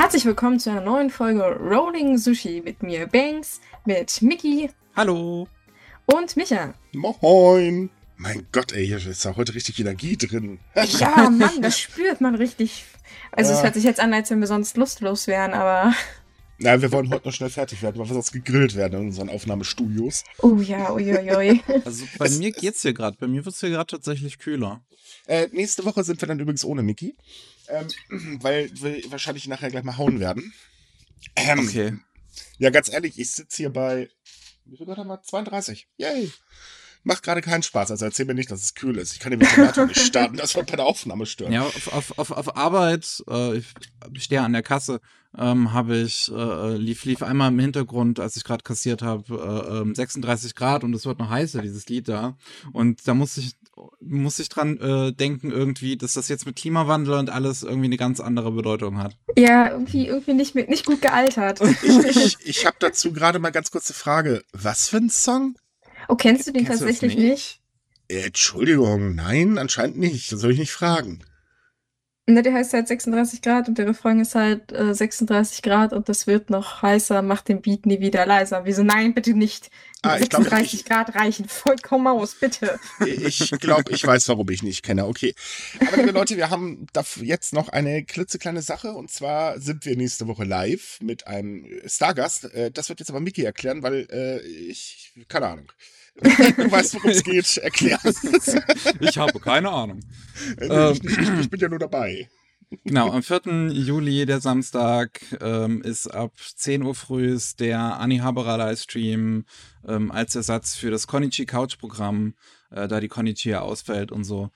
[0.00, 4.70] Herzlich willkommen zu einer neuen Folge Rolling Sushi mit mir, Banks, mit Mickey.
[4.94, 5.48] Hallo.
[6.06, 6.72] Und Micha.
[6.92, 7.90] Moin.
[8.16, 10.60] Mein Gott, ey, hier ist ja heute richtig Energie drin.
[10.76, 12.84] ja, Mann, das spürt man richtig.
[13.32, 13.56] Also, ja.
[13.56, 15.92] es hört sich jetzt an, als wenn wir sonst lustlos wären, aber.
[16.58, 19.28] Na, wir wollen heute noch schnell fertig werden, weil wir sonst gegrillt werden in unseren
[19.28, 20.22] Aufnahmestudios.
[20.42, 21.60] Oh ja, uiuiui.
[21.84, 23.16] Also bei mir geht's hier gerade.
[23.18, 24.80] Bei mir wird's hier gerade tatsächlich kühler.
[25.26, 27.16] Äh, nächste Woche sind wir dann übrigens ohne Mickey.
[27.68, 27.88] Ähm,
[28.42, 30.52] weil wir wahrscheinlich nachher gleich mal hauen werden.
[31.36, 31.98] Ähm, okay.
[32.58, 34.08] Ja, ganz ehrlich, ich sitze hier bei,
[34.64, 35.22] wie viel Gott haben wir?
[35.22, 35.88] 32.
[35.96, 36.32] Yay
[37.08, 37.90] macht gerade keinen Spaß.
[37.90, 39.12] Also erzähl mir nicht, dass es kühl ist.
[39.12, 40.36] Ich kann den Ventilator nicht starten.
[40.38, 41.52] Das wird bei der Aufnahme stören.
[41.52, 43.74] Ja, auf, auf, auf, auf Arbeit, äh, ich
[44.18, 45.00] stehe an der Kasse,
[45.36, 49.94] ähm, habe ich, äh, lief, lief einmal im Hintergrund, als ich gerade kassiert habe, äh,
[49.94, 52.36] 36 ähm, Grad und es wird noch heißer, dieses Lied da.
[52.72, 53.52] Und da muss ich,
[54.00, 57.96] muss ich dran äh, denken irgendwie, dass das jetzt mit Klimawandel und alles irgendwie eine
[57.96, 59.16] ganz andere Bedeutung hat.
[59.36, 61.60] Ja, irgendwie, irgendwie nicht, nicht gut gealtert.
[61.60, 64.42] ich ich, ich habe dazu gerade mal ganz kurze Frage.
[64.52, 65.56] Was für ein Song?
[66.08, 67.28] Oh, kennst du den kennst tatsächlich nicht?
[67.28, 67.62] nicht?
[68.08, 70.32] Äh, Entschuldigung, nein, anscheinend nicht.
[70.32, 71.24] Das soll ich nicht fragen.
[72.30, 76.10] Ne, der heißt halt 36 Grad und der Refrain ist halt äh, 36 Grad und
[76.10, 78.66] das wird noch heißer, macht den Beat nie wieder leiser.
[78.66, 78.82] Wieso?
[78.82, 79.70] Nein, bitte nicht.
[80.02, 82.78] Ah, 36 glaub, Grad reichen vollkommen aus, bitte.
[83.06, 85.06] Ich glaube, ich weiß, warum ich nicht kenne.
[85.06, 85.34] Okay.
[85.80, 86.86] Aber liebe Leute, wir haben
[87.22, 92.52] jetzt noch eine klitzekleine Sache und zwar sind wir nächste Woche live mit einem Stargast.
[92.52, 95.72] Äh, das wird jetzt aber Miki erklären, weil äh, ich, keine Ahnung.
[96.20, 96.28] Du
[96.70, 97.56] weißt, worum es geht.
[97.58, 98.22] Erklär es.
[99.00, 100.00] Ich habe keine Ahnung.
[100.58, 102.28] Äh, ähm, ich, ich, ich, bin ja nur dabei.
[102.84, 103.70] Genau, am 4.
[103.72, 109.46] Juli, der Samstag, ähm, ist ab 10 Uhr früh der Anihabara Livestream
[109.86, 112.34] ähm, als Ersatz für das Konichi Couch Programm,
[112.70, 114.50] äh, da die Konichi ja ausfällt und so.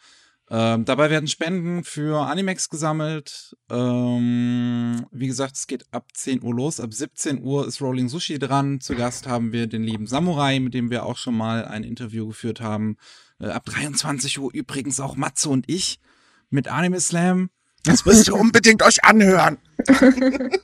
[0.55, 3.57] Ähm, dabei werden Spenden für Animex gesammelt.
[3.71, 6.79] Ähm, wie gesagt, es geht ab 10 Uhr los.
[6.79, 8.79] Ab 17 Uhr ist Rolling Sushi dran.
[8.79, 12.27] Zu Gast haben wir den lieben Samurai, mit dem wir auch schon mal ein Interview
[12.27, 12.99] geführt haben.
[13.41, 16.01] Äh, ab 23 Uhr übrigens auch Matze und ich
[16.51, 17.49] mit Anime Slam.
[17.85, 19.57] Das müsst ihr unbedingt euch anhören.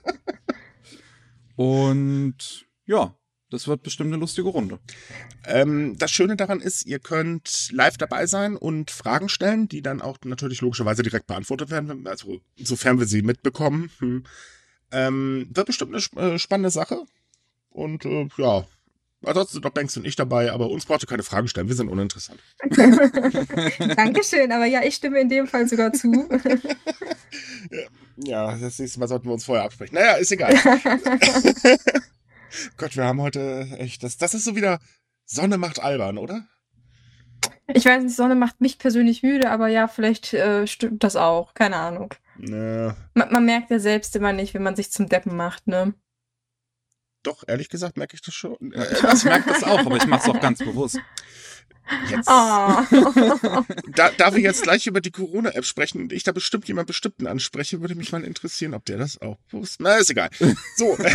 [1.57, 3.17] und ja,
[3.51, 4.79] das wird bestimmt eine lustige Runde.
[5.47, 10.03] Ähm, das Schöne daran ist, ihr könnt live dabei sein und Fragen stellen, die dann
[10.03, 13.91] auch natürlich logischerweise direkt beantwortet werden, also sofern wir sie mitbekommen.
[13.99, 14.25] Hm.
[14.91, 17.05] Ähm, wird bestimmt eine äh, spannende Sache.
[17.71, 18.67] Und äh, ja,
[19.25, 21.75] ansonsten sind doch Banks und ich dabei, aber uns braucht ihr keine Fragen stellen, wir
[21.75, 22.41] sind uninteressant.
[23.97, 26.11] Dankeschön, aber ja, ich stimme in dem Fall sogar zu.
[28.17, 29.95] ja, das nächste Mal sollten wir uns vorher absprechen.
[29.95, 30.55] Naja, ist egal.
[32.77, 34.81] Gott, wir haben heute echt, das, das ist so wieder
[35.25, 36.47] Sonne macht albern, oder?
[37.67, 41.55] Ich weiß nicht, Sonne macht mich persönlich müde, aber ja, vielleicht äh, stimmt das auch.
[41.55, 42.15] Keine Ahnung.
[42.39, 42.97] Ja.
[43.15, 45.95] Man, man, merkt ja selbst immer nicht, wenn man sich zum Deppen macht, ne?
[47.23, 48.57] Doch, ehrlich gesagt merke ich das schon.
[48.61, 50.99] Ich merke das auch, aber ich mache es auch ganz bewusst.
[52.11, 52.29] Jetzt.
[52.29, 52.33] Oh.
[53.95, 57.27] da, da wir jetzt gleich über die Corona-App sprechen und ich da bestimmt jemand bestimmten
[57.27, 59.83] anspreche, würde mich mal interessieren, ob der das auch wusste.
[59.83, 60.31] Na, ist egal.
[60.77, 60.97] So.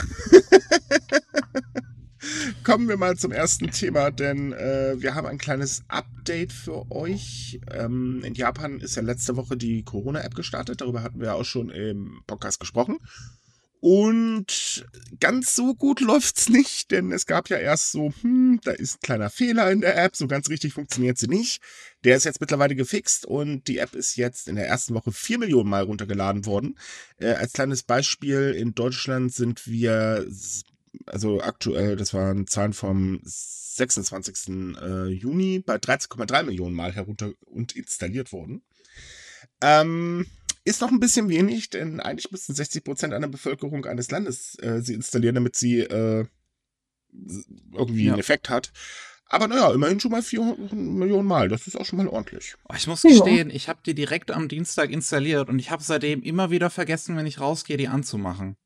[2.64, 7.60] Kommen wir mal zum ersten Thema, denn äh, wir haben ein kleines Update für euch.
[7.70, 10.80] Ähm, in Japan ist ja letzte Woche die Corona-App gestartet.
[10.82, 13.00] Darüber hatten wir auch schon im Podcast gesprochen.
[13.86, 14.86] Und
[15.20, 19.02] ganz so gut läuft's nicht, denn es gab ja erst so, hm, da ist ein
[19.02, 21.62] kleiner Fehler in der App, so ganz richtig funktioniert sie nicht.
[22.06, 25.38] Der ist jetzt mittlerweile gefixt und die App ist jetzt in der ersten Woche vier
[25.38, 26.80] Millionen Mal runtergeladen worden.
[27.18, 30.26] Äh, als kleines Beispiel, in Deutschland sind wir,
[31.06, 34.78] also aktuell, das waren Zahlen vom 26.
[34.82, 38.64] Äh, Juni, bei 13,3 Millionen Mal herunter und installiert worden.
[39.60, 40.26] Ähm,
[40.66, 44.82] ist noch ein bisschen wenig, denn eigentlich müssten 60 Prozent einer Bevölkerung eines Landes äh,
[44.82, 46.26] sie installieren, damit sie äh,
[47.74, 48.14] irgendwie ja.
[48.14, 48.72] einen Effekt hat.
[49.34, 51.50] Aber naja, immerhin schon mal 4 Millionen Mal.
[51.50, 52.54] Das ist auch schon mal ordentlich.
[52.70, 53.56] Oh, ich muss gestehen, ja.
[53.56, 57.26] ich habe die direkt am Dienstag installiert und ich habe seitdem immer wieder vergessen, wenn
[57.26, 58.58] ich rausgehe, die anzumachen.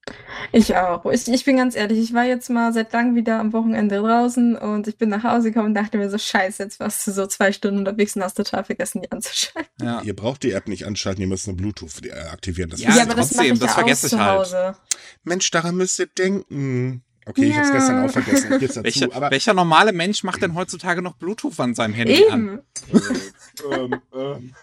[0.51, 1.05] Ich auch.
[1.05, 4.57] Ich, ich bin ganz ehrlich, ich war jetzt mal seit langem wieder am Wochenende draußen
[4.57, 7.27] und ich bin nach Hause gekommen und dachte mir so, scheiße, jetzt warst du so
[7.27, 9.71] zwei Stunden unterwegs und hast total vergessen, die anzuschalten.
[9.81, 10.01] Ja.
[10.01, 12.71] Ihr braucht die App nicht anschalten, ihr müsst eine Bluetooth aktivieren.
[12.71, 14.75] Das ja, ja aber trotzdem, das, das vergesse ich halt.
[15.23, 17.03] Mensch, daran müsst ihr denken.
[17.27, 17.49] Okay, ja.
[17.49, 18.53] ich hab's gestern auch vergessen.
[18.53, 22.23] Ich dazu, welcher, aber welcher normale Mensch macht denn heutzutage noch Bluetooth an seinem Handy
[22.23, 22.31] Eben.
[22.31, 22.59] an?
[22.93, 24.53] Äh, ähm, ähm,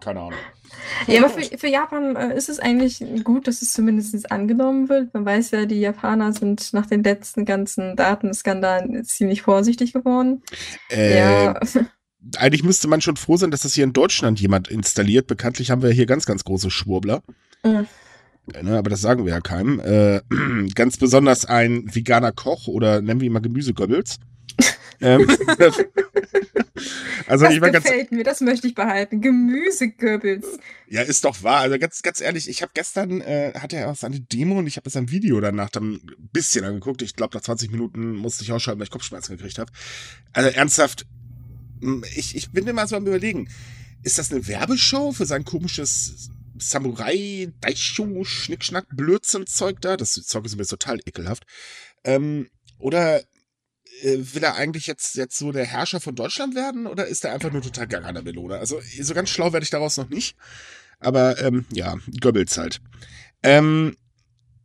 [0.00, 0.38] keine Ahnung.
[1.06, 5.14] Ja, aber für, für Japan äh, ist es eigentlich gut, dass es zumindest angenommen wird.
[5.14, 10.42] Man weiß ja, die Japaner sind nach den letzten ganzen Datenskandalen ziemlich vorsichtig geworden.
[10.90, 11.60] Äh, ja.
[12.36, 15.26] Eigentlich müsste man schon froh sein, dass das hier in Deutschland jemand installiert.
[15.28, 17.22] Bekanntlich haben wir hier ganz, ganz große Schwurbler.
[17.62, 17.86] Mhm.
[18.62, 20.20] Ne, aber das sagen wir ja keinem, äh,
[20.74, 24.18] ganz besonders ein veganer Koch oder nennen wir ihn mal Gemüsegöbbels.
[25.00, 25.28] ähm,
[27.26, 29.20] also das ich gefällt ganz, mir, das möchte ich behalten.
[29.20, 30.46] Gemüsegöbbels.
[30.88, 31.60] Ja, ist doch wahr.
[31.60, 34.76] Also ganz, ganz ehrlich, ich habe gestern, äh, hatte er auch seine Demo und ich
[34.76, 37.02] habe ein Video danach dann ein bisschen angeguckt.
[37.02, 39.70] Ich glaube, nach 20 Minuten musste ich ausschalten, weil ich Kopfschmerzen gekriegt habe.
[40.32, 41.06] Also ernsthaft,
[42.14, 43.48] ich, ich bin immer so am überlegen,
[44.02, 49.96] ist das eine Werbeshow für sein komisches Samurai, Daisho, Schnickschnack, Blödsinn-Zeug da?
[49.96, 51.44] Das Zeug ist mir total ekelhaft.
[52.04, 52.48] Ähm,
[52.78, 53.20] oder
[54.02, 57.32] äh, will er eigentlich jetzt, jetzt so der Herrscher von Deutschland werden oder ist er
[57.32, 58.58] einfach nur total gar der Melone?
[58.58, 60.36] Also so ganz schlau werde ich daraus noch nicht.
[60.98, 62.80] Aber ähm, ja, Goebbels halt.
[63.42, 63.96] Ähm,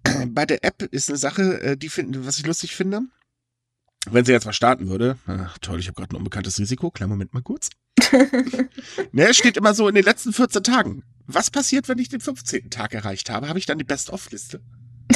[0.28, 3.02] bei der App ist eine Sache, äh, die finden, was ich lustig finde.
[4.10, 7.12] Wenn sie jetzt mal starten würde, ach, toll, ich habe gerade ein unbekanntes Risiko, kleinen
[7.12, 7.70] Moment mal kurz.
[9.12, 11.04] ne, steht immer so in den letzten 14 Tagen.
[11.28, 12.70] Was passiert, wenn ich den 15.
[12.70, 13.48] Tag erreicht habe?
[13.48, 14.62] Habe ich dann die Best-of-Liste?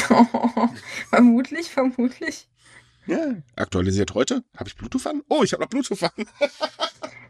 [0.10, 0.70] Oh,
[1.10, 2.48] vermutlich, vermutlich.
[3.08, 4.44] Ja, aktualisiert heute.
[4.58, 5.22] Habe ich Bluetooth an?
[5.30, 6.12] Oh, ich habe noch Bluetooth an.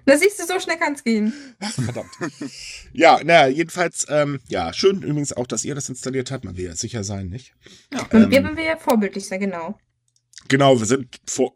[0.05, 1.33] da siehst du, so schnell kann es gehen.
[1.59, 2.11] Verdammt.
[2.93, 6.45] ja, naja, jedenfalls, ähm, ja, schön übrigens auch, dass ihr das installiert habt.
[6.45, 7.53] Man will ja sicher sein, nicht?
[7.93, 9.77] Ja, ähm, wir wollen ja vorbildlich sein, genau.
[10.47, 11.55] Genau, wir sind vor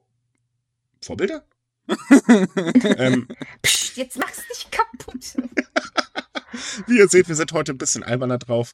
[1.01, 1.45] Vorbilder?
[2.97, 3.27] ähm,
[3.61, 5.35] Psst, jetzt mach's nicht kaputt.
[6.87, 8.73] Wie ihr seht, wir sind heute ein bisschen alberner drauf.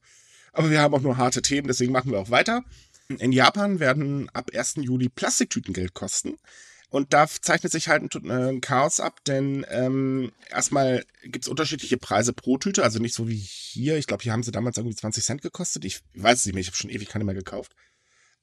[0.53, 2.63] Aber wir haben auch nur harte Themen, deswegen machen wir auch weiter.
[3.07, 4.75] In Japan werden ab 1.
[4.77, 6.37] Juli Plastiktüten Geld kosten.
[6.89, 11.49] Und da zeichnet sich halt ein, äh, ein Chaos ab, denn ähm, erstmal gibt es
[11.49, 13.97] unterschiedliche Preise pro Tüte, also nicht so wie hier.
[13.97, 15.83] Ich glaube, hier haben sie damals irgendwie 20 Cent gekostet.
[15.83, 17.75] Ich weiß es nicht mehr, ich habe schon ewig keine mehr gekauft.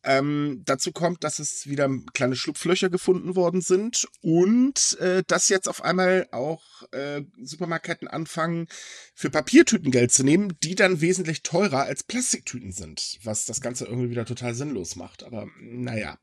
[0.05, 5.69] Ähm, dazu kommt, dass es wieder kleine Schlupflöcher gefunden worden sind und äh, dass jetzt
[5.69, 8.67] auf einmal auch äh, Supermarktketten anfangen,
[9.15, 13.85] für Papiertüten Geld zu nehmen, die dann wesentlich teurer als Plastiktüten sind, was das Ganze
[13.85, 15.23] irgendwie wieder total sinnlos macht.
[15.23, 16.19] Aber naja.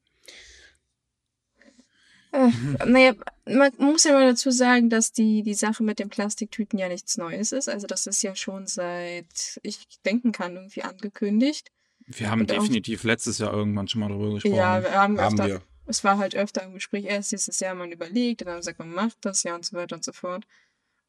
[2.32, 2.50] Äh,
[2.86, 3.16] naja,
[3.46, 7.18] man muss ja mal dazu sagen, dass die, die Sache mit den Plastiktüten ja nichts
[7.18, 7.70] Neues ist.
[7.70, 11.72] Also das ist ja schon seit ich denken kann irgendwie angekündigt.
[12.10, 14.56] Wir haben und definitiv auch, letztes Jahr irgendwann schon mal darüber gesprochen.
[14.56, 15.62] Ja, wir haben, haben öfter, wir.
[15.86, 18.80] es war halt öfter im Gespräch, erst dieses Jahr man überlegt, dann haben wir gesagt,
[18.80, 20.46] man macht das ja und so weiter und so fort.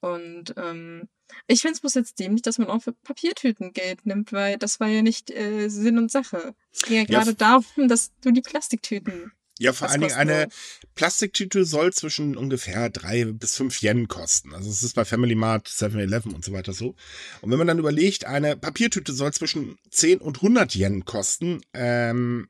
[0.01, 1.09] Und ähm,
[1.47, 4.81] ich finde es bloß jetzt dämlich, dass man auch für Papiertüten Geld nimmt, weil das
[4.81, 6.55] war ja nicht äh, Sinn und Sache.
[6.73, 10.49] Es ging ja gerade ja, darum, dass du die Plastiktüten ja, vor allen Dingen eine
[10.95, 14.55] Plastiktüte soll zwischen ungefähr drei bis fünf Yen kosten.
[14.55, 16.95] Also es ist bei Family Mart, 7-Eleven und so weiter so.
[17.43, 22.49] Und wenn man dann überlegt, eine Papiertüte soll zwischen 10 und 100 Yen kosten, ähm,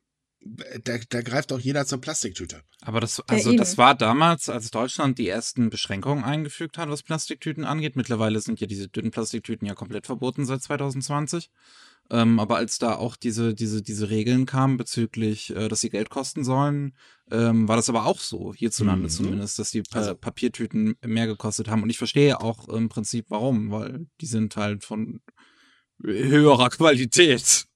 [0.84, 2.62] da, da greift auch jeder zur Plastiktüte.
[2.80, 7.64] Aber das, also das war damals, als Deutschland die ersten Beschränkungen eingefügt hat, was Plastiktüten
[7.64, 7.96] angeht.
[7.96, 11.50] Mittlerweile sind ja diese dünnen Plastiktüten ja komplett verboten seit 2020.
[12.10, 16.10] Ähm, aber als da auch diese, diese, diese Regeln kamen bezüglich, äh, dass sie Geld
[16.10, 16.94] kosten sollen,
[17.30, 19.10] ähm, war das aber auch so, hierzulande mhm.
[19.10, 20.14] zumindest, dass die pa also.
[20.16, 21.82] Papiertüten mehr gekostet haben.
[21.82, 25.20] Und ich verstehe auch im Prinzip warum, weil die sind halt von
[26.02, 27.66] höherer Qualität.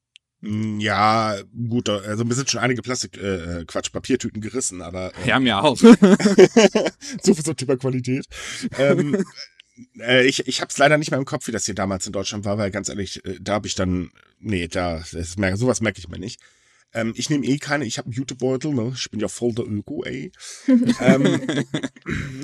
[0.43, 1.37] Hm, ja,
[1.69, 5.13] gut, also mir sind schon einige Plastik, äh, äh Quatsch, Papiertüten gerissen, aber.
[5.25, 5.77] Äh, ja, mir auch.
[7.23, 8.27] so viel zum Thema Qualität.
[8.79, 9.25] ähm,
[9.99, 12.13] äh, ich ich habe es leider nicht mehr im Kopf, wie das hier damals in
[12.13, 14.11] Deutschland war, weil ganz ehrlich, äh, da habe ich dann,
[14.41, 16.41] nee, da, das merke, sowas merke ich mir nicht.
[16.95, 18.93] Ähm, ich nehme eh keine, ich habe einen Jutebeutel, ne?
[18.95, 20.31] ich bin ja voll der Öko, ey.
[21.01, 21.41] ähm,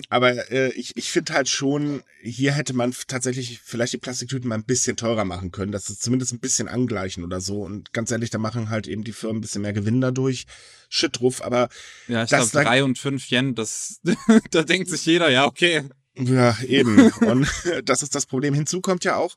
[0.09, 4.57] aber äh, ich, ich finde halt schon, hier hätte man tatsächlich vielleicht die Plastiktüten mal
[4.57, 7.63] ein bisschen teurer machen können, dass es zumindest ein bisschen angleichen oder so.
[7.63, 10.47] Und ganz ehrlich, da machen halt eben die Firmen ein bisschen mehr Gewinn dadurch.
[10.89, 11.69] Shit drauf, aber.
[12.09, 14.01] Ja, ich glaube, drei und fünf Yen, das,
[14.51, 15.85] da denkt sich jeder, ja, okay.
[16.21, 17.11] Ja, eben.
[17.21, 17.49] Und
[17.85, 18.55] das ist das Problem.
[18.55, 19.37] Hinzu kommt ja auch,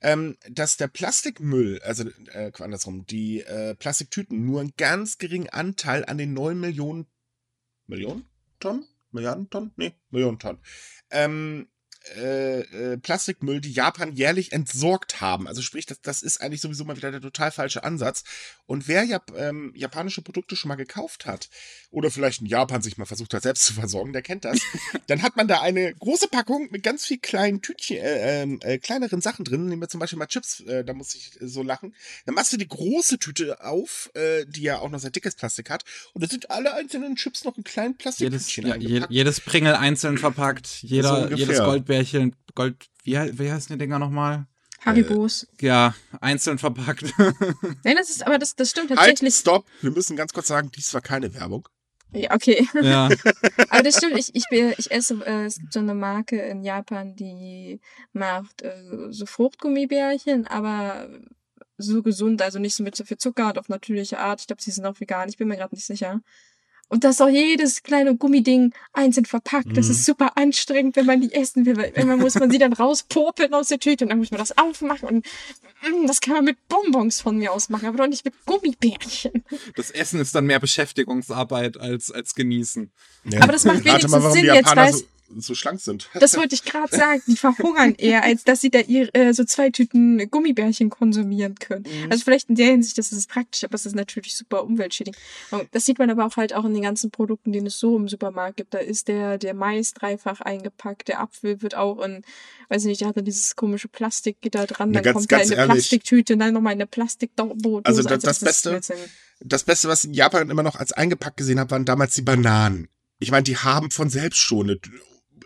[0.00, 6.04] ähm, dass der Plastikmüll, also äh, andersrum, die äh, Plastiktüten nur einen ganz geringen Anteil
[6.04, 7.06] an den neun Millionen
[7.86, 8.24] Millionen
[8.60, 8.86] Tonnen?
[9.10, 9.72] Milliarden Tonnen?
[9.76, 10.60] Nee, Millionen Tonnen.
[11.10, 11.66] Ähm,
[12.16, 15.46] äh, äh, Plastikmüll, die Japan jährlich entsorgt haben.
[15.46, 18.24] Also sprich, das, das ist eigentlich sowieso mal wieder der total falsche Ansatz.
[18.66, 21.48] Und wer Jap ähm, japanische Produkte schon mal gekauft hat
[21.90, 24.60] oder vielleicht in Japan sich mal versucht hat, selbst zu versorgen, der kennt das.
[25.08, 28.78] dann hat man da eine große Packung mit ganz viel kleinen Tütchen, äh, ähm, äh,
[28.78, 29.66] kleineren Sachen drin.
[29.66, 31.94] Nehmen wir zum Beispiel mal Chips, äh, da muss ich so lachen.
[32.26, 35.70] Dann machst du die große Tüte auf, äh, die ja auch noch sehr dickes Plastik
[35.70, 35.84] hat.
[36.14, 40.16] Und da sind alle einzelnen Chips noch in kleinen Plastiktütchen jedes, ja, jedes Pringel einzeln
[40.16, 41.58] verpackt, jeder, so jedes
[41.90, 44.46] Goldbärchen, Gold, wie, wie heißen die Dinger nochmal?
[44.84, 45.48] Haribos.
[45.60, 47.12] Äh, ja, einzeln verpackt.
[47.84, 49.22] Nein, das ist, aber das, das stimmt tatsächlich.
[49.22, 49.66] Halt, stopp!
[49.80, 51.68] Wir müssen ganz kurz sagen, dies war keine Werbung.
[52.12, 52.66] Ja, okay.
[52.82, 53.08] Ja.
[53.68, 57.14] Aber das stimmt, ich, ich, ich esse, äh, es gibt so eine Marke in Japan,
[57.14, 57.80] die
[58.12, 58.74] macht äh,
[59.10, 61.08] so Fruchtgummibärchen, aber
[61.78, 64.40] so gesund, also nicht so mit so viel Zucker und auf natürliche Art.
[64.40, 66.20] Ich glaube, sie sind auch vegan, ich bin mir gerade nicht sicher.
[66.90, 69.76] Und das ist auch jedes kleine Gummiding einzeln verpackt.
[69.76, 69.92] Das mhm.
[69.92, 71.76] ist super anstrengend, wenn man die essen will.
[71.76, 74.58] Wenn man muss man sie dann rauspopeln aus der Tüte und dann muss man das
[74.58, 75.08] aufmachen.
[75.08, 75.26] Und
[75.82, 79.44] mm, das kann man mit Bonbons von mir aus machen, aber doch nicht mit Gummibärchen.
[79.76, 82.90] Das Essen ist dann mehr Beschäftigungsarbeit als, als Genießen.
[83.24, 83.42] Ja.
[83.42, 85.04] Aber das macht wenigstens mal, Sinn jetzt, weißt so
[85.54, 86.08] schlank sind.
[86.20, 87.22] Das wollte ich gerade sagen.
[87.26, 91.84] Die verhungern eher, als dass sie da ihr, äh, so zwei Tüten Gummibärchen konsumieren können.
[91.84, 92.10] Mhm.
[92.10, 95.18] Also vielleicht in der Hinsicht, das ist praktisch, aber es ist natürlich super umweltschädigend.
[95.72, 98.08] Das sieht man aber auch halt auch in den ganzen Produkten, die es so im
[98.08, 98.74] Supermarkt gibt.
[98.74, 102.22] Da ist der, der Mais dreifach eingepackt, der Apfel wird auch in,
[102.68, 105.32] weiß ich nicht, der hat dann dieses komische Plastik geht da dran, dann ganz, kommt
[105.32, 105.72] er in eine ehrlich.
[105.72, 107.80] Plastiktüte, dann nochmal in eine Plastikdose.
[107.84, 108.80] Also, das, also das, das Beste,
[109.40, 112.22] das Beste, was ich in Japan immer noch als eingepackt gesehen habe, waren damals die
[112.22, 112.88] Bananen.
[113.18, 114.80] Ich meine, die haben von selbst schon eine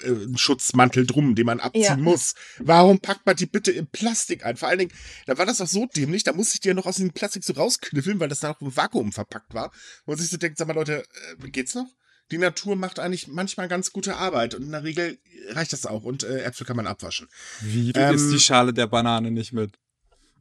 [0.02, 1.96] äh, einen Schutzmantel drum, den man abziehen ja.
[1.96, 2.34] muss.
[2.58, 4.56] Warum packt man die bitte in Plastik ein?
[4.56, 4.92] Vor allen Dingen,
[5.26, 7.44] da war das doch so dämlich, da musste ich die ja noch aus dem Plastik
[7.44, 9.72] so rauskniffeln, weil das da noch im Vakuum verpackt war.
[10.06, 11.04] Wo man sich so denkt, sag mal Leute,
[11.42, 11.86] äh, geht's noch?
[12.30, 15.18] Die Natur macht eigentlich manchmal ganz gute Arbeit und in der Regel
[15.50, 17.28] reicht das auch und äh, Äpfel kann man abwaschen.
[17.60, 19.78] Wie, du ähm, isst die Schale der Banane nicht mit?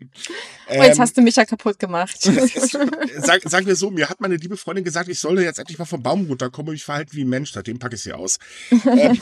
[0.00, 2.20] Oh, jetzt ähm, hast du mich ja kaputt gemacht.
[3.18, 5.84] sag, sagen wir so, mir hat meine liebe Freundin gesagt, ich solle jetzt endlich mal
[5.84, 7.52] vom Baum runterkommen und mich verhalten wie ein Mensch.
[7.52, 8.38] Seitdem packe ich sie aus.
[8.70, 9.18] ähm,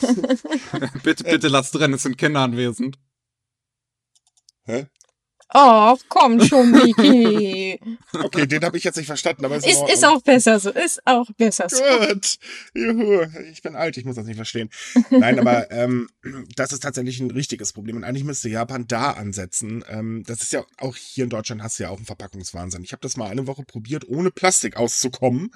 [1.03, 2.97] bitte, bitte lass drin, es sind Kinder anwesend.
[4.63, 4.87] Hä?
[5.53, 7.79] Oh, komm schon, Miki.
[8.13, 11.05] okay, den habe ich jetzt nicht verstanden, aber ist, ist, ist auch besser so, ist
[11.05, 11.83] auch besser so.
[11.83, 12.37] Gut.
[12.73, 14.69] Juhu, ich bin alt, ich muss das nicht verstehen.
[15.11, 16.09] Nein, aber ähm,
[16.55, 19.85] das ist tatsächlich ein richtiges Problem und eigentlich müsste Japan da ansetzen.
[19.87, 22.83] Ähm, das ist ja auch hier in Deutschland hast du ja auch einen Verpackungswahnsinn.
[22.83, 25.51] Ich habe das mal eine Woche probiert, ohne Plastik auszukommen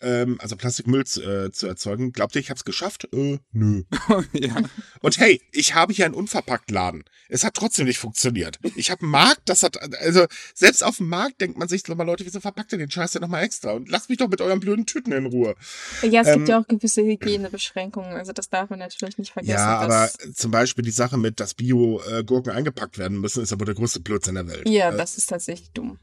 [0.00, 2.12] ähm, also Plastikmüll zu, äh, zu erzeugen.
[2.12, 3.08] Glaubt ihr, ich habe es geschafft?
[3.12, 3.82] Äh, nö.
[4.32, 4.56] ja.
[5.00, 7.04] Und hey, ich habe hier einen Unverpacktladen.
[7.28, 8.58] Es hat trotzdem nicht funktioniert.
[8.76, 11.94] Ich habe einen Markt, das hat, also selbst auf dem Markt denkt man sich so
[11.94, 13.72] mal, Leute, wieso verpackt ihr den Scheiß denn nochmal extra?
[13.72, 15.54] Und lasst mich doch mit euren blöden Tüten in Ruhe.
[16.02, 19.54] Ja, es ähm, gibt ja auch gewisse Hygienebeschränkungen, also das darf man natürlich nicht vergessen.
[19.54, 23.74] Ja, aber zum Beispiel die Sache mit, dass Bio-Gurken eingepackt werden müssen, ist aber der
[23.74, 24.68] größte Blödsinn der Welt.
[24.68, 25.98] Ja, äh, das ist tatsächlich dumm.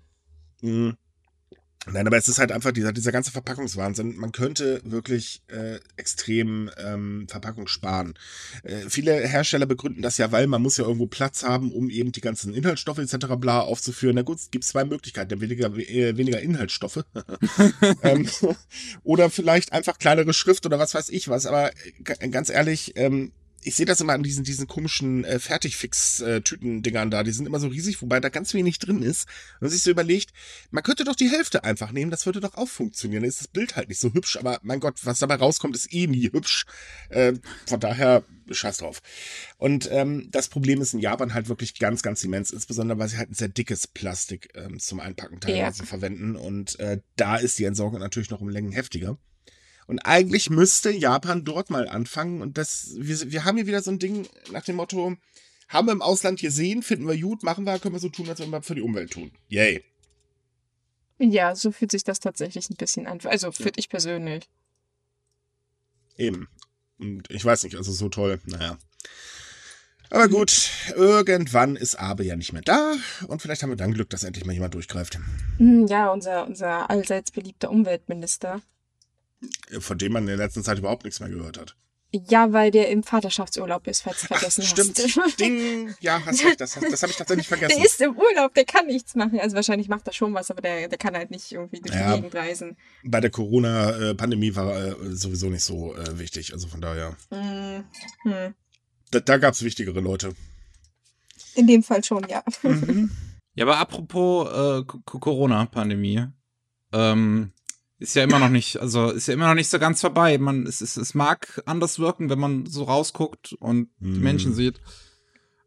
[0.61, 0.95] Mh.
[1.89, 4.17] Nein, aber es ist halt einfach dieser, dieser ganze Verpackungswahnsinn.
[4.17, 8.15] Man könnte wirklich äh, extrem ähm, Verpackung sparen.
[8.63, 12.11] Äh, viele Hersteller begründen das ja, weil man muss ja irgendwo Platz haben, um eben
[12.11, 13.27] die ganzen Inhaltsstoffe etc.
[13.37, 14.15] bla aufzuführen.
[14.15, 15.39] Na gut, es gibt zwei Möglichkeiten.
[15.39, 17.05] Weniger, äh, weniger Inhaltsstoffe.
[18.03, 18.27] ähm,
[19.03, 21.45] oder vielleicht einfach kleinere Schrift oder was weiß ich was.
[21.45, 21.71] Aber
[22.19, 27.23] äh, ganz ehrlich, ähm, ich sehe das immer an diesen, diesen komischen äh, Fertigfix-Tüten-Dingern da.
[27.23, 29.27] Die sind immer so riesig, wobei da ganz wenig drin ist.
[29.55, 30.31] Und man sich so überlegt,
[30.71, 33.23] man könnte doch die Hälfte einfach nehmen, das würde doch auch funktionieren.
[33.23, 35.93] Dann ist das Bild halt nicht so hübsch, aber mein Gott, was dabei rauskommt, ist
[35.93, 36.65] eh nie hübsch.
[37.09, 37.33] Äh,
[37.65, 39.01] von daher, scheiß drauf.
[39.57, 43.17] Und ähm, das Problem ist in Japan halt wirklich ganz, ganz immens, insbesondere weil sie
[43.17, 45.85] halt ein sehr dickes Plastik ähm, zum Einpacken teilweise ja.
[45.85, 46.35] verwenden.
[46.35, 49.17] Und äh, da ist die Entsorgung natürlich noch um Längen heftiger.
[49.87, 52.41] Und eigentlich müsste Japan dort mal anfangen.
[52.41, 55.15] Und das, wir, wir haben hier wieder so ein Ding nach dem Motto,
[55.69, 58.39] haben wir im Ausland gesehen, finden wir gut, machen wir, können wir so tun, als
[58.39, 59.31] wenn wir für die Umwelt tun.
[59.47, 59.83] Yay.
[61.19, 63.19] Ja, so fühlt sich das tatsächlich ein bisschen an.
[63.23, 63.71] Also für ja.
[63.75, 64.49] ich persönlich.
[66.17, 66.47] Eben.
[66.99, 68.77] Und ich weiß nicht, also so toll, naja.
[70.09, 72.95] Aber gut, irgendwann ist Abe ja nicht mehr da
[73.27, 75.19] und vielleicht haben wir dann Glück, dass endlich mal jemand durchgreift.
[75.57, 78.61] Hm, ja, unser, unser allseits beliebter Umweltminister.
[79.79, 81.75] Von dem man in der letzten Zeit überhaupt nichts mehr gehört hat.
[82.13, 84.97] Ja, weil der im Vaterschaftsurlaub ist, falls du vergessen Ach, stimmt.
[84.97, 85.09] hast.
[85.09, 85.39] Stimmt.
[85.39, 85.95] Ding.
[85.99, 87.75] Ja, hast recht, das, das habe ich tatsächlich vergessen.
[87.75, 89.39] Der ist im Urlaub, der kann nichts machen.
[89.41, 92.15] Also wahrscheinlich macht er schon was, aber der, der kann halt nicht irgendwie durch ja,
[92.15, 92.77] die Gegend reisen.
[93.03, 96.53] Bei der Corona-Pandemie war er äh, sowieso nicht so äh, wichtig.
[96.53, 97.17] Also von daher.
[97.29, 97.83] Mm,
[98.23, 98.53] hm.
[99.11, 100.33] Da, da gab es wichtigere Leute.
[101.55, 102.41] In dem Fall schon, ja.
[102.63, 103.11] Mhm.
[103.55, 106.27] Ja, aber apropos äh, Corona-Pandemie.
[106.93, 107.51] Ähm,
[107.99, 110.37] ist ja immer noch nicht, also ist ja immer noch nicht so ganz vorbei.
[110.37, 114.13] Man, es, es, es mag anders wirken, wenn man so rausguckt und mm.
[114.13, 114.55] die Menschen mhm.
[114.55, 114.81] sieht.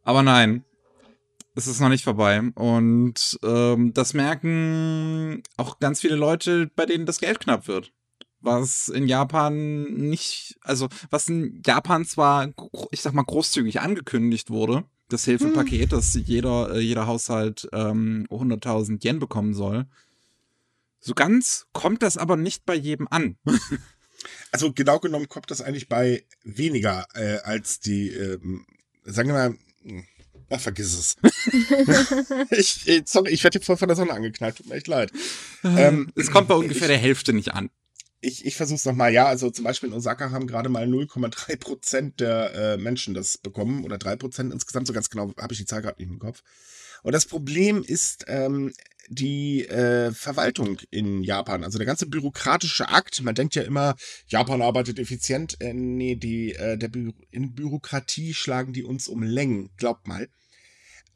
[0.04, 0.64] Aber nein,
[1.54, 2.40] es ist noch nicht vorbei.
[2.54, 7.92] Und ähm, das merken auch ganz viele Leute, bei denen das Geld knapp wird.
[8.40, 12.48] Was in Japan nicht, also was in Japan zwar,
[12.90, 15.98] ich sag mal, großzügig angekündigt wurde, das Hilfepaket, hm.
[15.98, 19.86] dass jeder, äh, jeder Haushalt ähm, 100.000 Yen bekommen soll
[21.00, 23.36] so ganz kommt das aber nicht bei jedem an.
[24.52, 28.38] also genau genommen kommt das eigentlich bei weniger äh, als die, äh,
[29.04, 29.54] sagen wir mal,
[30.50, 31.16] Ach, vergiss es.
[32.50, 35.12] ich, sorry, ich werde hier voll von der Sonne angeknallt, tut mir echt leid.
[35.62, 37.70] Ähm, es kommt bei ungefähr ich, der Hälfte nicht an.
[38.20, 39.12] ich, ich versuche es nochmal.
[39.12, 43.38] Ja, also zum Beispiel in Osaka haben gerade mal 0,3 Prozent der äh, Menschen das
[43.38, 44.88] bekommen oder 3 Prozent insgesamt.
[44.88, 46.42] So ganz genau habe ich die Zahl gerade nicht im Kopf.
[47.04, 48.72] Und das Problem ist ähm,
[49.10, 51.64] die äh, Verwaltung in Japan.
[51.64, 53.20] Also der ganze bürokratische Akt.
[53.22, 53.96] Man denkt ja immer,
[54.28, 55.60] Japan arbeitet effizient.
[55.60, 59.70] Äh, nee, die, äh, der Bü in Bürokratie schlagen die uns um Längen.
[59.76, 60.28] Glaubt mal.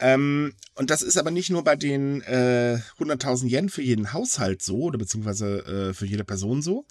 [0.00, 4.60] Ähm, und das ist aber nicht nur bei den äh, 100.000 Yen für jeden Haushalt
[4.60, 6.84] so, oder beziehungsweise äh, für jede Person so,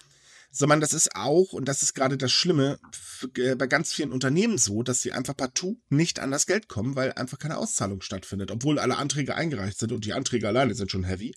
[0.54, 2.78] sondern das ist auch, und das ist gerade das Schlimme,
[3.34, 7.12] bei ganz vielen Unternehmen so, dass sie einfach partout nicht an das Geld kommen, weil
[7.12, 11.02] einfach keine Auszahlung stattfindet, obwohl alle Anträge eingereicht sind und die Anträge alleine sind schon
[11.02, 11.34] heavy.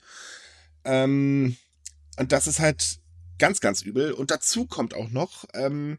[0.84, 1.58] Ähm,
[2.18, 3.00] und das ist halt
[3.40, 4.12] ganz, ganz übel.
[4.12, 5.98] Und dazu kommt auch noch, ähm,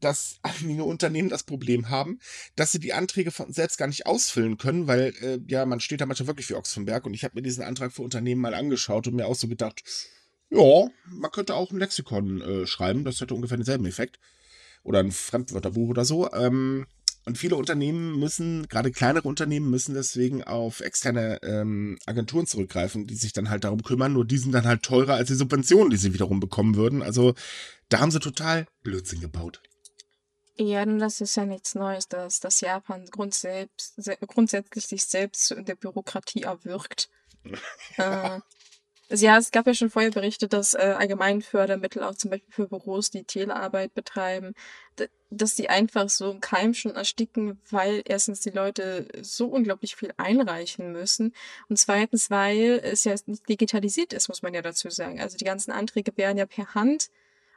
[0.00, 2.18] dass einige Unternehmen das Problem haben,
[2.56, 6.00] dass sie die Anträge von selbst gar nicht ausfüllen können, weil äh, ja, man steht
[6.00, 8.40] da manchmal wirklich wie Ochs vom Berg und ich habe mir diesen Antrag für Unternehmen
[8.40, 9.82] mal angeschaut und mir auch so gedacht,
[10.54, 14.18] ja, man könnte auch ein Lexikon äh, schreiben, das hätte ungefähr denselben Effekt.
[14.82, 16.30] Oder ein Fremdwörterbuch oder so.
[16.32, 16.86] Ähm,
[17.26, 23.14] und viele Unternehmen müssen, gerade kleinere Unternehmen, müssen deswegen auf externe ähm, Agenturen zurückgreifen, die
[23.14, 24.12] sich dann halt darum kümmern.
[24.12, 27.02] Nur die sind dann halt teurer als die Subventionen, die sie wiederum bekommen würden.
[27.02, 27.34] Also
[27.88, 29.62] da haben sie total Blödsinn gebaut.
[30.56, 35.74] Ja, das ist ja nichts Neues, dass, dass Japan grundsätzlich, grundsätzlich sich selbst in der
[35.74, 37.08] Bürokratie erwürgt.
[37.96, 38.38] äh,
[39.14, 42.66] also ja, es gab ja schon vorher Berichte, dass äh, Allgemeinfördermittel auch zum Beispiel für
[42.66, 44.54] Büros, die Telearbeit betreiben,
[45.30, 50.12] dass die einfach so im Keim schon ersticken, weil erstens die Leute so unglaublich viel
[50.16, 51.32] einreichen müssen
[51.68, 55.20] und zweitens, weil es ja nicht digitalisiert ist, muss man ja dazu sagen.
[55.20, 57.08] Also die ganzen Anträge werden ja per Hand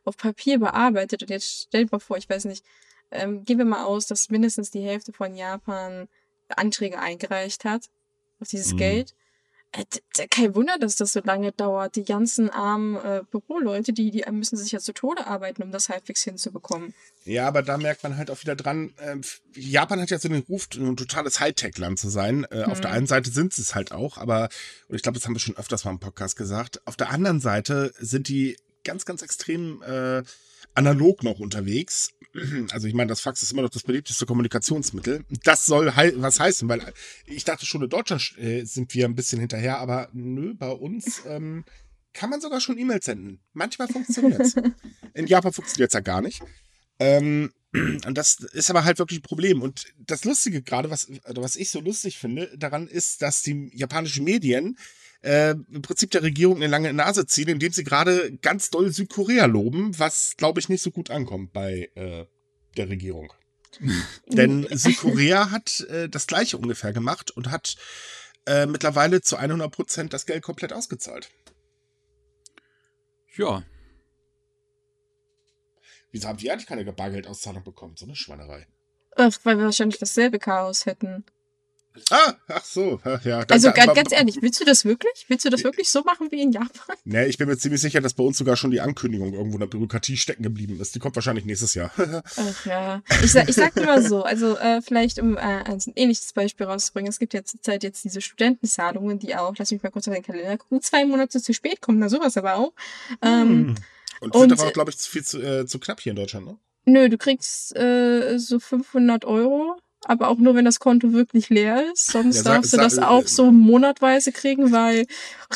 [0.05, 2.63] auf Papier bearbeitet und jetzt stellt mal vor, ich weiß nicht,
[3.09, 6.07] ähm, gehen wir mal aus, dass mindestens die Hälfte von Japan
[6.49, 7.89] Anträge eingereicht hat
[8.39, 8.77] auf dieses mhm.
[8.77, 9.15] Geld.
[9.71, 11.95] Äh, kein Wunder, dass das so lange dauert.
[11.95, 15.89] Die ganzen armen äh, Büroleute, die, die müssen sich ja zu Tode arbeiten, um das
[15.89, 16.93] halbwegs hinzubekommen.
[17.25, 19.17] Ja, aber da merkt man halt auch wieder dran, äh,
[19.53, 22.45] Japan hat ja so den Ruf, ein totales Hightech-Land zu sein.
[22.45, 22.71] Äh, mhm.
[22.71, 22.97] Auf der mhm.
[22.97, 24.49] einen Seite sind sie es halt auch, aber,
[24.87, 27.41] und ich glaube, das haben wir schon öfters mal im Podcast gesagt, auf der anderen
[27.41, 30.23] Seite sind die ganz, ganz extrem äh,
[30.73, 32.11] analog noch unterwegs.
[32.71, 35.25] Also ich meine, das Fax ist immer noch das beliebteste Kommunikationsmittel.
[35.43, 36.93] Das soll hei was heißen, weil
[37.25, 41.21] ich dachte schon, in Deutschland äh, sind wir ein bisschen hinterher, aber nö, bei uns
[41.25, 41.65] ähm,
[42.13, 43.39] kann man sogar schon E-Mails senden.
[43.53, 44.55] Manchmal funktioniert es.
[45.13, 46.41] In Japan funktioniert es ja gar nicht.
[46.99, 49.61] Ähm, und das ist aber halt wirklich ein Problem.
[49.61, 54.23] Und das Lustige gerade, was, was ich so lustig finde, daran ist, dass die japanischen
[54.23, 54.77] Medien
[55.27, 59.45] äh, im Prinzip der Regierung eine lange Nase ziehen, indem sie gerade ganz doll Südkorea
[59.45, 62.25] loben, was, glaube ich, nicht so gut ankommt bei äh,
[62.77, 63.33] der Regierung.
[64.27, 67.75] Denn Südkorea hat äh, das gleiche ungefähr gemacht und hat
[68.45, 71.29] äh, mittlerweile zu 100 Prozent das Geld komplett ausgezahlt.
[73.35, 73.63] Ja.
[76.11, 77.97] Wieso haben die eigentlich keine Bargeldauszahlung bekommen?
[77.97, 78.65] So eine Schweinerei.
[79.17, 81.25] Ach, weil wir wahrscheinlich dasselbe Chaos hätten.
[82.09, 83.39] Ah, ach so, ja.
[83.49, 85.25] Also ganz, ganz ehrlich, willst du das wirklich?
[85.27, 86.95] Willst du das wirklich so machen wie in Japan?
[87.05, 89.59] Nee, ich bin mir ziemlich sicher, dass bei uns sogar schon die Ankündigung irgendwo in
[89.59, 90.95] der Bürokratie stecken geblieben ist.
[90.95, 91.91] Die kommt wahrscheinlich nächstes Jahr.
[91.97, 93.01] ach ja.
[93.23, 96.65] Ich, sag, ich sag dir mal so, also äh, vielleicht um äh, ein ähnliches Beispiel
[96.65, 100.13] rauszubringen, es gibt ja zurzeit jetzt diese Studentenzahlungen, die auch, lass mich mal kurz auf
[100.13, 102.73] den Kalender gucken, zwei Monate zu spät kommen, na sowas aber auch.
[103.21, 103.75] Ähm, hm.
[104.21, 106.45] und, und sind aber, glaube ich, zu viel zu, äh, zu knapp hier in Deutschland,
[106.45, 106.57] ne?
[106.89, 111.91] Nö, du kriegst äh, so 500 Euro aber auch nur, wenn das Konto wirklich leer
[111.91, 112.07] ist.
[112.07, 115.05] Sonst ja, sag, darfst du das auch äh, so monatweise kriegen, weil,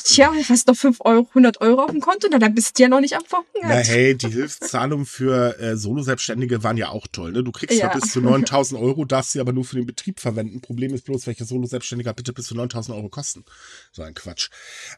[0.03, 2.89] tja, hast doch 5 Euro, 100 Euro auf dem Konto, na, dann bist du ja
[2.89, 3.47] noch nicht am Verhungern.
[3.63, 7.31] Na hey, die Hilfszahlungen für äh, Solo-Selbstständige waren ja auch toll.
[7.31, 7.43] Ne?
[7.43, 7.87] Du kriegst ja.
[7.93, 10.61] bis zu 9000 Euro, darfst sie aber nur für den Betrieb verwenden.
[10.61, 13.45] Problem ist bloß, welche Solo-Selbstständiger bitte bis zu 9000 Euro kosten.
[13.91, 14.49] So ein Quatsch.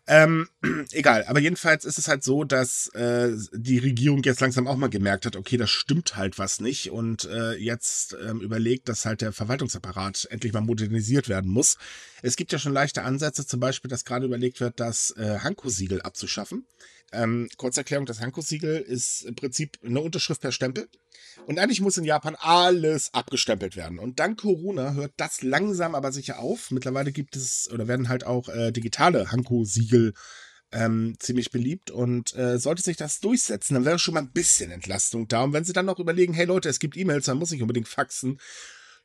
[0.07, 0.47] Ähm,
[0.91, 4.89] egal, aber jedenfalls ist es halt so, dass äh, die Regierung jetzt langsam auch mal
[4.89, 9.21] gemerkt hat, okay, das stimmt halt was nicht und äh, jetzt ähm, überlegt, dass halt
[9.21, 11.77] der Verwaltungsapparat endlich mal modernisiert werden muss.
[12.21, 16.01] Es gibt ja schon leichte Ansätze, zum Beispiel, dass gerade überlegt wird, das äh, Hanko-Siegel
[16.01, 16.65] abzuschaffen.
[17.12, 20.88] Ähm, Kurzerklärung, das Hanko-Siegel ist im Prinzip eine Unterschrift per Stempel.
[21.45, 23.99] Und eigentlich muss in Japan alles abgestempelt werden.
[23.99, 26.71] Und dank Corona hört das langsam aber sicher auf.
[26.71, 30.13] Mittlerweile gibt es oder werden halt auch äh, digitale Hanko-Siegel
[30.71, 31.91] ähm, ziemlich beliebt.
[31.91, 35.43] Und äh, sollte sich das durchsetzen, dann wäre schon mal ein bisschen Entlastung da.
[35.43, 37.88] Und wenn sie dann noch überlegen, hey Leute, es gibt E-Mails, dann muss ich unbedingt
[37.88, 38.39] faxen,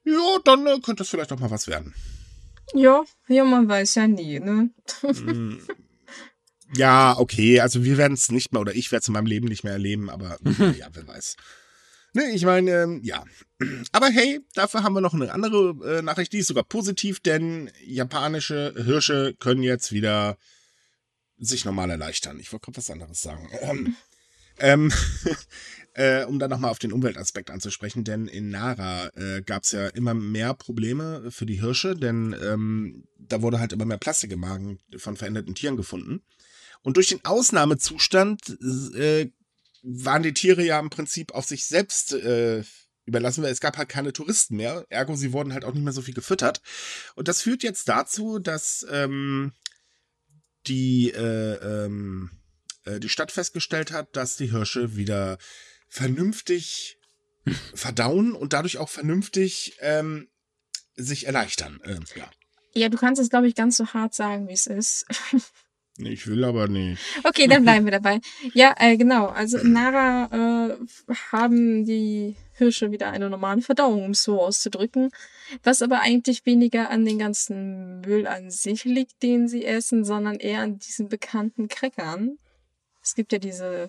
[0.08, 1.94] ja, dann äh, könnte das vielleicht auch mal was werden.
[2.74, 4.70] Ja, ja, man weiß ja nie, ne?
[6.76, 9.48] Ja, okay, also wir werden es nicht mehr, oder ich werde es in meinem Leben
[9.48, 10.38] nicht mehr erleben, aber
[10.78, 11.36] ja, wer weiß.
[12.12, 13.24] Ne, ich meine, ähm, ja.
[13.92, 17.70] Aber hey, dafür haben wir noch eine andere äh, Nachricht, die ist sogar positiv, denn
[17.84, 20.36] japanische Hirsche können jetzt wieder
[21.38, 22.40] sich normal erleichtern.
[22.40, 23.48] Ich wollte gerade was anderes sagen.
[23.60, 23.96] Ähm,
[24.60, 24.92] Ähm,
[25.98, 29.88] äh, um dann nochmal auf den Umweltaspekt anzusprechen, denn in Nara äh, gab es ja
[29.88, 34.38] immer mehr Probleme für die Hirsche, denn ähm, da wurde halt immer mehr Plastik im
[34.38, 36.22] Magen von veränderten Tieren gefunden.
[36.82, 38.60] Und durch den Ausnahmezustand
[38.94, 39.32] äh,
[39.82, 42.62] waren die Tiere ja im Prinzip auf sich selbst äh,
[43.04, 44.86] überlassen, weil es gab halt keine Touristen mehr.
[44.90, 46.62] Ergo, sie wurden halt auch nicht mehr so viel gefüttert.
[47.16, 49.50] Und das führt jetzt dazu, dass ähm,
[50.68, 52.30] die, äh, ähm,
[52.84, 55.38] äh, die Stadt festgestellt hat, dass die Hirsche wieder
[55.88, 56.98] vernünftig
[57.74, 60.28] verdauen und dadurch auch vernünftig ähm,
[60.94, 61.80] sich erleichtern.
[61.84, 62.30] Äh, ja.
[62.74, 65.06] ja, du kannst es, glaube ich, ganz so hart sagen, wie es ist.
[66.00, 67.00] Ich will aber nicht.
[67.24, 68.20] Okay, dann bleiben wir dabei.
[68.54, 69.26] Ja, äh, genau.
[69.26, 75.10] Also in Nara äh, haben die Hirsche wieder eine normale Verdauung, um es so auszudrücken.
[75.64, 80.36] Was aber eigentlich weniger an den ganzen Müll an sich liegt, den sie essen, sondern
[80.36, 82.38] eher an diesen bekannten Crackern.
[83.02, 83.88] Es gibt ja diese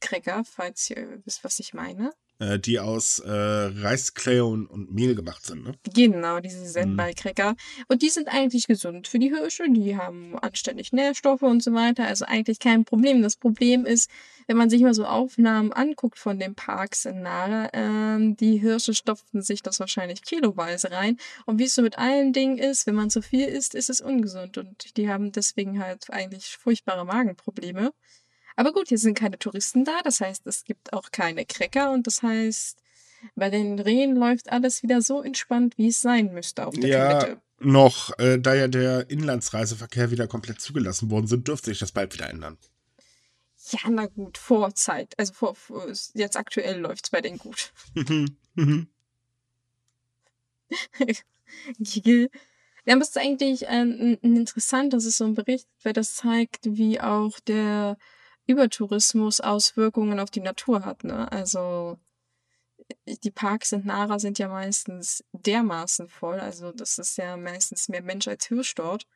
[0.00, 2.12] Hirschcracker, falls ihr wisst, was ich meine.
[2.38, 5.74] Äh, die aus äh, Reisklee und, und, Mehl gemacht sind, ne?
[5.94, 7.50] Genau, diese Senbei-Cracker.
[7.50, 7.84] Mhm.
[7.88, 12.06] Und die sind eigentlich gesund für die Hirsche, die haben anständig Nährstoffe und so weiter,
[12.06, 13.20] also eigentlich kein Problem.
[13.20, 14.10] Das Problem ist,
[14.46, 18.94] wenn man sich mal so Aufnahmen anguckt von den Parks in Nara, ähm, die Hirsche
[18.94, 21.18] stopften sich das wahrscheinlich kiloweise rein.
[21.44, 24.00] Und wie es so mit allen Dingen ist, wenn man zu viel isst, ist es
[24.00, 24.56] ungesund.
[24.56, 27.92] Und die haben deswegen halt eigentlich furchtbare Magenprobleme.
[28.60, 32.06] Aber gut, hier sind keine Touristen da, das heißt, es gibt auch keine Cracker und
[32.06, 32.78] das heißt,
[33.34, 37.20] bei den Rehen läuft alles wieder so entspannt, wie es sein müsste auf der ja,
[37.20, 37.40] Toilette.
[37.60, 42.12] Noch, äh, da ja der Inlandsreiseverkehr wieder komplett zugelassen worden sind, dürfte sich das bald
[42.12, 42.58] wieder ändern.
[43.70, 45.14] Ja, na gut, Vorzeit.
[45.16, 47.72] Also vor, vor jetzt aktuell läuft es bei denen gut.
[51.78, 52.30] Gigel.
[52.84, 56.66] Ja, aber es ist eigentlich äh, interessant, dass es so ein Bericht, weil das zeigt,
[56.66, 57.96] wie auch der
[58.50, 61.04] Übertourismus Auswirkungen auf die Natur hat.
[61.04, 61.30] Ne?
[61.30, 61.98] Also
[63.06, 66.40] die Parks in Nara sind ja meistens dermaßen voll.
[66.40, 69.06] Also das ist ja meistens mehr Mensch als Hirsch dort.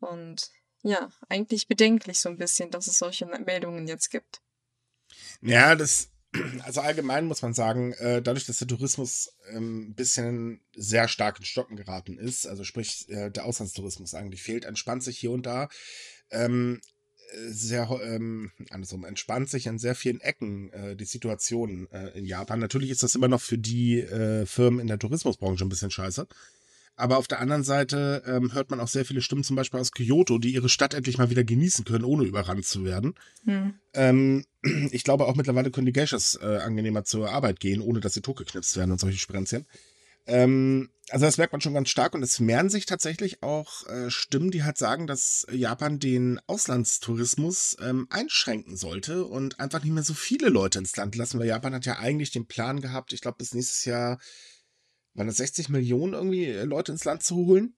[0.00, 0.50] Und
[0.82, 4.40] ja, eigentlich bedenklich so ein bisschen, dass es solche Meldungen jetzt gibt.
[5.40, 6.10] Ja, das,
[6.62, 11.38] also allgemein muss man sagen, äh, dadurch, dass der Tourismus ähm, ein bisschen sehr stark
[11.38, 15.46] in Stocken geraten ist, also sprich äh, der Auslandstourismus eigentlich fehlt, entspannt sich hier und
[15.46, 15.68] da,
[16.30, 16.80] ähm,
[17.48, 22.60] sehr ähm, andersrum entspannt sich an sehr vielen Ecken äh, die Situation äh, in Japan.
[22.60, 26.26] Natürlich ist das immer noch für die äh, Firmen in der Tourismusbranche ein bisschen scheiße.
[26.98, 29.92] Aber auf der anderen Seite ähm, hört man auch sehr viele Stimmen, zum Beispiel aus
[29.92, 33.14] Kyoto, die ihre Stadt endlich mal wieder genießen können, ohne überrannt zu werden.
[33.44, 33.74] Hm.
[33.92, 34.44] Ähm,
[34.90, 38.22] ich glaube auch mittlerweile können die Geishas äh, angenehmer zur Arbeit gehen, ohne dass sie
[38.22, 39.66] totgeknipst werden und solche Sprenzchen.
[40.26, 44.10] Ähm, also das merkt man schon ganz stark und es mehren sich tatsächlich auch äh,
[44.10, 50.02] Stimmen, die halt sagen, dass Japan den Auslandstourismus ähm, einschränken sollte und einfach nicht mehr
[50.02, 53.20] so viele Leute ins Land lassen, weil Japan hat ja eigentlich den Plan gehabt, ich
[53.20, 54.18] glaube bis nächstes Jahr
[55.14, 57.76] waren das 60 Millionen irgendwie äh, Leute ins Land zu holen.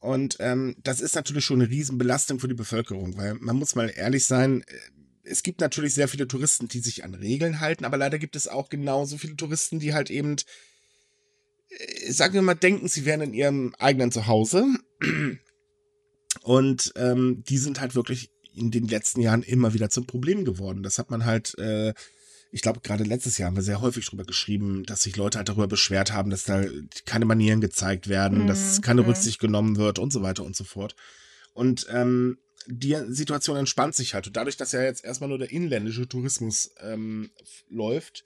[0.00, 3.90] Und ähm, das ist natürlich schon eine Riesenbelastung für die Bevölkerung, weil man muss mal
[3.94, 4.76] ehrlich sein, äh,
[5.22, 8.46] es gibt natürlich sehr viele Touristen, die sich an Regeln halten, aber leider gibt es
[8.46, 10.36] auch genauso viele Touristen, die halt eben
[12.08, 14.66] sagen wir mal, denken, sie wären in ihrem eigenen Zuhause.
[16.42, 20.82] Und ähm, die sind halt wirklich in den letzten Jahren immer wieder zum Problem geworden.
[20.82, 21.94] Das hat man halt, äh,
[22.50, 25.48] ich glaube, gerade letztes Jahr haben wir sehr häufig drüber geschrieben, dass sich Leute halt
[25.48, 26.64] darüber beschwert haben, dass da
[27.04, 28.46] keine Manieren gezeigt werden, mhm.
[28.46, 29.06] dass keine.
[29.06, 30.94] Rücksicht genommen wird und so weiter und so fort.
[31.52, 34.26] Und ähm, die Situation entspannt sich halt.
[34.26, 37.30] Und dadurch, dass ja jetzt erstmal nur der inländische Tourismus ähm,
[37.68, 38.24] läuft,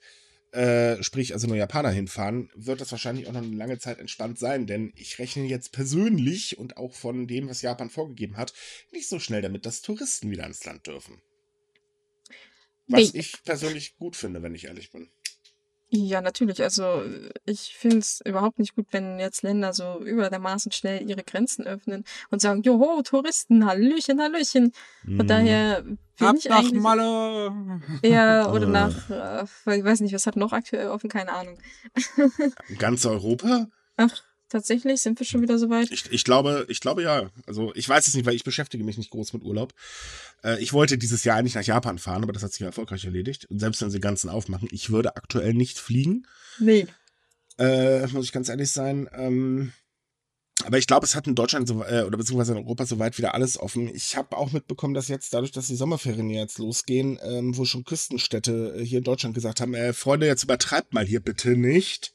[0.51, 4.39] äh, sprich also nur Japaner hinfahren, wird das wahrscheinlich auch noch eine lange Zeit entspannt
[4.39, 8.53] sein, denn ich rechne jetzt persönlich und auch von dem, was Japan vorgegeben hat,
[8.91, 11.21] nicht so schnell damit, dass Touristen wieder ins Land dürfen.
[12.87, 15.09] Was ich persönlich gut finde, wenn ich ehrlich bin.
[15.91, 16.61] Ja, natürlich.
[16.61, 17.03] Also
[17.45, 21.65] ich finde es überhaupt nicht gut, wenn jetzt Länder so über dermaßen schnell ihre Grenzen
[21.65, 24.71] öffnen und sagen, joho, Touristen, Hallöchen, Hallöchen.
[25.03, 25.27] Von mm.
[25.27, 26.71] daher bin ich nach.
[26.73, 27.81] Malle.
[28.03, 31.57] Ja, oder nach, äh, ich weiß nicht, was hat noch aktuell offen, keine Ahnung.
[32.77, 33.67] Ganz Europa?
[33.97, 35.91] Ach, Tatsächlich sind wir schon wieder so weit?
[35.91, 37.29] Ich, ich glaube, ich glaube ja.
[37.45, 39.73] Also ich weiß es nicht, weil ich beschäftige mich nicht groß mit Urlaub.
[40.43, 43.05] Äh, ich wollte dieses Jahr eigentlich nach Japan fahren, aber das hat sich ja erfolgreich
[43.05, 43.45] erledigt.
[43.45, 46.25] Und selbst wenn sie ganzen aufmachen, ich würde aktuell nicht fliegen.
[46.59, 46.87] Nee.
[47.59, 49.07] Äh, muss ich ganz ehrlich sein.
[49.13, 49.71] Ähm,
[50.65, 53.33] aber ich glaube, es hat in Deutschland so, äh, oder beziehungsweise in Europa soweit wieder
[53.33, 53.93] alles offen.
[53.93, 57.85] Ich habe auch mitbekommen, dass jetzt, dadurch, dass die Sommerferien jetzt losgehen, ähm, wo schon
[57.85, 62.13] Küstenstädte äh, hier in Deutschland gesagt haben, äh, Freunde, jetzt übertreibt mal hier bitte nicht.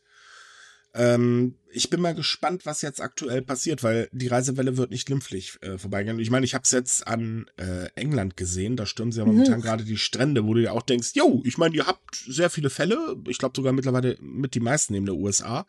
[0.94, 5.58] Ähm, ich bin mal gespannt, was jetzt aktuell passiert, weil die Reisewelle wird nicht glimpflich
[5.60, 6.18] äh, vorbeigehen.
[6.18, 9.58] Ich meine, ich habe es jetzt an äh, England gesehen, da stürmen sie ja momentan
[9.58, 9.62] mhm.
[9.62, 12.70] gerade die Strände, wo du ja auch denkst, jo, ich meine, ihr habt sehr viele
[12.70, 15.66] Fälle, ich glaube sogar mittlerweile mit die meisten neben der USA.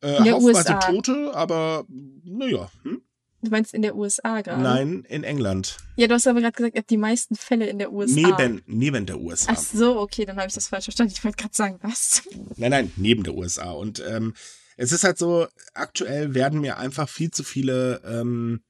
[0.00, 0.78] Äh, der haufenweise USA.
[0.78, 1.86] Tote, aber
[2.24, 2.70] naja.
[2.82, 3.02] Hm?
[3.40, 4.60] Du meinst in der USA gerade?
[4.60, 5.76] Nein, in England.
[5.94, 8.36] Ja, du hast aber gerade gesagt, ihr habt die meisten Fälle in der USA.
[8.36, 9.52] Neben, neben der USA.
[9.52, 11.12] Ach so, okay, dann habe ich das falsch verstanden.
[11.16, 12.22] Ich wollte gerade sagen, was?
[12.56, 13.70] Nein, nein, neben der USA.
[13.70, 14.34] Und ähm,
[14.78, 18.62] es ist halt so, aktuell werden mir einfach viel zu viele, ähm,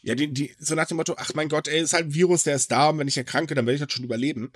[0.00, 2.42] ja, die, die, so nach dem Motto, ach mein Gott, ey, ist halt ein Virus,
[2.42, 4.50] der ist da und wenn ich erkranke, dann werde ich das schon überleben.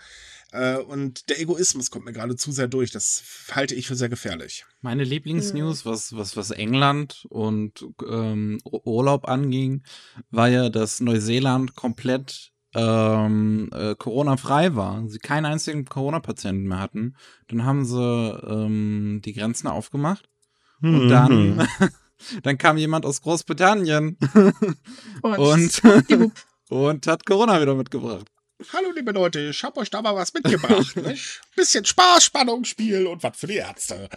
[0.53, 2.91] Äh, und der Egoismus kommt mir gerade zu sehr durch.
[2.91, 4.65] Das halte ich für sehr gefährlich.
[4.81, 9.83] Meine Lieblingsnews, was, was, was England und ähm, Urlaub anging,
[10.31, 15.07] war ja, dass Neuseeland komplett ähm, äh, Corona-frei war.
[15.09, 17.17] Sie keinen einzigen Corona-Patienten mehr hatten.
[17.49, 20.29] Dann haben sie ähm, die Grenzen aufgemacht.
[20.83, 21.09] Und mhm.
[21.09, 21.69] dann,
[22.43, 24.17] dann kam jemand aus Großbritannien
[25.23, 26.33] und, und,
[26.69, 28.27] und hat Corona wieder mitgebracht.
[28.73, 30.97] Hallo liebe Leute, ich hab euch da mal was mitgebracht.
[30.97, 31.43] nicht?
[31.55, 34.09] Bisschen Spaß, Spannung, Spiel und was für die Ärzte.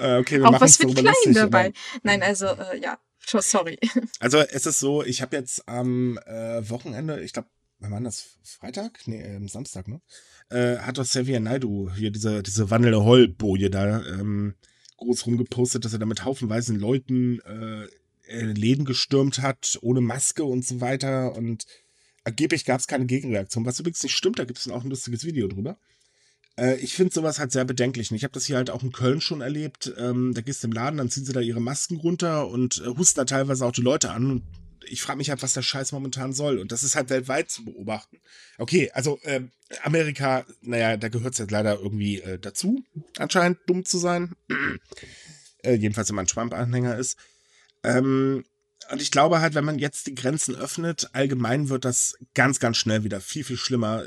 [0.00, 1.74] äh, okay, wir Auch was für Klein dabei.
[2.02, 3.78] Nein, also äh, ja, sorry.
[4.20, 8.38] Also es ist so, ich habe jetzt am äh, Wochenende, ich glaube, wann war das?
[8.42, 9.00] Freitag?
[9.06, 10.00] Nee, ähm, Samstag, ne?
[10.48, 14.54] Äh, hat doch Xavier Naidu hier diese, diese wandelnde Heulboje da ähm,
[14.96, 17.86] groß rumgepostet, dass er da mit haufenweisen Leuten äh,
[18.28, 21.66] Läden gestürmt hat, ohne Maske und so weiter und
[22.26, 25.24] Angeblich gab es keine Gegenreaktion, was übrigens nicht stimmt, da gibt es auch ein lustiges
[25.24, 25.78] Video drüber.
[26.58, 28.10] Äh, ich finde sowas halt sehr bedenklich.
[28.10, 29.94] ich habe das hier halt auch in Köln schon erlebt.
[29.96, 32.88] Ähm, da gehst du im Laden, dann ziehen sie da ihre Masken runter und äh,
[32.88, 34.28] husten da teilweise auch die Leute an.
[34.28, 34.42] Und
[34.88, 36.58] ich frage mich halt, was der Scheiß momentan soll.
[36.58, 38.20] Und das ist halt weltweit zu beobachten.
[38.58, 39.42] Okay, also äh,
[39.82, 42.82] Amerika, naja, da gehört es jetzt leider irgendwie äh, dazu,
[43.18, 44.34] anscheinend dumm zu sein.
[45.62, 47.16] äh, jedenfalls, wenn man Trump-Anhänger ist.
[47.82, 48.44] Ähm,
[48.90, 52.76] und ich glaube halt, wenn man jetzt die Grenzen öffnet, allgemein wird das ganz, ganz
[52.76, 54.04] schnell wieder viel, viel schlimmer,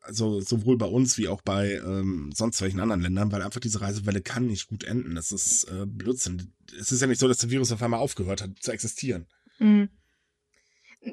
[0.00, 3.82] also sowohl bei uns wie auch bei ähm, sonst welchen anderen Ländern, weil einfach diese
[3.82, 5.16] Reisewelle kann nicht gut enden.
[5.16, 6.54] Das ist äh, Blödsinn.
[6.80, 9.26] Es ist ja nicht so, dass der Virus auf einmal aufgehört hat zu existieren.
[9.58, 9.90] Mhm.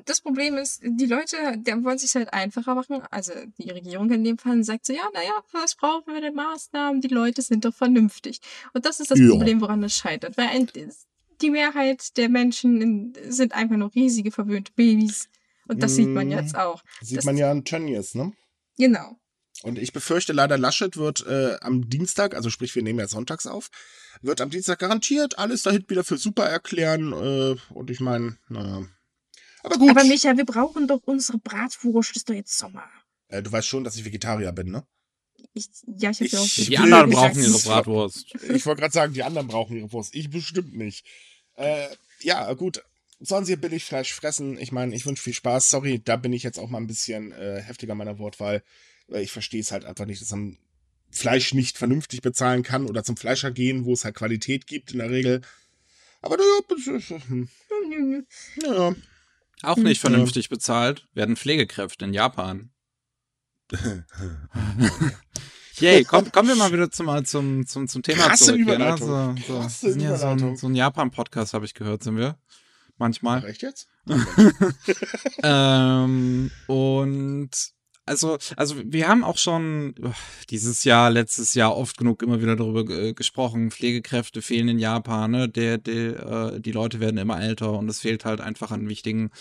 [0.06, 3.02] Das Problem ist, die Leute, die wollen sich halt einfacher machen.
[3.12, 7.02] Also die Regierung in dem Fall sagt so, ja, naja, was brauchen wir denn Maßnahmen?
[7.02, 8.40] Die Leute sind doch vernünftig.
[8.74, 9.30] Und das ist das ja.
[9.30, 10.38] Problem, woran es scheitert.
[10.38, 10.70] Weil ein,
[11.42, 15.30] die Mehrheit der Menschen sind einfach nur riesige verwöhnte Babys.
[15.68, 16.84] Und das mm, sieht man jetzt auch.
[17.02, 18.34] Sieht das man ja an Tönnies, ne?
[18.78, 19.18] Genau.
[19.62, 23.48] Und ich befürchte leider, Laschet wird äh, am Dienstag, also sprich, wir nehmen ja sonntags
[23.48, 23.70] auf,
[24.22, 27.14] wird am Dienstag garantiert alles dahin wieder für super erklären.
[27.14, 28.86] Äh, und ich meine, naja.
[29.64, 29.90] Aber gut.
[29.90, 32.86] Aber Micha, wir brauchen doch unsere Bratwurst, ist doch jetzt Sommer.
[33.30, 34.86] Äh, du weißt schon, dass ich Vegetarier bin, ne?
[35.54, 36.48] Ich, ja, ich habe ja auch.
[36.48, 38.26] Die anderen brauchen ihre Bratwurst.
[38.50, 40.16] Ich wollte gerade sagen, die anderen brauchen ihre Wurst.
[40.16, 41.06] Ich bestimmt nicht.
[41.56, 41.88] Äh,
[42.22, 42.84] ja, gut.
[43.20, 44.58] Sollen sie Billigfleisch fressen?
[44.58, 45.70] Ich meine, ich wünsche viel Spaß.
[45.70, 48.64] Sorry, da bin ich jetzt auch mal ein bisschen äh, heftiger meiner Wortwahl.
[49.08, 50.58] Ich verstehe es halt einfach nicht, dass man
[51.12, 55.00] Fleisch nicht vernünftig bezahlen kann oder zum Fleischer gehen, wo es halt Qualität gibt in
[55.00, 55.42] der Regel.
[56.22, 57.50] Aber ja, hm.
[58.64, 58.96] ja.
[59.62, 62.72] Auch nicht vernünftig bezahlt werden Pflegekräfte in Japan.
[65.80, 68.60] Yay, komm, kommen wir mal wieder zum, zum, zum, zum Thema Krasse zurück.
[68.62, 69.10] Überleitung.
[69.10, 69.60] Ja, so, so.
[69.60, 72.38] Krasse sind ja so ein, so ein Japan-Podcast, habe ich gehört, sind wir.
[72.98, 73.40] Manchmal.
[73.44, 73.88] Ach, echt jetzt?
[75.44, 77.50] ähm, und
[78.06, 79.96] also, also wir haben auch schon
[80.50, 83.72] dieses Jahr, letztes Jahr oft genug immer wieder darüber äh, gesprochen.
[83.72, 85.50] Pflegekräfte fehlen in Japan, ne?
[85.50, 89.32] Der, der, äh, die Leute werden immer älter und es fehlt halt einfach an wichtigen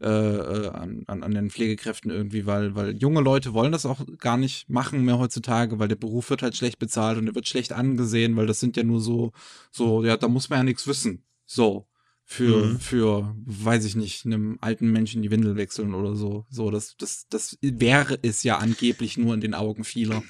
[0.00, 4.00] äh, äh, an, an, an den Pflegekräften irgendwie, weil, weil junge Leute wollen das auch
[4.18, 7.48] gar nicht machen mehr heutzutage, weil der Beruf wird halt schlecht bezahlt und er wird
[7.48, 9.32] schlecht angesehen, weil das sind ja nur so,
[9.70, 11.22] so, ja, da muss man ja nichts wissen.
[11.46, 11.86] So.
[12.26, 12.80] Für, mhm.
[12.80, 16.46] für, weiß ich nicht, einem alten Menschen die Windel wechseln oder so.
[16.48, 20.22] So, das, das, das wäre es ja angeblich nur in den Augen vieler.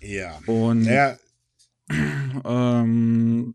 [0.00, 0.38] Ja.
[0.46, 1.18] Und ja.
[2.44, 3.54] ähm,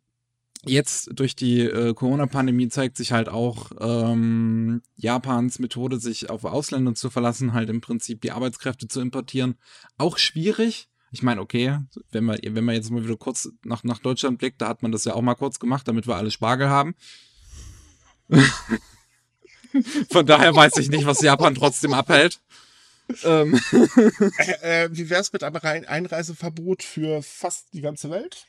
[0.65, 6.95] jetzt durch die äh, Corona-Pandemie zeigt sich halt auch ähm, Japans Methode, sich auf Ausländer
[6.95, 9.55] zu verlassen, halt im Prinzip die Arbeitskräfte zu importieren,
[9.97, 10.89] auch schwierig.
[11.11, 11.79] Ich meine, okay,
[12.11, 14.91] wenn man, wenn man jetzt mal wieder kurz nach, nach Deutschland blickt, da hat man
[14.91, 16.93] das ja auch mal kurz gemacht, damit wir alle Spargel haben.
[20.11, 22.39] Von daher weiß ich nicht, was Japan trotzdem abhält.
[23.23, 23.59] Ähm.
[24.61, 28.47] äh, äh, wie wär's mit einem Einreiseverbot für fast die ganze Welt?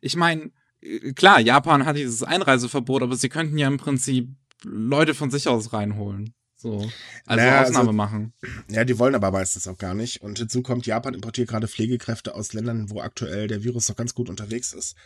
[0.00, 4.28] Ich meine, äh, klar, Japan hat dieses Einreiseverbot, aber sie könnten ja im Prinzip
[4.64, 6.34] Leute von sich aus reinholen.
[6.56, 6.90] So.
[7.24, 8.32] Also naja, Ausnahme also, machen.
[8.68, 10.22] Ja, die wollen aber meistens auch gar nicht.
[10.22, 14.12] Und hinzu kommt, Japan importiert gerade Pflegekräfte aus Ländern, wo aktuell der Virus noch ganz
[14.12, 14.96] gut unterwegs ist.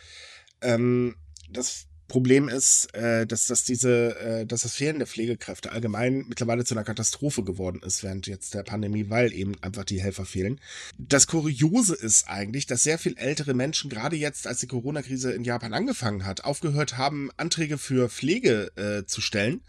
[0.61, 1.15] Ähm,
[1.51, 6.65] das Problem ist, äh, dass, dass diese, äh, dass das Fehlen der Pflegekräfte allgemein mittlerweile
[6.65, 10.59] zu einer Katastrophe geworden ist während jetzt der Pandemie, weil eben einfach die Helfer fehlen.
[10.97, 15.43] Das Kuriose ist eigentlich, dass sehr viel ältere Menschen, gerade jetzt, als die Corona-Krise in
[15.43, 19.61] Japan angefangen hat, aufgehört haben, Anträge für Pflege äh, zu stellen.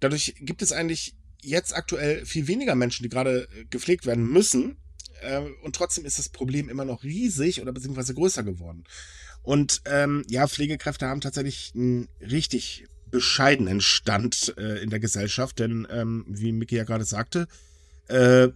[0.00, 4.76] Dadurch gibt es eigentlich jetzt aktuell viel weniger Menschen, die gerade äh, gepflegt werden müssen.
[5.22, 8.84] Äh, und trotzdem ist das Problem immer noch riesig oder beziehungsweise größer geworden.
[9.48, 15.88] Und ähm, ja, Pflegekräfte haben tatsächlich einen richtig bescheidenen Stand äh, in der Gesellschaft, denn
[15.90, 17.48] ähm, wie Micky ja gerade sagte,
[18.08, 18.48] äh,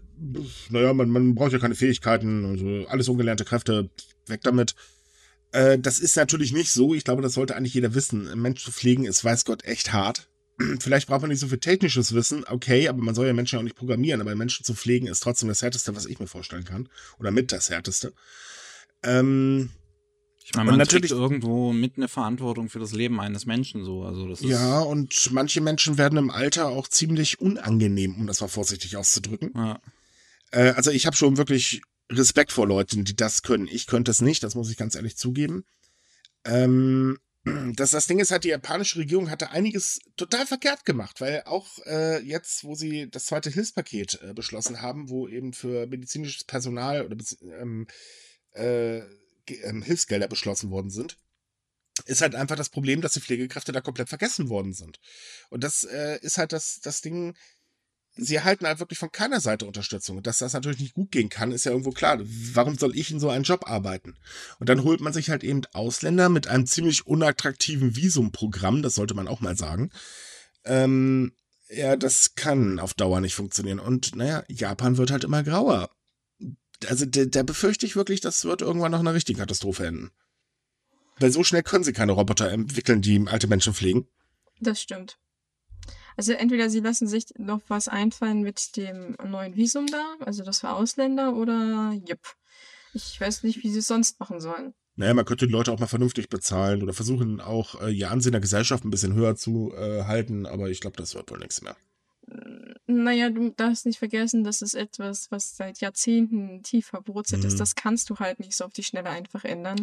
[0.68, 3.88] naja, man, man braucht ja keine Fähigkeiten, also alles ungelernte Kräfte,
[4.26, 4.74] weg damit.
[5.52, 6.92] Äh, das ist natürlich nicht so.
[6.92, 8.28] Ich glaube, das sollte eigentlich jeder wissen.
[8.28, 10.28] Ein Mensch zu pflegen ist, weiß Gott, echt hart.
[10.80, 13.60] Vielleicht braucht man nicht so viel technisches Wissen, okay, aber man soll ja Menschen ja
[13.60, 16.66] auch nicht programmieren, aber Menschen zu pflegen ist trotzdem das Härteste, was ich mir vorstellen
[16.66, 16.90] kann.
[17.18, 18.12] Oder mit das Härteste.
[19.02, 19.70] Ähm,
[20.56, 24.02] meine, man natürlich irgendwo mit eine Verantwortung für das Leben eines Menschen so.
[24.02, 28.40] Also das ist ja, und manche Menschen werden im Alter auch ziemlich unangenehm, um das
[28.40, 29.52] mal vorsichtig auszudrücken.
[29.54, 29.80] Ja.
[30.50, 33.68] Äh, also ich habe schon wirklich Respekt vor Leuten, die das können.
[33.70, 35.64] Ich könnte es nicht, das muss ich ganz ehrlich zugeben.
[36.44, 37.18] Ähm,
[37.76, 41.66] das, das Ding ist halt, die japanische Regierung hatte einiges total verkehrt gemacht, weil auch
[41.86, 47.04] äh, jetzt, wo sie das zweite Hilfspaket äh, beschlossen haben, wo eben für medizinisches Personal
[47.04, 47.16] oder
[47.60, 47.86] ähm,
[48.52, 49.00] äh,
[49.48, 51.16] Hilfsgelder beschlossen worden sind,
[52.06, 54.98] ist halt einfach das Problem, dass die Pflegekräfte da komplett vergessen worden sind.
[55.50, 57.34] Und das äh, ist halt das, das Ding,
[58.16, 60.16] sie erhalten halt wirklich von keiner Seite Unterstützung.
[60.18, 62.18] Und dass das natürlich nicht gut gehen kann, ist ja irgendwo klar.
[62.20, 64.16] Warum soll ich in so einen Job arbeiten?
[64.58, 69.14] Und dann holt man sich halt eben Ausländer mit einem ziemlich unattraktiven Visumprogramm, das sollte
[69.14, 69.90] man auch mal sagen.
[70.64, 71.32] Ähm,
[71.68, 73.80] ja, das kann auf Dauer nicht funktionieren.
[73.80, 75.90] Und naja, Japan wird halt immer grauer
[76.88, 80.10] also da, da befürchte ich wirklich, das wird irgendwann noch eine richtige Katastrophe enden.
[81.18, 84.08] Weil so schnell können sie keine Roboter entwickeln, die alte Menschen pflegen.
[84.60, 85.18] Das stimmt.
[86.16, 90.60] Also entweder sie lassen sich noch was einfallen mit dem neuen Visum da, also das
[90.60, 92.36] für Ausländer, oder jupp.
[92.94, 94.74] Ich weiß nicht, wie sie es sonst machen sollen.
[94.94, 98.32] Naja, man könnte die Leute auch mal vernünftig bezahlen oder versuchen auch äh, ihr Ansehen
[98.32, 101.62] der Gesellschaft ein bisschen höher zu äh, halten, aber ich glaube, das wird wohl nichts
[101.62, 101.76] mehr.
[102.86, 107.48] Naja, du darfst nicht vergessen, das ist etwas, was seit Jahrzehnten tief verwurzelt mhm.
[107.48, 107.60] ist.
[107.60, 109.78] Das kannst du halt nicht so auf die Schnelle einfach ändern.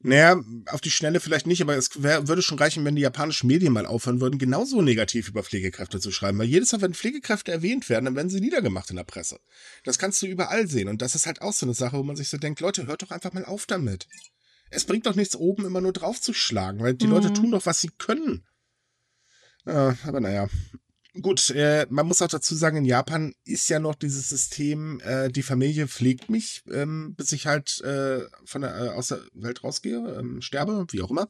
[0.00, 3.48] Naja, auf die Schnelle vielleicht nicht, aber es wär, würde schon reichen, wenn die japanischen
[3.48, 6.38] Medien mal aufhören würden, genauso negativ über Pflegekräfte zu schreiben.
[6.38, 9.40] Weil jedes Mal, wenn Pflegekräfte erwähnt werden, dann werden sie niedergemacht in der Presse.
[9.82, 10.88] Das kannst du überall sehen.
[10.88, 13.02] Und das ist halt auch so eine Sache, wo man sich so denkt, Leute, hört
[13.02, 14.06] doch einfach mal auf damit.
[14.70, 17.12] Es bringt doch nichts, oben immer nur draufzuschlagen, weil die mhm.
[17.14, 18.46] Leute tun doch, was sie können.
[19.66, 20.48] Ja, aber naja,
[21.20, 25.30] Gut, äh, man muss auch dazu sagen, in Japan ist ja noch dieses System, äh,
[25.30, 29.64] die Familie pflegt mich, ähm, bis ich halt äh, von der, äh, aus der Welt
[29.64, 31.28] rausgehe, ähm, sterbe, wie auch immer.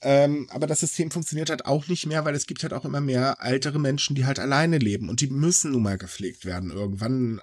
[0.00, 3.00] Ähm, aber das System funktioniert halt auch nicht mehr, weil es gibt halt auch immer
[3.00, 6.70] mehr ältere Menschen, die halt alleine leben und die müssen nun mal gepflegt werden.
[6.70, 7.40] Irgendwann,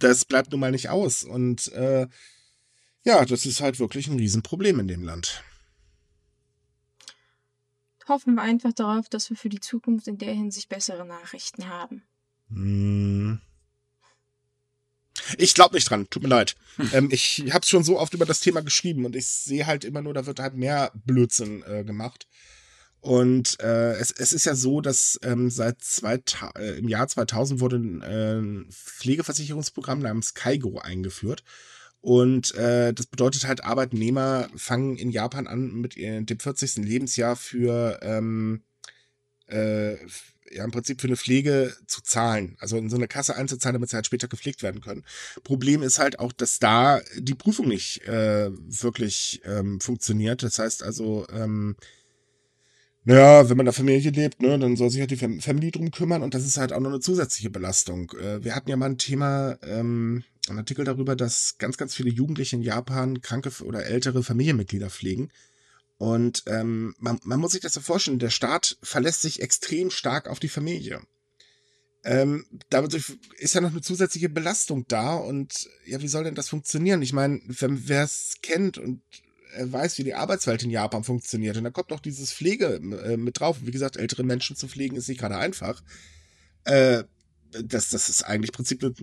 [0.00, 1.22] das bleibt nun mal nicht aus.
[1.22, 2.08] Und äh,
[3.04, 5.44] ja, das ist halt wirklich ein Riesenproblem in dem Land
[8.08, 12.02] hoffen wir einfach darauf, dass wir für die Zukunft in der Hinsicht bessere Nachrichten haben.
[12.48, 13.40] Hm.
[15.38, 16.56] Ich glaube nicht dran, tut mir leid.
[16.92, 20.02] ähm, ich habe schon so oft über das Thema geschrieben und ich sehe halt immer
[20.02, 22.26] nur, da wird halt mehr Blödsinn äh, gemacht.
[23.00, 26.20] Und äh, es, es ist ja so, dass ähm, seit zwei,
[26.56, 31.44] äh, im Jahr 2000 wurde ein äh, Pflegeversicherungsprogramm namens Kaigo eingeführt.
[32.06, 36.76] Und äh, das bedeutet halt, Arbeitnehmer fangen in Japan an mit dem 40.
[36.76, 38.62] Lebensjahr für ähm,
[39.48, 39.96] äh,
[40.52, 43.90] ja, im Prinzip für eine Pflege zu zahlen, also in so eine Kasse einzuzahlen, damit
[43.90, 45.04] sie halt später gepflegt werden können.
[45.42, 50.44] Problem ist halt auch, dass da die Prüfung nicht äh, wirklich ähm, funktioniert.
[50.44, 51.74] Das heißt also, ähm,
[53.06, 55.92] naja, wenn man in der Familie lebt, ne, dann soll sich halt die Family drum
[55.92, 58.10] kümmern und das ist halt auch noch eine zusätzliche Belastung.
[58.20, 62.10] Äh, wir hatten ja mal ein Thema, ähm, einen Artikel darüber, dass ganz, ganz viele
[62.10, 65.30] Jugendliche in Japan kranke oder ältere Familienmitglieder pflegen.
[65.98, 70.28] Und ähm, man, man muss sich das so vorstellen, der Staat verlässt sich extrem stark
[70.28, 71.00] auf die Familie.
[72.02, 72.92] Ähm, damit
[73.38, 77.02] ist ja noch eine zusätzliche Belastung da und ja, wie soll denn das funktionieren?
[77.02, 79.00] Ich meine, wer es kennt und
[79.54, 81.56] er weiß, wie die Arbeitswelt in Japan funktioniert.
[81.56, 83.58] Und da kommt noch dieses Pflege äh, mit drauf.
[83.62, 85.82] Wie gesagt, ältere Menschen zu pflegen ist nicht gerade einfach.
[86.64, 87.04] Äh,
[87.50, 88.94] das, das ist eigentlich im Prinzip eine,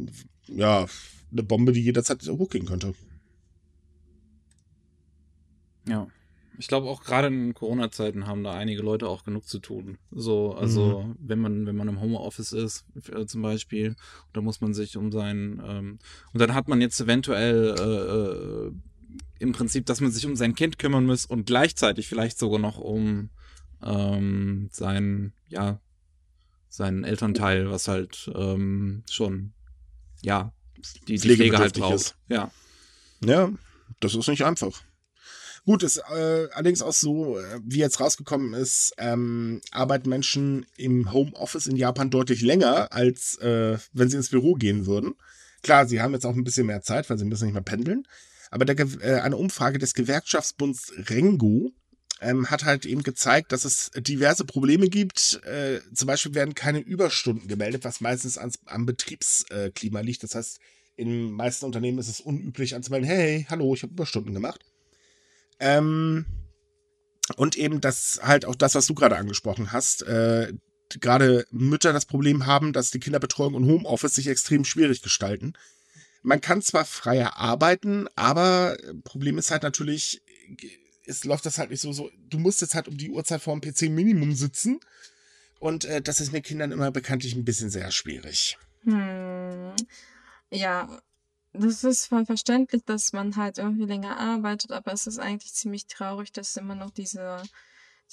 [0.47, 0.85] ja,
[1.31, 2.93] eine Bombe, die jederzeit hochgehen könnte.
[5.87, 6.07] Ja.
[6.59, 9.97] Ich glaube auch gerade in Corona-Zeiten haben da einige Leute auch genug zu tun.
[10.11, 11.15] So, also mhm.
[11.19, 13.95] wenn man, wenn man im Homeoffice ist, äh, zum Beispiel,
[14.33, 15.99] da muss man sich um sein, ähm,
[16.31, 18.92] und dann hat man jetzt eventuell äh, äh
[19.39, 22.77] im Prinzip, dass man sich um sein Kind kümmern muss und gleichzeitig vielleicht sogar noch
[22.77, 23.29] um
[23.83, 25.79] ähm, sein, ja,
[26.69, 29.53] seinen Elternteil, was halt ähm, schon,
[30.21, 30.53] ja,
[31.07, 31.95] die, die Pflege halt braucht.
[31.95, 32.15] Ist.
[32.29, 32.51] Ja.
[33.23, 33.51] Ja,
[33.99, 34.81] das ist nicht einfach.
[35.65, 41.13] Gut, ist äh, allerdings auch so, äh, wie jetzt rausgekommen ist, ähm, arbeiten Menschen im
[41.13, 45.15] Homeoffice in Japan deutlich länger, als äh, wenn sie ins Büro gehen würden.
[45.61, 48.05] Klar, sie haben jetzt auch ein bisschen mehr Zeit, weil sie müssen nicht mehr pendeln.
[48.53, 51.71] Aber der, äh, eine Umfrage des Gewerkschaftsbunds Rengo
[52.21, 55.41] ähm, hat halt eben gezeigt, dass es diverse Probleme gibt.
[55.43, 60.21] Äh, zum Beispiel werden keine Überstunden gemeldet, was meistens ans, am Betriebsklima liegt.
[60.21, 60.59] Das heißt,
[60.97, 64.63] in meisten Unternehmen ist es unüblich anzumelden, hey, hallo, ich habe Überstunden gemacht.
[65.59, 66.27] Ähm,
[67.35, 70.53] und eben das halt auch das, was du gerade angesprochen hast, äh,
[70.99, 75.53] gerade Mütter das Problem haben, dass die Kinderbetreuung und Homeoffice sich extrem schwierig gestalten.
[76.23, 80.21] Man kann zwar freier arbeiten, aber Problem ist halt natürlich,
[81.05, 83.57] es läuft das halt nicht so, so, du musst jetzt halt um die Uhrzeit vor
[83.57, 84.79] dem PC Minimum sitzen.
[85.59, 88.57] Und äh, das ist mit Kindern immer bekanntlich ein bisschen sehr schwierig.
[88.83, 89.73] Hm.
[90.49, 91.01] Ja,
[91.53, 95.87] das ist voll verständlich, dass man halt irgendwie länger arbeitet, aber es ist eigentlich ziemlich
[95.87, 97.43] traurig, dass immer noch dieser,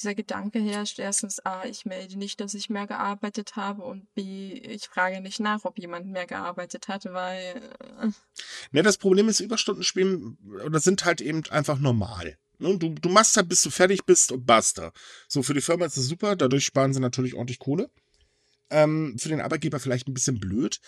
[0.01, 0.99] dieser Gedanke herrscht.
[0.99, 5.41] Erstens, A, ich melde nicht, dass ich mehr gearbeitet habe und B, ich frage nicht
[5.41, 7.71] nach, ob jemand mehr gearbeitet hat, weil.
[8.01, 8.09] Äh,
[8.73, 12.37] ne, das Problem ist, Überstunden spielen oder sind halt eben einfach normal.
[12.59, 14.93] Ne, du, du machst halt, bis du fertig bist und basta.
[15.29, 17.91] So, für die Firma ist das super, dadurch sparen sie natürlich ordentlich Kohle.
[18.71, 20.81] Ähm, für den Arbeitgeber vielleicht ein bisschen blöd.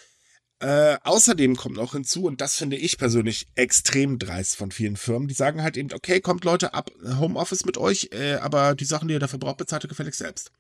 [0.63, 5.27] Äh, außerdem kommt noch hinzu, und das finde ich persönlich extrem dreist von vielen Firmen,
[5.27, 9.09] die sagen halt eben, okay, kommt Leute ab Homeoffice mit euch, äh, aber die Sachen,
[9.09, 10.53] die ihr dafür braucht, bezahlt ihr gefälligst selbst.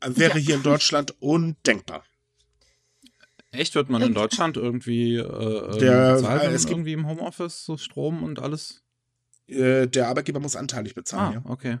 [0.00, 0.44] Äh, wäre ja.
[0.44, 2.02] hier in Deutschland undenkbar.
[3.52, 7.64] Echt, wird man in Deutschland irgendwie äh, ähm, der, bezahlt, es gibt, irgendwie im Homeoffice
[7.64, 8.82] so Strom und alles?
[9.46, 11.50] Äh, der Arbeitgeber muss anteilig bezahlen, ah, ja.
[11.52, 11.78] okay.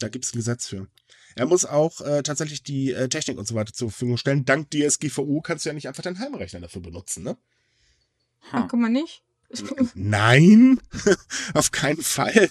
[0.00, 0.88] Da gibt es ein Gesetz für.
[1.36, 4.44] Er muss auch äh, tatsächlich die äh, Technik und so weiter zur Verfügung stellen.
[4.44, 7.36] Dank DSGVO kannst du ja nicht einfach deinen Heimrechner dafür benutzen, ne?
[8.50, 8.68] Hm.
[8.68, 9.22] Kann man nicht?
[9.94, 10.80] Nein,
[11.54, 12.50] auf keinen Fall.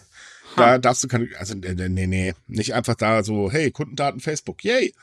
[0.55, 4.93] Da darfst du keine, also nee, nee, nicht einfach da so, hey, Kundendaten Facebook, yay.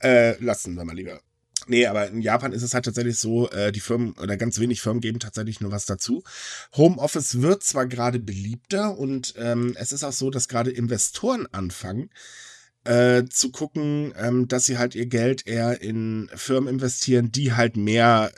[0.00, 1.20] Äh, lassen wir mal lieber.
[1.68, 4.80] Nee, aber in Japan ist es halt tatsächlich so, äh, die Firmen oder ganz wenig
[4.80, 6.24] Firmen geben tatsächlich nur was dazu.
[6.74, 12.10] Homeoffice wird zwar gerade beliebter und ähm, es ist auch so, dass gerade Investoren anfangen,
[12.84, 17.76] äh, zu gucken, ähm, dass sie halt ihr Geld eher in Firmen investieren, die halt
[17.76, 18.32] mehr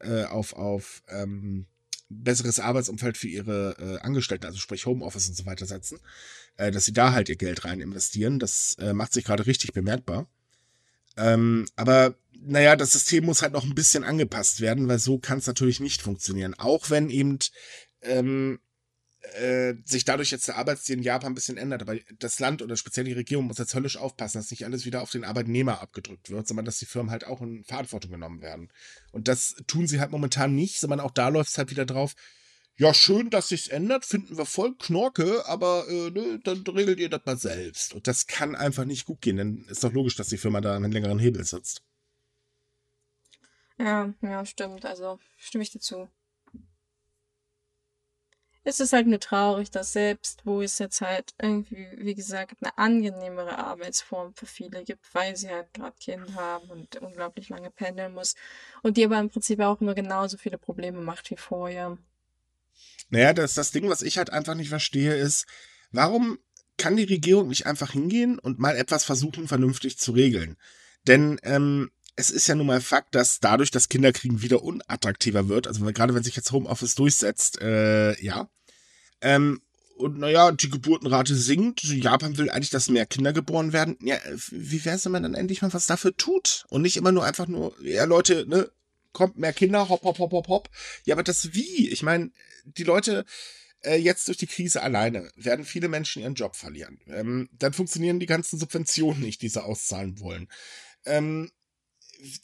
[0.00, 1.64] äh, auf, auf ähm,
[2.10, 6.00] besseres Arbeitsumfeld für ihre äh, Angestellten, also sprich Homeoffice und so weiter setzen,
[6.58, 8.38] äh, dass sie da halt ihr Geld rein investieren.
[8.38, 10.26] Das äh, macht sich gerade richtig bemerkbar.
[11.16, 15.38] Ähm, aber naja, das System muss halt noch ein bisschen angepasst werden, weil so kann
[15.38, 16.54] es natürlich nicht funktionieren.
[16.54, 17.38] Auch wenn eben
[18.02, 18.58] ähm,
[19.32, 21.82] äh, sich dadurch jetzt der Arbeitsstil in Japan ein bisschen ändert.
[21.82, 25.02] Aber das Land oder speziell die Regierung muss jetzt höllisch aufpassen, dass nicht alles wieder
[25.02, 28.70] auf den Arbeitnehmer abgedrückt wird, sondern dass die Firmen halt auch in Verantwortung genommen werden.
[29.12, 32.14] Und das tun sie halt momentan nicht, sondern auch da läuft es halt wieder drauf.
[32.76, 37.08] Ja, schön, dass sich's ändert, finden wir voll Knorke, aber äh, ne, dann regelt ihr
[37.08, 37.94] das mal selbst.
[37.94, 40.74] Und das kann einfach nicht gut gehen, denn ist doch logisch, dass die Firma da
[40.74, 41.82] einen längeren Hebel sitzt.
[43.78, 44.84] Ja, ja, stimmt.
[44.84, 46.08] Also stimme ich dazu
[48.64, 52.76] es ist halt nur traurig, dass selbst, wo es jetzt halt irgendwie, wie gesagt, eine
[52.78, 58.14] angenehmere Arbeitsform für viele gibt, weil sie halt gerade Kinder haben und unglaublich lange pendeln
[58.14, 58.34] muss
[58.82, 61.98] und die aber im Prinzip auch nur genauso viele Probleme macht wie vorher.
[63.10, 65.46] Naja, das, das Ding, was ich halt einfach nicht verstehe, ist,
[65.92, 66.38] warum
[66.76, 70.56] kann die Regierung nicht einfach hingehen und mal etwas versuchen, vernünftig zu regeln?
[71.06, 75.66] Denn ähm, es ist ja nun mal Fakt, dass dadurch das Kinderkriegen wieder unattraktiver wird.
[75.66, 78.48] Also gerade wenn sich jetzt Homeoffice durchsetzt, äh, ja.
[79.20, 79.60] Ähm,
[79.96, 81.84] und naja, die Geburtenrate sinkt.
[81.84, 83.96] Japan will eigentlich, dass mehr Kinder geboren werden.
[84.02, 84.16] Ja,
[84.50, 86.64] wie wäre es, wenn man dann endlich mal was dafür tut?
[86.68, 88.70] Und nicht immer nur einfach nur, ja, Leute, ne,
[89.14, 90.70] kommt mehr Kinder, hopp, hopp, hopp, hopp, hopp.
[91.04, 91.88] Ja, aber das wie?
[91.88, 92.30] Ich meine,
[92.64, 93.24] die Leute,
[93.82, 97.00] äh, jetzt durch die Krise alleine werden viele Menschen ihren Job verlieren.
[97.06, 100.48] Ähm, dann funktionieren die ganzen Subventionen nicht, die sie auszahlen wollen.
[101.06, 101.50] Ähm,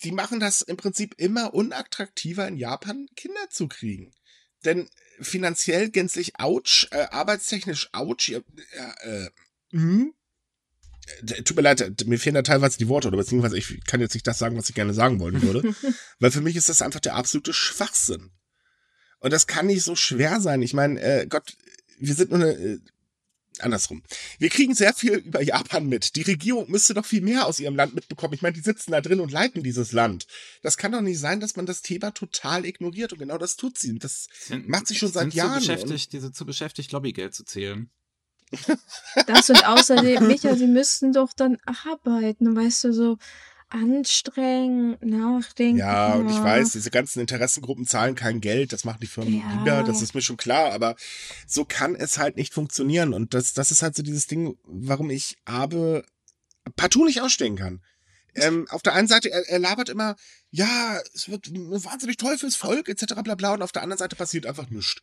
[0.02, 4.14] die machen das im Prinzip immer unattraktiver in Japan, Kinder zu kriegen.
[4.64, 4.88] Denn
[5.20, 8.42] finanziell gänzlich ouch, äh, arbeitstechnisch ouch, äh,
[9.02, 9.30] äh,
[9.72, 10.14] hm?
[11.44, 14.26] Tut mir leid, mir fehlen da teilweise die Worte, oder beziehungsweise ich kann jetzt nicht
[14.26, 15.74] das sagen, was ich gerne sagen wollen würde.
[16.20, 18.30] weil für mich ist das einfach der absolute Schwachsinn.
[19.20, 20.62] Und das kann nicht so schwer sein.
[20.62, 21.56] Ich meine, äh, Gott,
[21.98, 22.78] wir sind nur eine, äh,
[23.58, 24.02] andersrum.
[24.38, 26.16] Wir kriegen sehr viel über Japan mit.
[26.16, 28.34] Die Regierung müsste doch viel mehr aus ihrem Land mitbekommen.
[28.34, 30.26] Ich meine, die sitzen da drin und leiten dieses Land.
[30.62, 33.12] Das kann doch nicht sein, dass man das Thema total ignoriert.
[33.12, 33.98] Und genau das tut sie.
[33.98, 35.60] Das sind, macht sie schon seit Jahren.
[35.60, 37.90] Zu beschäftigt, diese zu beschäftigt, Lobbygeld zu zählen.
[39.26, 43.18] Das und außerdem, Micha, sie müssten doch dann arbeiten, weißt du, so
[43.70, 45.78] anstrengend, nachdenken.
[45.78, 49.60] Ja, und ich weiß, diese ganzen Interessengruppen zahlen kein Geld, das machen die Firmen ja.
[49.60, 50.96] wieder, das ist mir schon klar, aber
[51.46, 53.14] so kann es halt nicht funktionieren.
[53.14, 56.04] Und das, das ist halt so dieses Ding, warum ich Abe
[56.76, 57.80] partout nicht ausstehen kann.
[58.34, 60.16] Ähm, auf der einen Seite, er, er labert immer,
[60.50, 63.14] ja, es wird wahnsinnig toll fürs Volk, etc.
[63.22, 64.96] bla bla, und auf der anderen Seite passiert einfach nichts.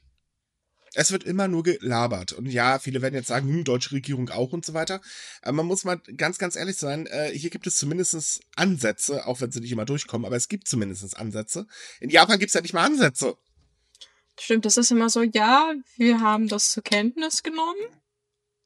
[0.94, 2.34] Es wird immer nur gelabert.
[2.34, 5.02] Und ja, viele werden jetzt sagen, hm, deutsche Regierung auch und so weiter.
[5.42, 9.42] Aber man muss mal ganz, ganz ehrlich sein, äh, hier gibt es zumindest Ansätze, auch
[9.42, 11.68] wenn sie nicht immer durchkommen, aber es gibt zumindest Ansätze.
[12.00, 13.38] In Japan gibt es ja nicht mal Ansätze.
[14.40, 17.80] Stimmt, das ist immer so, ja, wir haben das zur Kenntnis genommen.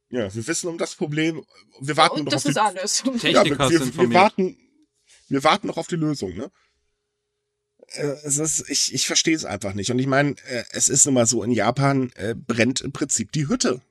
[0.10, 1.46] Ja, wir wissen um das Problem.
[1.80, 2.98] Wir warten und noch das auf ist die, alles.
[3.22, 4.58] Techniker ja, wir, wir, wir, warten,
[5.30, 6.52] wir warten noch auf die Lösung, ne?
[7.94, 9.92] Äh, es ist, ich, ich verstehe es einfach nicht.
[9.92, 13.32] Und ich meine, äh, es ist nun mal so, in Japan äh, brennt im Prinzip
[13.32, 13.82] die Hütte.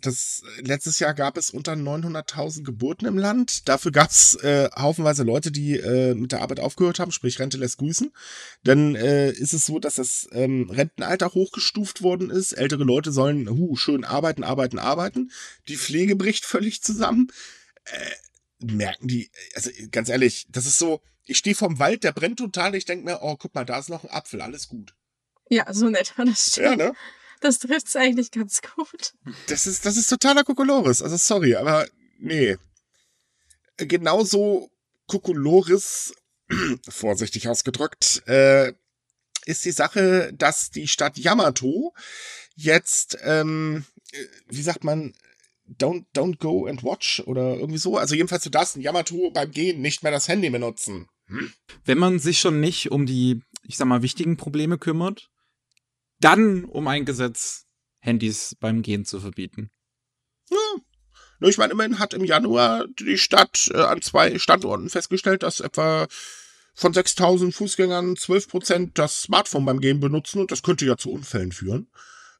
[0.00, 3.68] Das, letztes Jahr gab es unter 900.000 Geburten im Land.
[3.68, 7.58] Dafür gab es äh, haufenweise Leute, die äh, mit der Arbeit aufgehört haben, sprich Rente
[7.58, 8.12] lässt grüßen.
[8.64, 12.52] Dann äh, ist es so, dass das ähm, Rentenalter hochgestuft worden ist.
[12.52, 15.30] Ältere Leute sollen hu, schön arbeiten, arbeiten, arbeiten.
[15.68, 17.28] Die Pflege bricht völlig zusammen.
[18.60, 22.74] Merken die, also ganz ehrlich, das ist so, ich stehe vorm Wald, der brennt total.
[22.74, 24.94] Ich denke mir, oh, guck mal, da ist noch ein Apfel, alles gut.
[25.48, 26.66] Ja, so nett war das stimmt.
[26.66, 26.94] Ja, ne?
[27.40, 29.14] Das trifft es eigentlich ganz gut.
[29.48, 31.02] Das ist, das ist totaler Kokolores.
[31.02, 31.86] Also sorry, aber
[32.18, 32.56] nee.
[33.76, 34.70] Genauso
[35.06, 36.14] Kokolores,
[36.88, 38.72] vorsichtig ausgedrückt, äh,
[39.46, 41.92] ist die Sache, dass die Stadt Yamato
[42.54, 45.12] jetzt, ähm, äh, wie sagt man,
[45.68, 47.98] don't, don't go and watch oder irgendwie so.
[47.98, 51.08] Also jedenfalls du darfst in Yamato beim Gehen nicht mehr das Handy benutzen.
[51.26, 51.52] Hm?
[51.84, 55.30] Wenn man sich schon nicht um die, ich sag mal, wichtigen Probleme kümmert,
[56.20, 57.66] dann um ein Gesetz,
[58.00, 59.70] Handys beim Gehen zu verbieten.
[60.50, 60.58] Ja.
[61.48, 66.06] Ich meine, immerhin hat im Januar die Stadt äh, an zwei Standorten festgestellt, dass etwa
[66.74, 71.52] von 6000 Fußgängern 12% das Smartphone beim Gehen benutzen und das könnte ja zu Unfällen
[71.52, 71.88] führen.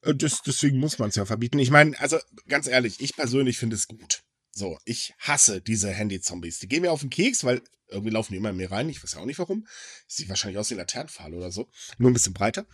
[0.03, 1.59] Äh, das, deswegen muss man es ja verbieten.
[1.59, 2.19] Ich meine, also
[2.49, 4.23] ganz ehrlich, ich persönlich finde es gut.
[4.53, 6.61] So, ich hasse diese Handy-Zombies.
[6.61, 7.63] Die gehen mir auf den Keks, weil
[7.95, 8.89] irgendwie laufen die immer mehr rein.
[8.89, 9.67] Ich weiß ja auch nicht warum.
[10.07, 11.69] Sieht wahrscheinlich aus wie Laternenpfahl oder so.
[11.99, 12.67] Nur ein bisschen breiter.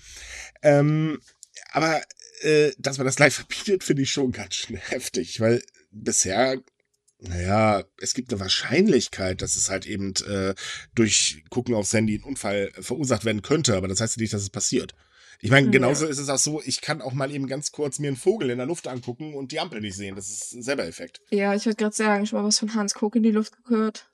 [0.62, 1.20] Ähm,
[1.72, 2.02] aber
[2.42, 6.60] äh, dass man das live verbietet, finde ich schon ganz schön heftig, weil bisher
[7.22, 10.54] naja, es gibt eine Wahrscheinlichkeit, dass es halt eben äh,
[10.94, 14.48] durch Gucken aufs Handy ein Unfall verursacht werden könnte, aber das heißt nicht, dass es
[14.48, 14.94] passiert.
[15.42, 16.10] Ich meine, genauso ja.
[16.10, 18.58] ist es auch so, ich kann auch mal eben ganz kurz mir einen Vogel in
[18.58, 20.14] der Luft angucken und die Ampel nicht sehen.
[20.14, 21.22] Das ist selber Effekt.
[21.30, 24.09] Ja, ich würde gerade sagen, schon mal was von Hans Kuck in die Luft gehört.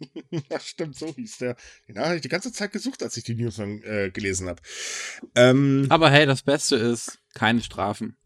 [0.50, 1.56] ja, stimmt, so hieß der.
[1.88, 4.62] Den habe ich die ganze Zeit gesucht, als ich die News dann, äh, gelesen habe.
[5.34, 8.16] Ähm, Aber hey, das Beste ist, keine Strafen.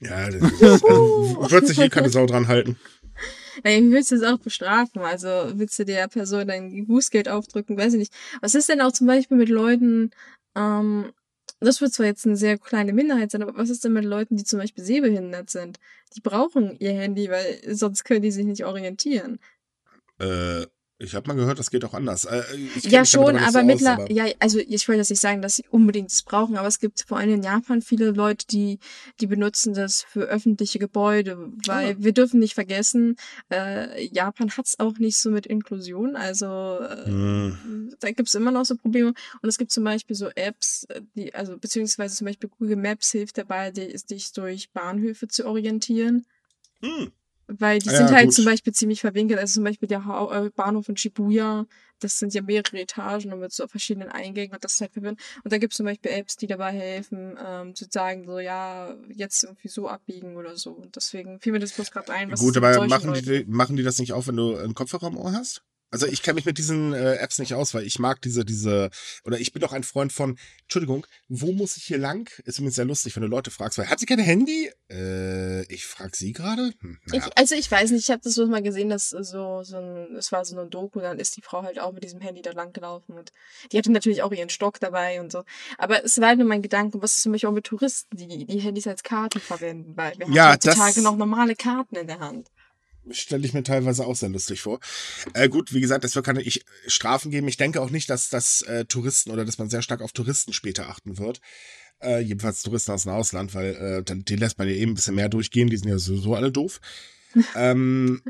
[0.00, 2.76] Ja, das ist, also, wird sich eh keine Sau dran halten.
[3.62, 5.02] Nein, wie willst du es auch bestrafen?
[5.02, 7.76] Also willst du der Person dein Bußgeld aufdrücken?
[7.76, 8.14] Weiß ich nicht.
[8.40, 10.10] Was ist denn auch zum Beispiel mit Leuten,
[10.56, 11.12] ähm,
[11.60, 14.36] das wird zwar jetzt eine sehr kleine Minderheit sein, aber was ist denn mit Leuten,
[14.36, 15.78] die zum Beispiel sehbehindert sind?
[16.16, 19.38] Die brauchen ihr Handy, weil sonst können die sich nicht orientieren.
[20.18, 20.66] Äh,
[20.98, 22.24] ich habe mal gehört, das geht auch anders.
[22.24, 22.42] Äh,
[22.82, 26.10] ja, schon, aber so mittlerweile, ja, also ich wollte jetzt nicht sagen, dass sie unbedingt
[26.10, 28.78] das brauchen, aber es gibt vor allem in Japan viele Leute, die,
[29.20, 32.04] die benutzen das für öffentliche Gebäude, weil oh.
[32.04, 33.16] wir dürfen nicht vergessen,
[33.50, 36.46] äh, Japan hat's auch nicht so mit Inklusion, also
[36.80, 37.94] äh, hm.
[37.98, 40.86] da gibt's immer noch so Probleme und es gibt zum Beispiel so Apps,
[41.16, 46.24] die, also beziehungsweise zum Beispiel Google Maps hilft dabei, dich durch Bahnhöfe zu orientieren.
[46.82, 47.10] Hm.
[47.46, 48.34] Weil die ja, sind halt gut.
[48.34, 49.38] zum Beispiel ziemlich verwinkelt.
[49.38, 51.66] Also zum Beispiel der ha äh, Bahnhof in Shibuya,
[52.00, 55.20] das sind ja mehrere Etagen und mit so verschiedenen Eingängen und das ist halt verwirrend.
[55.42, 58.94] Und da gibt es zum Beispiel Apps, die dabei helfen, ähm, zu sagen, so, ja,
[59.08, 60.72] jetzt irgendwie so abbiegen oder so.
[60.72, 62.30] Und deswegen fiel mir das bloß gerade ein.
[62.30, 65.16] Was Gut, aber machen die, machen die das nicht auch, wenn du einen Kopfhörer im
[65.16, 65.62] Ohr hast?
[65.94, 68.90] Also ich kenne mich mit diesen äh, Apps nicht aus, weil ich mag diese, diese,
[69.24, 72.28] oder ich bin doch ein Freund von, Entschuldigung, wo muss ich hier lang?
[72.44, 74.72] Ist übrigens sehr lustig, wenn du Leute fragst, weil hat sie kein Handy?
[74.90, 76.72] Äh, ich frage sie gerade.
[76.80, 77.30] Hm, naja.
[77.36, 80.32] also ich weiß nicht, ich habe das bloß mal gesehen, dass so, so ein, es
[80.32, 82.72] war so ein Doku, dann ist die Frau halt auch mit diesem Handy da lang
[82.72, 83.32] gelaufen und
[83.70, 85.44] die hatte natürlich auch ihren Stock dabei und so.
[85.78, 88.46] Aber es war halt nur mein Gedanke, was ist zum Beispiel auch mit Touristen, die
[88.46, 92.18] die Handys als Karten verwenden, weil wir ja, haben heutzutage noch normale Karten in der
[92.18, 92.50] Hand
[93.10, 94.80] stelle ich mir teilweise auch sehr lustig vor.
[95.34, 97.48] Äh, gut, wie gesagt, es wird keine ich, Strafen geben.
[97.48, 100.52] Ich denke auch nicht, dass, dass äh, Touristen oder dass man sehr stark auf Touristen
[100.52, 101.40] später achten wird.
[102.00, 104.94] Äh, jedenfalls Touristen aus dem Ausland, weil äh, dann, die lässt man ja eben ein
[104.94, 106.80] bisschen mehr durchgehen, die sind ja sowieso alle doof.
[107.54, 108.22] ähm,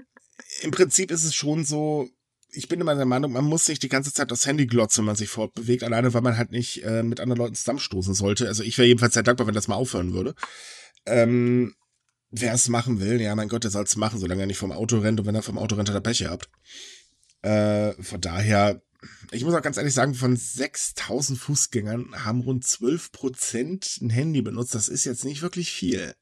[0.62, 2.08] Im Prinzip ist es schon so,
[2.50, 5.06] ich bin immer der Meinung, man muss sich die ganze Zeit aufs Handy glotzen, wenn
[5.06, 8.46] man sich fortbewegt, alleine weil man halt nicht äh, mit anderen Leuten zusammenstoßen sollte.
[8.46, 10.34] Also ich wäre jedenfalls sehr dankbar, wenn das mal aufhören würde.
[11.06, 11.74] Ähm,
[12.40, 14.72] wer es machen will, ja, mein Gott, der soll es machen, solange er nicht vom
[14.72, 16.48] Auto rennt und wenn er vom Auto rennt, hat er Pech habt.
[17.42, 18.82] Äh, von daher,
[19.30, 24.42] ich muss auch ganz ehrlich sagen, von 6000 Fußgängern haben rund 12 Prozent ein Handy
[24.42, 24.74] benutzt.
[24.74, 26.14] Das ist jetzt nicht wirklich viel.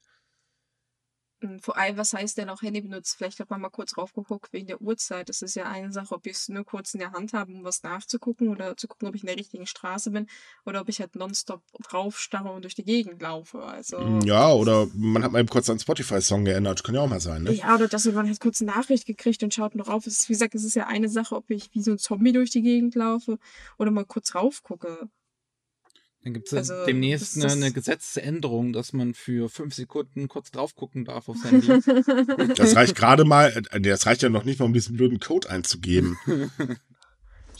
[1.43, 3.15] Hm, vor allem, was heißt denn auch Handy benutzt?
[3.17, 5.27] Vielleicht hat man mal kurz raufgeguckt wegen der Uhrzeit.
[5.27, 7.65] Das ist ja eine Sache, ob ich es nur kurz in der Hand habe, um
[7.65, 10.27] was nachzugucken oder zu gucken, ob ich in der richtigen Straße bin
[10.65, 13.61] oder ob ich halt nonstop draufstarre und durch die Gegend laufe.
[13.61, 16.81] Also, hm, ja, oder man hat mal eben kurz einen Spotify-Song geändert.
[16.83, 17.51] Kann ja auch mal sein, ne?
[17.51, 20.07] Ja, oder dass man halt kurz eine Nachricht gekriegt und schaut noch auf.
[20.07, 22.31] Es ist, wie gesagt, es ist ja eine Sache, ob ich wie so ein Zombie
[22.31, 23.37] durch die Gegend laufe
[23.77, 25.09] oder mal kurz raufgucke.
[26.23, 30.73] Dann gibt es also, demnächst eine, eine, Gesetzesänderung, dass man für fünf Sekunden kurz drauf
[30.75, 31.67] gucken darf aufs Handy.
[32.55, 35.49] Das reicht gerade mal, äh, das reicht ja noch nicht mal, um diesen blöden Code
[35.49, 36.17] einzugeben.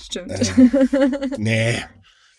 [0.02, 0.32] Stimmt.
[0.32, 1.84] Äh, nee.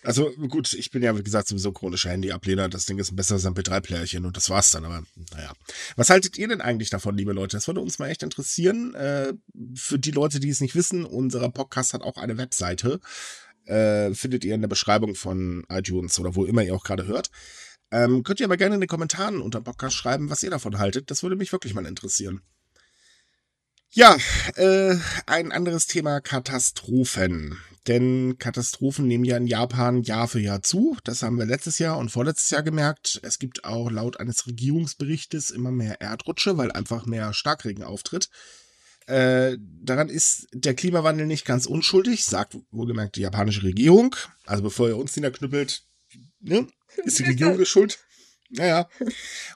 [0.03, 2.69] Also gut, ich bin ja, wie gesagt, sowieso chronischer Handy-Ablehner.
[2.69, 4.85] Das Ding ist ein besseres MP3-Playerchen und das war's dann.
[4.85, 5.03] Aber
[5.33, 5.53] naja.
[5.97, 7.57] Was haltet ihr denn eigentlich davon, liebe Leute?
[7.57, 8.95] Das würde uns mal echt interessieren.
[8.95, 9.33] Äh,
[9.75, 13.01] für die Leute, die es nicht wissen, unser Podcast hat auch eine Webseite
[13.67, 17.31] äh, findet ihr in der Beschreibung von iTunes oder wo immer ihr auch gerade hört.
[17.91, 20.79] Ähm, könnt ihr aber gerne in den Kommentaren unter dem Podcast schreiben, was ihr davon
[20.79, 21.11] haltet.
[21.11, 22.43] Das würde mich wirklich mal interessieren.
[23.91, 24.17] Ja,
[24.57, 24.97] äh,
[25.27, 27.59] ein anderes Thema Katastrophen.
[27.87, 30.97] Denn Katastrophen nehmen ja in Japan Jahr für Jahr zu.
[31.05, 33.21] Das haben wir letztes Jahr und vorletztes Jahr gemerkt.
[33.23, 38.31] Es gibt auch laut eines Regierungsberichtes immer mehr Erdrutsche, weil einfach mehr Starkregen auftritt.
[39.07, 44.17] Äh, daran ist der Klimawandel nicht ganz unschuldig, sagt wohlgemerkt die japanische Regierung.
[44.47, 45.85] Also bevor ihr uns niederknüppelt,
[46.41, 46.67] ne,
[47.05, 47.99] ist die Regierung geschuld.
[48.51, 48.89] Naja.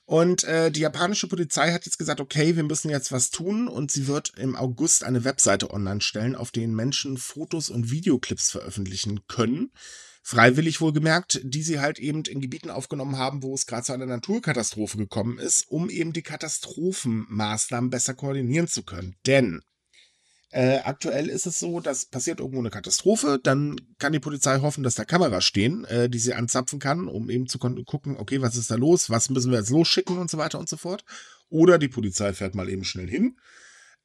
[0.06, 3.90] Und äh, die japanische Polizei hat jetzt gesagt, okay, wir müssen jetzt was tun und
[3.90, 9.26] sie wird im August eine Webseite online stellen, auf denen Menschen Fotos und Videoclips veröffentlichen
[9.28, 9.70] können
[10.22, 14.06] freiwillig wohlgemerkt, die sie halt eben in Gebieten aufgenommen haben, wo es gerade zu einer
[14.06, 19.16] Naturkatastrophe gekommen ist, um eben die Katastrophenmaßnahmen besser koordinieren zu können.
[19.26, 19.62] Denn
[20.50, 24.82] äh, aktuell ist es so, dass passiert irgendwo eine Katastrophe, dann kann die Polizei hoffen,
[24.82, 28.56] dass da Kameras stehen, äh, die sie anzapfen kann, um eben zu gucken, okay, was
[28.56, 31.04] ist da los, was müssen wir jetzt losschicken und so weiter und so fort.
[31.50, 33.36] Oder die Polizei fährt mal eben schnell hin,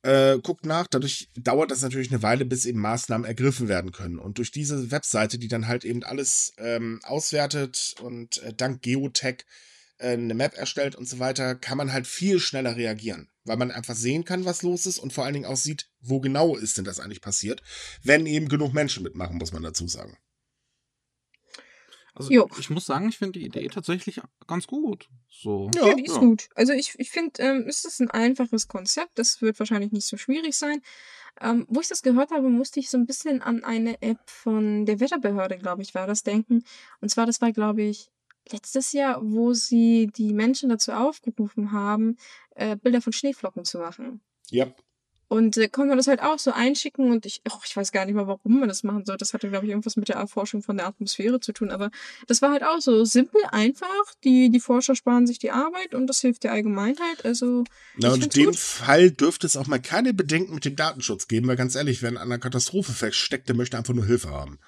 [0.04, 0.88] äh, guckt nach.
[0.88, 4.20] Dadurch dauert das natürlich eine Weile, bis eben Maßnahmen ergriffen werden können.
[4.20, 9.46] Und durch diese Webseite, die dann halt eben alles ähm, auswertet und äh, dank Geotech
[9.98, 13.72] äh, eine Map erstellt und so weiter, kann man halt viel schneller reagieren, weil man
[13.72, 16.78] einfach sehen kann, was los ist und vor allen Dingen auch sieht, wo genau ist
[16.78, 17.64] denn das eigentlich passiert,
[18.04, 20.18] wenn eben genug Menschen mitmachen, muss man dazu sagen.
[22.16, 22.48] Also jo.
[22.60, 25.10] ich muss sagen, ich finde die Idee tatsächlich ganz gut.
[25.30, 25.72] So.
[25.74, 26.20] Ja, ja die ist ja.
[26.20, 26.50] gut.
[26.56, 29.18] Also ich, ich finde, ähm, es ist ein einfaches Konzept.
[29.18, 30.82] Das wird wahrscheinlich nicht so schwierig sein.
[31.42, 34.86] Ähm, wo ich das gehört habe, musste ich so ein bisschen an eine App von
[34.86, 36.64] der Wetterbehörde, glaube ich, war das denken.
[37.02, 38.12] Und zwar, das war, glaube ich,
[38.52, 42.18] letztes Jahr, wo sie die Menschen dazu aufgerufen haben,
[42.56, 44.22] äh, Bilder von Schneeflocken zu machen.
[44.50, 44.68] Ja.
[45.34, 48.06] Und äh, konnte man das halt auch so einschicken und ich, oh, ich weiß gar
[48.06, 49.18] nicht mal, warum man das machen soll.
[49.18, 51.72] Das hatte, glaube ich, irgendwas mit der Erforschung von der Atmosphäre zu tun.
[51.72, 51.90] Aber
[52.28, 53.88] das war halt auch so simpel, einfach.
[54.24, 57.26] Die, die Forscher sparen sich die Arbeit und das hilft der Allgemeinheit.
[57.26, 57.64] Also.
[57.98, 58.58] Na, und in dem gut.
[58.58, 62.10] Fall dürfte es auch mal keine Bedenken mit dem Datenschutz geben, weil ganz ehrlich, wer
[62.10, 64.60] in einer Katastrophe versteckt, der möchte einfach nur Hilfe haben.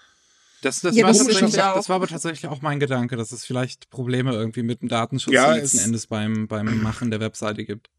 [0.66, 3.92] Das, das, ja, war das, das, war aber tatsächlich auch mein Gedanke, dass es vielleicht
[3.92, 7.92] Probleme irgendwie mit dem Datenschutz ja, letzten Endes beim, beim Machen der Webseite gibt.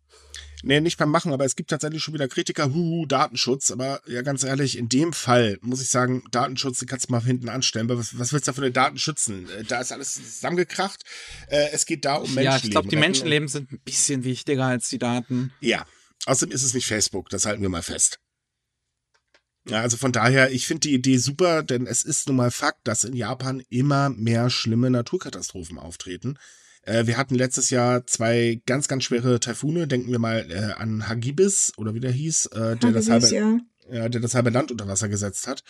[0.64, 3.70] Nee, nicht beim Machen, aber es gibt tatsächlich schon wieder Kritiker, huhu, Datenschutz.
[3.70, 7.22] Aber ja, ganz ehrlich, in dem Fall muss ich sagen, Datenschutz, den kannst du mal
[7.22, 7.88] hinten anstellen.
[7.88, 9.48] Was, was willst du da für eine Daten schützen?
[9.50, 11.04] Äh, da ist alles zusammengekracht.
[11.48, 12.44] Äh, es geht da um Menschenleben.
[12.44, 15.52] Ja, ich glaube, die Menschenleben sind ein bisschen wichtiger als die Daten.
[15.60, 15.86] Ja.
[16.24, 18.18] Außerdem ist es nicht Facebook, das halten wir mal fest.
[19.68, 22.86] Ja, also von daher, ich finde die Idee super, denn es ist nun mal Fakt,
[22.86, 26.38] dass in Japan immer mehr schlimme Naturkatastrophen auftreten.
[26.82, 29.88] Äh, wir hatten letztes Jahr zwei ganz, ganz schwere Taifune.
[29.88, 33.34] Denken wir mal äh, an Hagibis oder wie der hieß, äh, der, Hagibis, das halbe,
[33.34, 33.60] ja.
[33.90, 34.08] ja.
[34.08, 35.64] der das halbe Land unter Wasser gesetzt hat.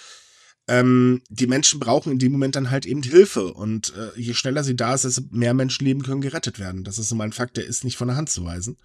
[0.68, 3.54] Ähm, die Menschen brauchen in dem Moment dann halt eben Hilfe.
[3.54, 6.84] Und äh, je schneller sie da ist, desto mehr Menschenleben können gerettet werden.
[6.84, 8.76] Das ist nun mal ein Fakt, der ist nicht von der Hand zu weisen.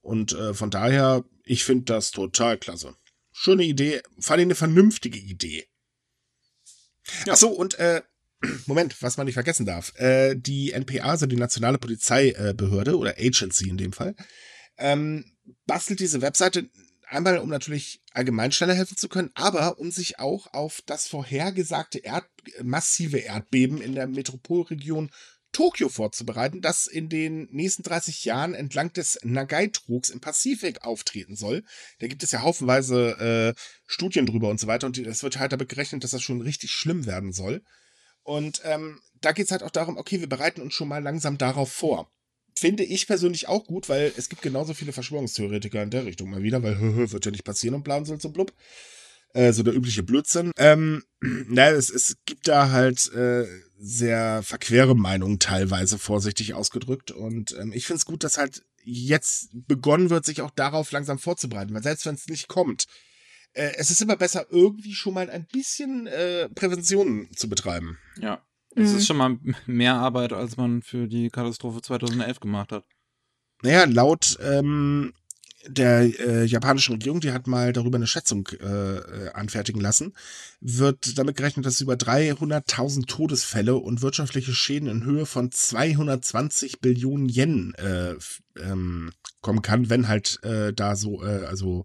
[0.00, 2.94] Und äh, von daher, ich finde das total klasse.
[3.40, 5.64] Schöne Idee, vor allem eine vernünftige Idee.
[7.24, 7.34] Ja.
[7.34, 8.02] Achso, und äh,
[8.66, 9.94] Moment, was man nicht vergessen darf.
[9.94, 14.16] Äh, die NPA, also die Nationale Polizeibehörde oder Agency in dem Fall,
[14.76, 15.36] ähm,
[15.66, 16.68] bastelt diese Webseite
[17.06, 22.00] einmal, um natürlich allgemein schneller helfen zu können, aber um sich auch auf das vorhergesagte
[22.00, 22.26] Erd
[22.64, 25.10] massive Erdbeben in der Metropolregion
[25.58, 31.64] Tokio vorzubereiten, das in den nächsten 30 Jahren entlang des Nagai-Trugs im Pazifik auftreten soll.
[31.98, 34.86] Da gibt es ja haufenweise äh, Studien drüber und so weiter.
[34.86, 37.64] Und es wird halt damit gerechnet, dass das schon richtig schlimm werden soll.
[38.22, 41.38] Und ähm, da geht es halt auch darum, okay, wir bereiten uns schon mal langsam
[41.38, 42.08] darauf vor.
[42.56, 46.44] Finde ich persönlich auch gut, weil es gibt genauso viele Verschwörungstheoretiker in der Richtung mal
[46.44, 46.78] wieder, weil
[47.10, 48.52] wird ja nicht passieren und bla und so blub.
[49.34, 50.52] Äh, so der übliche Blödsinn.
[50.56, 53.44] Ähm, na, es, es gibt da halt äh,
[53.78, 57.10] sehr verquere Meinungen teilweise, vorsichtig ausgedrückt.
[57.10, 61.18] Und ähm, ich finde es gut, dass halt jetzt begonnen wird, sich auch darauf langsam
[61.18, 61.74] vorzubereiten.
[61.74, 62.86] Weil selbst wenn es nicht kommt,
[63.52, 67.98] äh, es ist immer besser, irgendwie schon mal ein bisschen äh, Prävention zu betreiben.
[68.20, 68.42] Ja.
[68.74, 68.84] Mhm.
[68.84, 72.84] ist schon mal mehr Arbeit, als man für die Katastrophe 2011 gemacht hat.
[73.62, 75.12] Naja, laut ähm,
[75.68, 80.14] der äh, japanischen Regierung, die hat mal darüber eine Schätzung äh, anfertigen lassen,
[80.60, 87.28] wird damit gerechnet, dass über 300.000 Todesfälle und wirtschaftliche Schäden in Höhe von 220 Billionen
[87.28, 88.14] Yen äh,
[88.60, 89.10] ähm,
[89.40, 91.84] kommen kann, wenn halt äh, da so, äh, also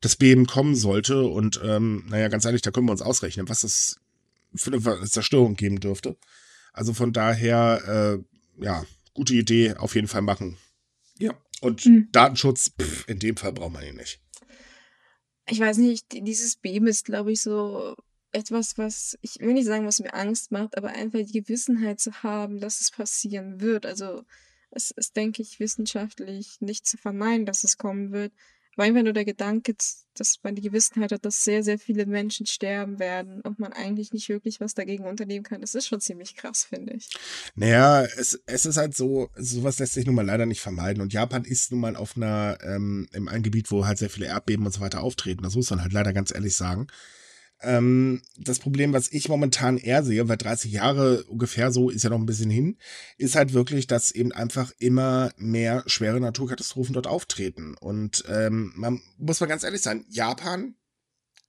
[0.00, 1.22] das Beben kommen sollte.
[1.22, 4.00] Und ähm, naja, ganz ehrlich, da können wir uns ausrechnen, was es
[4.54, 6.16] für eine Zerstörung geben dürfte.
[6.72, 8.18] Also von daher,
[8.58, 8.84] äh, ja,
[9.14, 10.58] gute Idee auf jeden Fall machen.
[11.18, 11.34] Ja.
[11.60, 12.08] Und hm.
[12.12, 14.20] Datenschutz, pff, in dem Fall braucht man ihn nicht.
[15.48, 17.94] Ich weiß nicht, dieses Beben ist, glaube ich, so
[18.32, 22.22] etwas, was, ich will nicht sagen, was mir Angst macht, aber einfach die Gewissenheit zu
[22.22, 23.86] haben, dass es passieren wird.
[23.86, 24.24] Also
[24.70, 28.32] es ist, denke ich, wissenschaftlich nicht zu verneinen, dass es kommen wird.
[28.76, 29.74] Aber einfach nur der Gedanke,
[30.14, 34.12] dass man die Gewissenheit hat, dass sehr, sehr viele Menschen sterben werden und man eigentlich
[34.12, 37.08] nicht wirklich was dagegen unternehmen kann, das ist schon ziemlich krass, finde ich.
[37.54, 41.02] Naja, es, es ist halt so, sowas lässt sich nun mal leider nicht vermeiden.
[41.02, 44.26] Und Japan ist nun mal auf einer, ähm, im einem Gebiet, wo halt sehr viele
[44.26, 45.42] Erdbeben und so weiter auftreten.
[45.42, 46.86] Das muss man halt leider ganz ehrlich sagen.
[47.62, 52.10] Ähm, das Problem, was ich momentan eher sehe, weil 30 Jahre ungefähr so ist ja
[52.10, 52.78] noch ein bisschen hin,
[53.16, 57.74] ist halt wirklich, dass eben einfach immer mehr schwere Naturkatastrophen dort auftreten.
[57.80, 60.74] Und ähm, man muss mal ganz ehrlich sein, Japan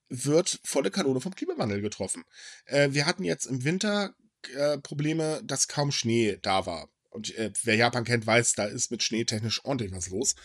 [0.10, 2.24] wird volle Kanone vom Klimawandel getroffen.
[2.66, 4.14] Äh, wir hatten jetzt im Winter
[4.56, 6.90] äh, Probleme, dass kaum Schnee da war.
[7.10, 10.36] Und äh, wer Japan kennt, weiß, da ist mit Schnee technisch ordentlich was los.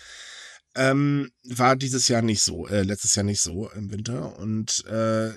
[0.74, 4.38] Ähm, war dieses Jahr nicht so, äh, letztes Jahr nicht so im Winter.
[4.38, 5.32] Und äh,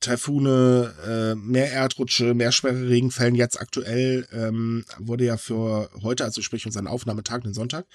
[0.00, 3.34] Taifune, äh, mehr Erdrutsche, mehr schwere Regenfällen.
[3.34, 7.86] Jetzt aktuell ähm, wurde ja für heute, also sprich unseren Aufnahmetag, den Sonntag,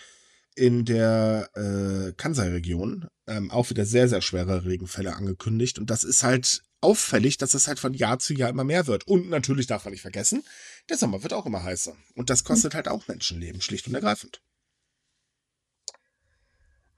[0.55, 5.79] in der äh, Kansai-Region ähm, auch wieder sehr, sehr schwere Regenfälle angekündigt.
[5.79, 9.07] Und das ist halt auffällig, dass es halt von Jahr zu Jahr immer mehr wird.
[9.07, 10.43] Und natürlich darf man nicht vergessen,
[10.89, 11.95] der Sommer wird auch immer heißer.
[12.15, 14.41] Und das kostet halt auch Menschenleben, schlicht und ergreifend.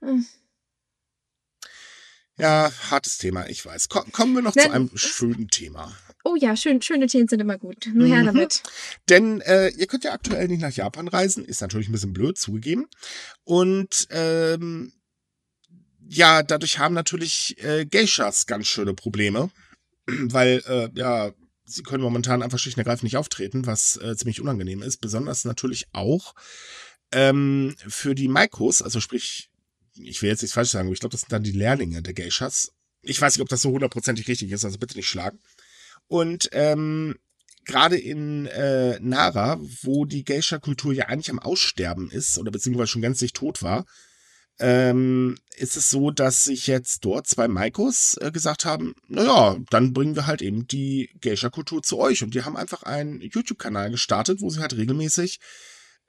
[0.00, 0.26] Hm.
[2.36, 3.88] Ja, hartes Thema, ich weiß.
[3.88, 4.66] Ko kommen wir noch Nein.
[4.66, 5.96] zu einem schönen Thema.
[6.24, 7.88] Oh ja, schön, schöne Themen sind immer gut.
[7.92, 8.26] Nur her mhm.
[8.26, 8.62] damit.
[9.08, 12.38] Denn äh, ihr könnt ja aktuell nicht nach Japan reisen, ist natürlich ein bisschen blöd
[12.38, 12.86] zugegeben.
[13.44, 14.92] Und ähm,
[16.08, 19.50] ja, dadurch haben natürlich äh, Geishas ganz schöne Probleme,
[20.06, 21.32] weil äh, ja,
[21.64, 25.00] sie können momentan einfach schlicht und ergreifend nicht auftreten, was äh, ziemlich unangenehm ist.
[25.00, 26.34] Besonders natürlich auch
[27.12, 29.50] ähm, für die Maikos, also sprich
[29.96, 32.14] ich will jetzt nichts falsch sagen, aber ich glaube, das sind dann die Lehrlinge der
[32.14, 32.72] Geishas.
[33.02, 35.38] Ich weiß nicht, ob das so hundertprozentig richtig ist, also bitte nicht schlagen.
[36.06, 37.16] Und ähm,
[37.64, 43.02] gerade in äh, Nara, wo die Geisha-Kultur ja eigentlich am Aussterben ist, oder beziehungsweise schon
[43.02, 43.86] gänzlich tot war,
[44.60, 49.92] ähm, ist es so, dass sich jetzt dort zwei Maikos äh, gesagt haben, naja, dann
[49.92, 52.22] bringen wir halt eben die Geisha-Kultur zu euch.
[52.22, 55.40] Und die haben einfach einen YouTube-Kanal gestartet, wo sie halt regelmäßig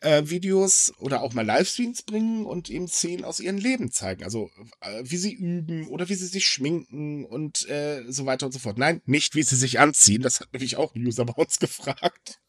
[0.02, 4.24] äh, Videos oder auch mal Livestreams bringen und eben Szenen aus ihrem Leben zeigen.
[4.24, 4.50] Also
[4.82, 8.60] äh, wie sie üben oder wie sie sich schminken und äh, so weiter und so
[8.60, 8.78] fort.
[8.78, 10.22] Nein, nicht wie sie sich anziehen.
[10.22, 12.40] Das hat nämlich auch ein User bei uns gefragt.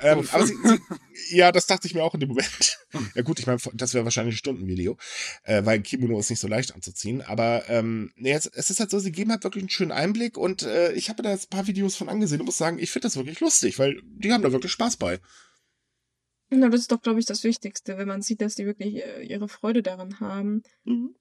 [0.00, 0.78] Ähm, aber sie, sie,
[1.36, 2.78] ja, das dachte ich mir auch in dem Moment.
[3.14, 4.96] ja gut, ich meine, das wäre wahrscheinlich ein Stundenvideo,
[5.42, 7.20] äh, weil Kimono ist nicht so leicht anzuziehen.
[7.22, 10.38] Aber ähm, nee, es, es, ist halt so, sie geben halt wirklich einen schönen Einblick
[10.38, 12.92] und äh, ich habe da jetzt ein paar Videos von angesehen und muss sagen, ich
[12.92, 15.18] finde das wirklich lustig, weil die haben da wirklich Spaß bei.
[16.50, 19.22] Na, das ist doch, glaube ich, das Wichtigste, wenn man sieht, dass die wirklich äh,
[19.22, 20.62] ihre Freude daran haben.
[20.84, 21.14] Mhm.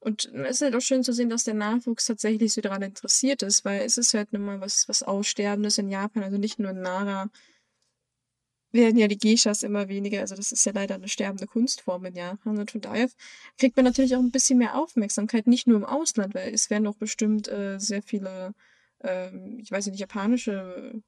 [0.00, 3.42] Und es ist halt auch schön zu sehen, dass der Nachwuchs tatsächlich so daran interessiert
[3.42, 6.72] ist, weil es ist halt nun mal was, was Aussterbendes in Japan, also nicht nur
[6.72, 7.30] in Nara
[8.72, 12.14] werden ja die Geishas immer weniger, also das ist ja leider eine sterbende Kunstform in
[12.14, 13.08] Japan und von daher
[13.58, 16.86] kriegt man natürlich auch ein bisschen mehr Aufmerksamkeit, nicht nur im Ausland, weil es werden
[16.86, 18.54] auch bestimmt äh, sehr viele,
[19.02, 21.02] ähm, ich weiß nicht, japanische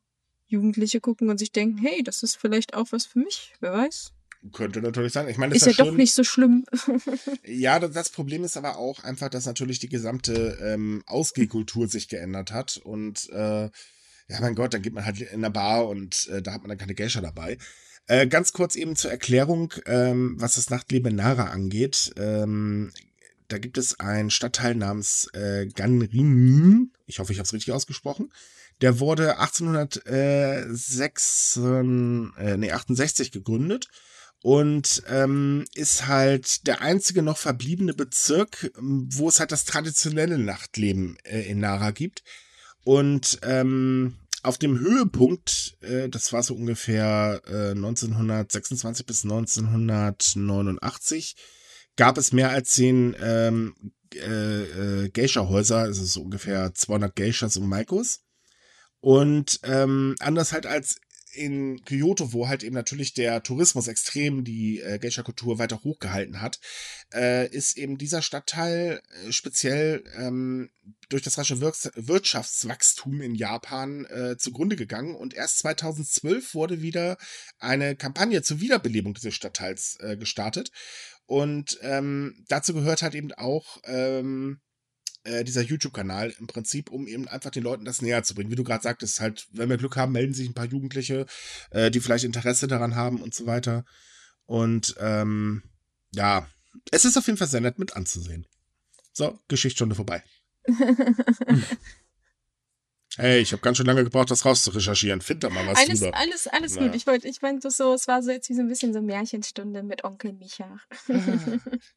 [0.55, 4.13] Jugendliche gucken und sich denken, hey, das ist vielleicht auch was für mich, wer weiß.
[4.53, 5.29] Könnte natürlich sein.
[5.29, 6.67] Ich meine, ist, ist ja, ja doch nicht so schlimm.
[7.45, 12.53] ja, das Problem ist aber auch einfach, dass natürlich die gesamte ähm, Ausgehkultur sich geändert
[12.53, 13.71] hat und äh,
[14.29, 16.71] ja, mein Gott, dann geht man halt in der Bar und äh, da hat man
[16.71, 17.59] dann keine Geisha dabei.
[18.07, 22.13] Äh, ganz kurz eben zur Erklärung, ähm, was das Nachtleben in Nara angeht.
[22.17, 22.93] Ähm,
[23.49, 26.93] da gibt es einen Stadtteil namens äh, Ganrimin.
[27.07, 28.31] Ich hoffe, ich habe es richtig ausgesprochen.
[28.81, 33.89] Der wurde 1806, äh, nee, 68 gegründet
[34.45, 41.17] und ähm, ist halt der einzige noch verbliebene Bezirk, wo es halt das traditionelle Nachtleben
[41.25, 42.23] äh, in Nara gibt.
[42.85, 51.37] Und ähm, auf dem Höhepunkt, äh, das war so ungefähr äh, 1926 bis 1989,
[51.97, 53.75] gab es mehr als zehn ähm,
[54.15, 58.24] äh, äh, Geisha-Häuser, also so ungefähr 200 Geishas und Maikos.
[59.05, 60.97] Und ähm, anders halt als
[61.35, 66.59] in Kyoto, wo halt eben natürlich der Tourismus extrem die äh, Geisha-Kultur weiter hochgehalten hat,
[67.13, 70.71] äh, ist eben dieser Stadtteil äh, speziell ähm,
[71.11, 77.19] durch das rasche Wir Wirtschaftswachstum in Japan äh, zugrunde gegangen und erst 2012 wurde wieder
[77.59, 80.71] eine Kampagne zur Wiederbelebung dieses Stadtteils äh, gestartet.
[81.27, 84.61] Und ähm, dazu gehört halt eben auch ähm,
[85.25, 88.51] äh, dieser YouTube-Kanal im Prinzip, um eben einfach den Leuten das näher zu bringen.
[88.51, 91.27] Wie du gerade sagtest, halt, wenn wir Glück haben, melden sich ein paar Jugendliche,
[91.71, 93.85] äh, die vielleicht Interesse daran haben und so weiter.
[94.47, 95.63] Und ähm,
[96.13, 96.47] ja,
[96.91, 98.47] es ist auf jeden Fall sehr nett mit anzusehen.
[99.13, 100.23] So, Geschichtsstunde vorbei.
[103.17, 105.21] Hey, ich habe ganz schön lange gebraucht, das rauszurecherchieren.
[105.21, 106.17] Find da mal was alles, drüber.
[106.17, 106.89] Alles, alles naja.
[106.89, 106.97] gut.
[106.97, 109.85] Ich wollte, ich meinte so, es war so jetzt wie so ein bisschen so Märchenstunde
[109.85, 110.79] mit Onkel Micha.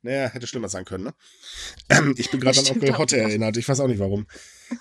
[0.03, 1.13] naja, hätte schlimmer sein können, ne?
[1.89, 3.57] Ähm, ich bin gerade an Onkel Hotte erinnert.
[3.57, 4.27] Ich weiß auch nicht warum.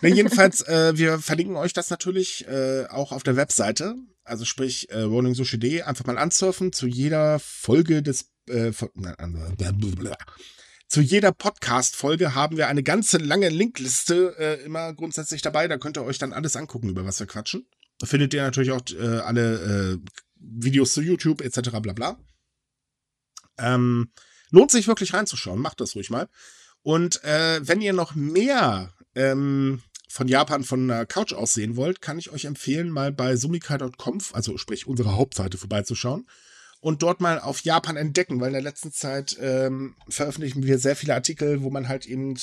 [0.03, 3.95] Nee, jedenfalls, äh, wir verlinken euch das natürlich äh, auch auf der Webseite.
[4.23, 8.91] Also sprich, äh, Rolling Sushi.de, einfach mal ansurfen zu jeder Folge des äh, von,
[10.89, 15.67] zu jeder Podcast-Folge haben wir eine ganze lange Linkliste äh, immer grundsätzlich dabei.
[15.67, 17.67] Da könnt ihr euch dann alles angucken, über was wir quatschen.
[17.99, 21.71] Da findet ihr natürlich auch äh, alle äh, Videos zu YouTube etc.
[21.81, 22.19] bla bla.
[23.59, 24.13] Ähm,
[24.51, 25.61] lohnt sich wirklich reinzuschauen.
[25.61, 26.29] Macht das ruhig mal.
[26.83, 32.01] Und äh, wenn ihr noch mehr ähm, von Japan von der Couch aus sehen wollt,
[32.01, 36.27] kann ich euch empfehlen, mal bei sumika.com, also sprich unsere Hauptseite, vorbeizuschauen
[36.81, 40.97] und dort mal auf Japan entdecken, weil in der letzten Zeit ähm, veröffentlichen wir sehr
[40.97, 42.37] viele Artikel, wo man halt eben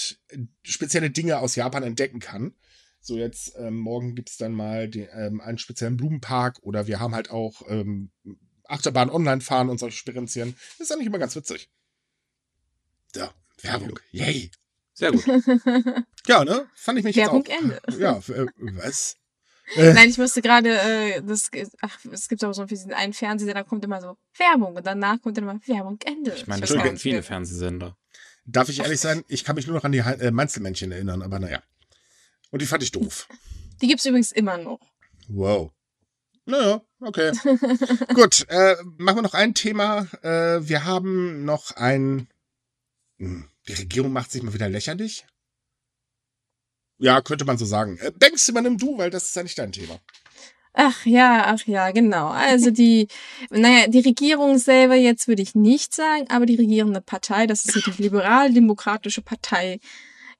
[0.64, 2.54] spezielle Dinge aus Japan entdecken kann.
[3.00, 7.14] So jetzt ähm, morgen es dann mal die, ähm, einen speziellen Blumenpark oder wir haben
[7.14, 8.12] halt auch ähm,
[8.66, 10.56] Achterbahn online fahren und solche Spirenzien.
[10.78, 11.70] Das ist ja nicht immer ganz witzig.
[13.14, 13.28] So,
[13.62, 14.00] Werbung.
[14.12, 14.52] Yay.
[14.94, 15.26] Sehr gut.
[16.28, 16.68] ja, ne?
[16.76, 17.62] Fand ich mich Werbung jetzt auch.
[17.62, 17.82] Ende.
[18.00, 19.18] Ja, äh, was?
[19.76, 19.94] Äh.
[19.94, 21.50] Nein, ich musste gerade, äh, das,
[21.82, 25.38] ach, es gibt auch so einen Fernsehsender, da kommt immer so Werbung und danach kommt
[25.38, 26.34] dann immer Werbung, Ende.
[26.36, 27.98] Ich meine, das gibt viele Fernsehsender.
[28.46, 31.40] Darf ich ehrlich sein, ich kann mich nur noch an die äh, Mainzelmännchen erinnern, aber
[31.40, 31.64] naja.
[32.52, 33.28] Und die fand ich doof.
[33.82, 34.80] Die gibt's übrigens immer noch.
[35.28, 35.72] Wow.
[36.46, 37.32] Naja, okay.
[38.14, 40.08] Gut, äh, machen wir noch ein Thema.
[40.22, 42.28] Äh, wir haben noch ein.
[43.18, 45.26] Hm, die Regierung macht sich mal wieder lächerlich.
[47.00, 47.98] Ja, könnte man so sagen.
[47.98, 50.00] Äh, denkst du mal nimm Du, weil das ist ja nicht dein Thema.
[50.74, 52.30] Ach ja, ach ja, genau.
[52.30, 53.08] Also die,
[53.52, 57.86] naja, die Regierung selber jetzt würde ich nicht sagen, aber die regierende Partei, das ist
[57.86, 59.80] die Liberal-Demokratische Partei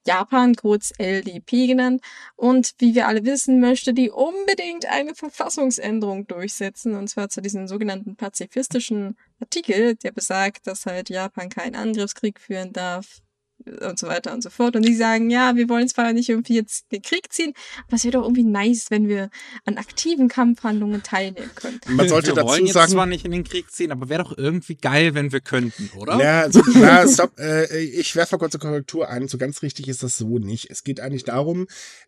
[0.06, 2.02] Japan, kurz LDP genannt.
[2.36, 7.66] Und wie wir alle wissen, möchte die unbedingt eine Verfassungsänderung durchsetzen, und zwar zu diesem
[7.68, 13.23] sogenannten pazifistischen Artikel, der besagt, dass halt Japan keinen Angriffskrieg führen darf
[13.66, 14.76] und so weiter und so fort.
[14.76, 17.54] Und die sagen, ja, wir wollen zwar nicht irgendwie jetzt den Krieg ziehen,
[17.86, 19.30] aber es wäre doch irgendwie nice, wenn wir
[19.64, 21.94] an aktiven Kampfhandlungen teilnehmen könnten.
[21.94, 24.22] Man sollte wir dazu wollen jetzt sagen, zwar nicht in den Krieg ziehen, aber wäre
[24.22, 26.18] doch irgendwie geil, wenn wir könnten, oder?
[26.18, 29.28] Ja, also, na, stopp, äh, ich werfe mal kurz eine Korrektur ein.
[29.28, 30.70] So ganz richtig ist das so nicht.
[30.70, 31.66] Es geht eigentlich darum,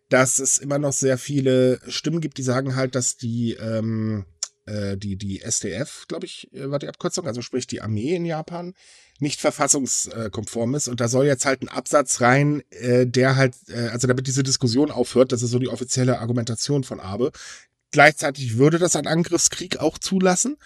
[0.09, 4.36] dass es immer noch sehr viele Stimmen gibt, die sagen halt, dass die ähm, äh,
[4.97, 8.73] die die SDF, glaube ich, äh, war die Abkürzung, also sprich die Armee in Japan,
[9.19, 10.87] nicht verfassungskonform ist.
[10.87, 14.43] Und da soll jetzt halt ein Absatz rein, äh, der halt, äh, also damit diese
[14.43, 17.31] Diskussion aufhört, das ist so die offizielle Argumentation von Abe.
[17.91, 20.57] Gleichzeitig würde das einen Angriffskrieg auch zulassen.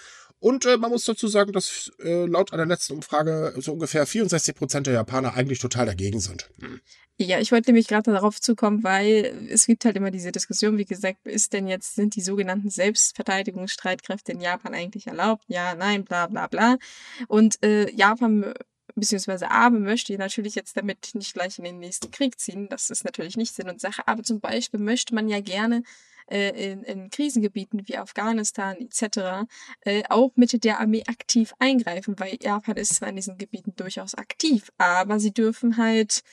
[0.41, 4.55] Und äh, man muss dazu sagen, dass äh, laut einer letzten Umfrage so ungefähr 64
[4.55, 6.49] Prozent der Japaner eigentlich total dagegen sind.
[6.59, 6.81] Hm.
[7.19, 10.85] Ja, ich wollte nämlich gerade darauf zukommen, weil es gibt halt immer diese Diskussion, wie
[10.85, 15.43] gesagt, ist denn jetzt, sind die sogenannten Selbstverteidigungsstreitkräfte in Japan eigentlich erlaubt?
[15.47, 16.77] Ja, nein, bla bla bla.
[17.27, 18.55] Und äh, Japan
[18.95, 22.67] beziehungsweise Abe möchte natürlich jetzt damit nicht gleich in den nächsten Krieg ziehen.
[22.69, 24.01] Das ist natürlich nicht Sinn und Sache.
[24.07, 25.83] Aber zum Beispiel möchte man ja gerne
[26.31, 29.47] in, in Krisengebieten wie Afghanistan etc.
[29.81, 34.15] Äh, auch mit der Armee aktiv eingreifen, weil Japan ist zwar in diesen Gebieten durchaus
[34.15, 36.23] aktiv, aber sie dürfen halt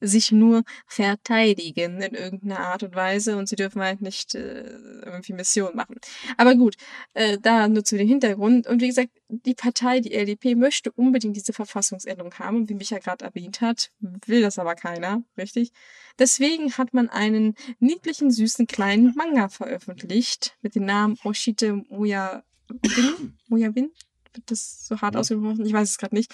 [0.00, 4.64] sich nur verteidigen in irgendeiner Art und Weise und sie dürfen halt nicht äh,
[5.04, 5.96] irgendwie Mission machen.
[6.36, 6.76] Aber gut,
[7.14, 8.66] äh, da nur zu dem Hintergrund.
[8.66, 12.56] Und wie gesagt, die Partei, die LDP, möchte unbedingt diese Verfassungsänderung haben.
[12.56, 15.72] Und wie Micha gerade erwähnt hat, will das aber keiner, richtig?
[16.18, 23.38] Deswegen hat man einen niedlichen, süßen, kleinen Manga veröffentlicht mit dem Namen Oshite Moya Win,
[23.48, 23.90] Moya Win,
[24.34, 25.20] wird das so hart ja.
[25.20, 25.64] ausgesprochen?
[25.64, 26.32] Ich weiß es gerade nicht.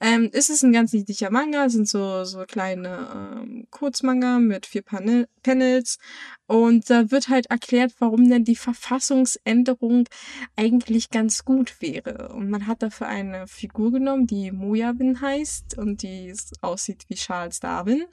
[0.00, 3.08] Ähm, es ist ein ganz niedlicher Manga, es sind so, so kleine
[3.42, 5.98] ähm, Kurzmanga mit vier Panel Panels.
[6.46, 10.08] Und da wird halt erklärt, warum denn die Verfassungsänderung
[10.56, 12.30] eigentlich ganz gut wäre.
[12.34, 17.60] Und man hat dafür eine Figur genommen, die Mojavin heißt und die aussieht wie Charles
[17.60, 18.04] Darwin.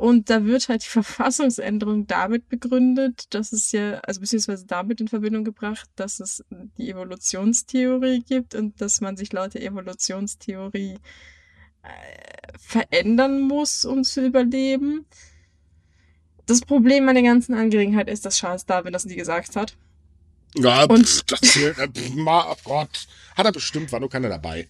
[0.00, 5.08] Und da wird halt die Verfassungsänderung damit begründet, dass es ja, also beziehungsweise damit in
[5.08, 6.42] Verbindung gebracht, dass es
[6.78, 10.94] die Evolutionstheorie gibt und dass man sich laut der Evolutionstheorie
[11.82, 15.04] äh, verändern muss, um zu überleben.
[16.46, 19.76] Das Problem an der ganzen Angelegenheit ist, dass Charles Darwin das nie gesagt hat.
[20.54, 24.66] Ja, und pff, das, äh, pff, oh Gott, hat er bestimmt, war nur keiner dabei.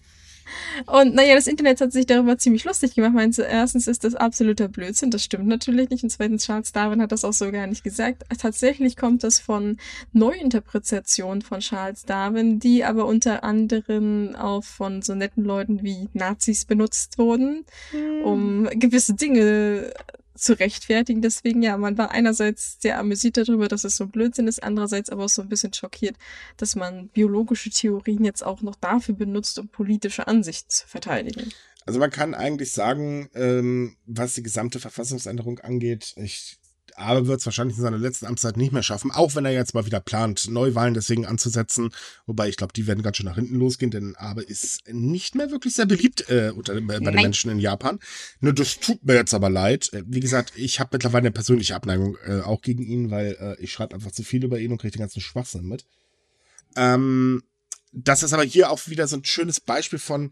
[0.85, 3.13] Und naja, das Internet hat sich darüber ziemlich lustig gemacht.
[3.13, 6.03] Meinst du, erstens ist das absoluter Blödsinn, das stimmt natürlich nicht.
[6.03, 8.23] Und zweitens, Charles Darwin hat das auch so gar nicht gesagt.
[8.39, 9.77] Tatsächlich kommt das von
[10.13, 16.65] Neuinterpretationen von Charles Darwin, die aber unter anderem auch von so netten Leuten wie Nazis
[16.65, 18.21] benutzt wurden, hm.
[18.23, 19.93] um gewisse Dinge
[20.41, 21.21] zu rechtfertigen.
[21.21, 25.25] Deswegen, ja, man war einerseits sehr amüsiert darüber, dass es so Blödsinn ist, andererseits aber
[25.25, 26.17] auch so ein bisschen schockiert,
[26.57, 31.51] dass man biologische Theorien jetzt auch noch dafür benutzt, um politische Ansichten zu verteidigen.
[31.85, 36.57] Also man kann eigentlich sagen, ähm, was die gesamte Verfassungsänderung angeht, ich
[36.95, 39.73] aber wird es wahrscheinlich in seiner letzten Amtszeit nicht mehr schaffen, auch wenn er jetzt
[39.73, 41.91] mal wieder plant, Neuwahlen deswegen anzusetzen.
[42.25, 45.51] Wobei ich glaube, die werden ganz schön nach hinten losgehen, denn Abe ist nicht mehr
[45.51, 47.99] wirklich sehr beliebt äh, unter, bei den Menschen in Japan.
[48.39, 49.91] Nur das tut mir jetzt aber leid.
[49.93, 53.61] Äh, wie gesagt, ich habe mittlerweile eine persönliche Abneigung äh, auch gegen ihn, weil äh,
[53.61, 55.85] ich schreibe einfach zu viel über ihn und kriege den ganzen Schwachsinn mit.
[56.75, 57.43] Ähm,
[57.91, 60.31] das ist aber hier auch wieder so ein schönes Beispiel von,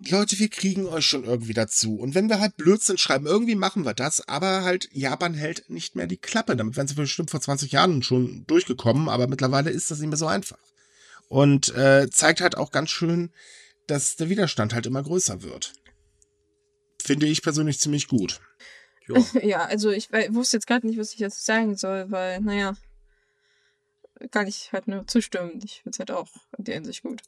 [0.00, 1.96] Leute, wir kriegen euch schon irgendwie dazu.
[1.96, 5.94] Und wenn wir halt Blödsinn schreiben, irgendwie machen wir das, aber halt Japan hält nicht
[5.94, 6.56] mehr die Klappe.
[6.56, 10.18] Damit wären sie bestimmt vor 20 Jahren schon durchgekommen, aber mittlerweile ist das nicht mehr
[10.18, 10.58] so einfach.
[11.28, 13.32] Und äh, zeigt halt auch ganz schön,
[13.86, 15.72] dass der Widerstand halt immer größer wird.
[17.02, 18.40] Finde ich persönlich ziemlich gut.
[19.06, 22.74] Ja, ja also ich wusste jetzt gerade nicht, was ich dazu sagen soll, weil, naja,
[24.30, 25.60] kann ich halt nur zustimmen.
[25.64, 26.28] Ich finde es halt auch
[26.58, 27.22] in der Hinsicht gut.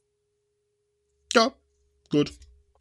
[1.35, 1.53] Ja,
[2.11, 2.33] gut.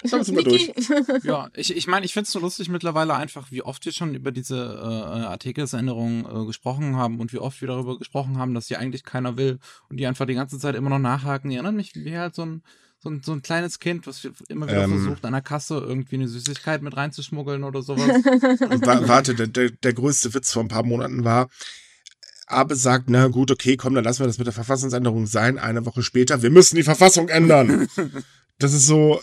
[0.03, 0.71] Dann sind wir durch.
[1.23, 4.13] ja, ich, ich meine, ich finde es so lustig mittlerweile einfach, wie oft wir schon
[4.15, 8.67] über diese äh, Artikelsänderungen äh, gesprochen haben und wie oft wir darüber gesprochen haben, dass
[8.67, 11.49] die eigentlich keiner will und die einfach die ganze Zeit immer noch nachhaken.
[11.49, 12.63] Die erinnern mich wie halt so ein,
[12.99, 16.15] so ein, so ein kleines Kind, was immer wieder ähm, versucht, an der Kasse irgendwie
[16.15, 18.07] eine Süßigkeit mit reinzuschmuggeln oder sowas.
[19.07, 21.49] Warte, der, der, der größte Witz vor ein paar Monaten war,
[22.47, 25.57] Abe sagt, na gut, okay, komm, dann lassen wir das mit der Verfassungsänderung sein.
[25.57, 27.87] Eine Woche später, wir müssen die Verfassung ändern.
[28.57, 29.19] Das ist so,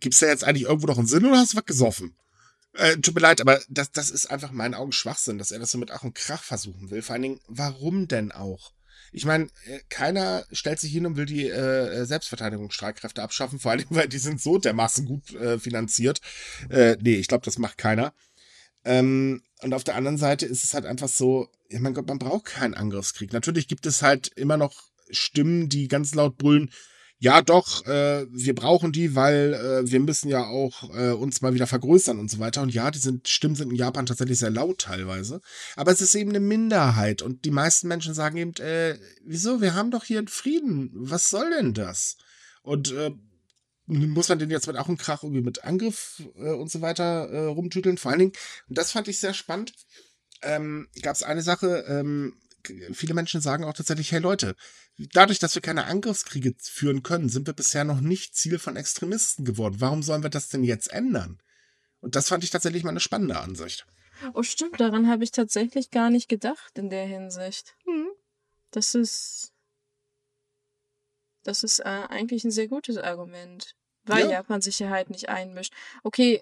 [0.00, 2.14] gibt's da jetzt eigentlich irgendwo noch einen Sinn oder hast du was gesoffen?
[2.74, 5.58] Äh, tut mir leid, aber das, das ist einfach in meinen Augen Schwachsinn, dass er
[5.58, 7.02] das so mit Ach und Krach versuchen will.
[7.02, 8.72] Vor allen Dingen, warum denn auch?
[9.12, 13.84] Ich meine, äh, keiner stellt sich hin und will die äh, Selbstverteidigungsstreitkräfte abschaffen, vor allem,
[13.90, 16.20] weil die sind so dermaßen gut äh, finanziert.
[16.70, 18.14] Äh, nee, ich glaube, das macht keiner.
[18.84, 22.18] Ähm, und auf der anderen Seite ist es halt einfach so, ja, mein Gott, man
[22.18, 23.32] braucht keinen Angriffskrieg.
[23.32, 26.70] Natürlich gibt es halt immer noch Stimmen, die ganz laut brüllen,
[27.22, 31.54] ja doch, äh, wir brauchen die, weil äh, wir müssen ja auch äh, uns mal
[31.54, 32.62] wieder vergrößern und so weiter.
[32.62, 35.40] Und ja, die sind, Stimmen sind in Japan tatsächlich sehr laut teilweise.
[35.76, 37.22] Aber es ist eben eine Minderheit.
[37.22, 40.90] Und die meisten Menschen sagen eben, äh, wieso, wir haben doch hier einen Frieden.
[40.94, 42.16] Was soll denn das?
[42.64, 43.12] Und äh,
[43.86, 47.28] muss man den jetzt mit auch einem Krach irgendwie mit Angriff äh, und so weiter
[47.30, 47.98] äh, rumtüteln?
[47.98, 48.32] Vor allen Dingen,
[48.68, 49.74] und das fand ich sehr spannend,
[50.42, 52.34] ähm, gab es eine Sache, ähm,
[52.92, 54.56] viele Menschen sagen auch tatsächlich, hey Leute,
[54.98, 59.44] dadurch, dass wir keine Angriffskriege führen können, sind wir bisher noch nicht Ziel von Extremisten
[59.44, 59.76] geworden.
[59.78, 61.40] Warum sollen wir das denn jetzt ändern?
[62.00, 63.86] Und das fand ich tatsächlich mal eine spannende Ansicht.
[64.34, 67.74] Oh, stimmt, daran habe ich tatsächlich gar nicht gedacht in der Hinsicht.
[67.84, 68.08] Hm.
[68.70, 69.52] Das ist.
[71.44, 73.74] Das ist äh, eigentlich ein sehr gutes Argument.
[74.04, 74.32] Weil ja.
[74.32, 75.72] Japan sich hier halt nicht einmischt.
[76.02, 76.40] Okay,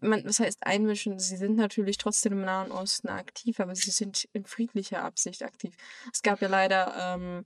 [0.00, 1.18] man, was heißt einmischen?
[1.18, 5.74] Sie sind natürlich trotzdem im Nahen Osten aktiv, aber sie sind in friedlicher Absicht aktiv.
[6.12, 7.44] Es gab ja leider ähm,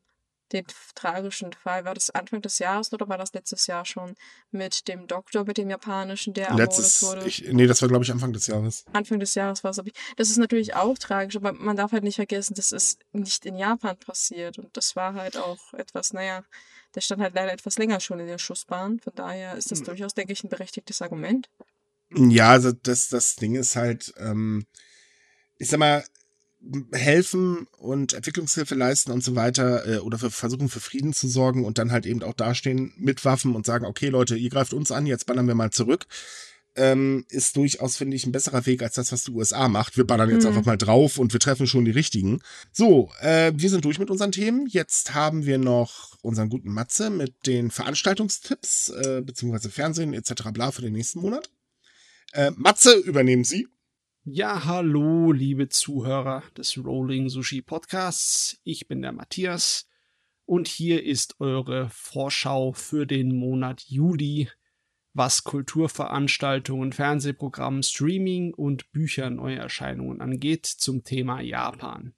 [0.53, 4.14] den tragischen Fall, war das Anfang des Jahres oder war das letztes Jahr schon
[4.51, 7.26] mit dem Doktor, mit dem japanischen, der Letztes, wurde?
[7.26, 8.84] Ich, nee, das war glaube ich Anfang des Jahres.
[8.92, 9.80] Anfang des Jahres war es.
[10.16, 13.57] Das ist natürlich auch tragisch, aber man darf halt nicht vergessen, das ist nicht in
[13.57, 16.44] Japan passiert und das war halt auch etwas, naja,
[16.94, 18.99] der stand halt leider etwas länger schon in der Schussbahn.
[19.01, 19.86] Von daher ist das hm.
[19.86, 21.49] durchaus, denke ich, ein berechtigtes Argument.
[22.11, 24.66] Ja, also das, das Ding ist halt, ähm,
[25.59, 26.05] ich sag mal,
[26.92, 31.64] helfen und Entwicklungshilfe leisten und so weiter äh, oder für, versuchen für Frieden zu sorgen
[31.64, 34.90] und dann halt eben auch dastehen mit Waffen und sagen, okay Leute, ihr greift uns
[34.90, 36.06] an, jetzt ballern wir mal zurück,
[36.78, 39.96] ähm, ist durchaus, finde ich, ein besserer Weg als das, was die USA macht.
[39.96, 40.50] Wir ballern jetzt mhm.
[40.50, 42.40] einfach mal drauf und wir treffen schon die richtigen.
[42.72, 44.66] So, äh, wir sind durch mit unseren Themen.
[44.68, 50.50] Jetzt haben wir noch unseren guten Matze mit den Veranstaltungstipps, äh, beziehungsweise Fernsehen etc.
[50.52, 51.50] bla für den nächsten Monat.
[52.32, 53.68] Äh, Matze, übernehmen Sie.
[54.30, 58.60] Ja, hallo, liebe Zuhörer des Rolling Sushi Podcasts.
[58.62, 59.88] Ich bin der Matthias
[60.44, 64.50] und hier ist eure Vorschau für den Monat Juli,
[65.14, 72.12] was Kulturveranstaltungen, Fernsehprogramm, Streaming und Bücherneuerscheinungen angeht zum Thema Japan.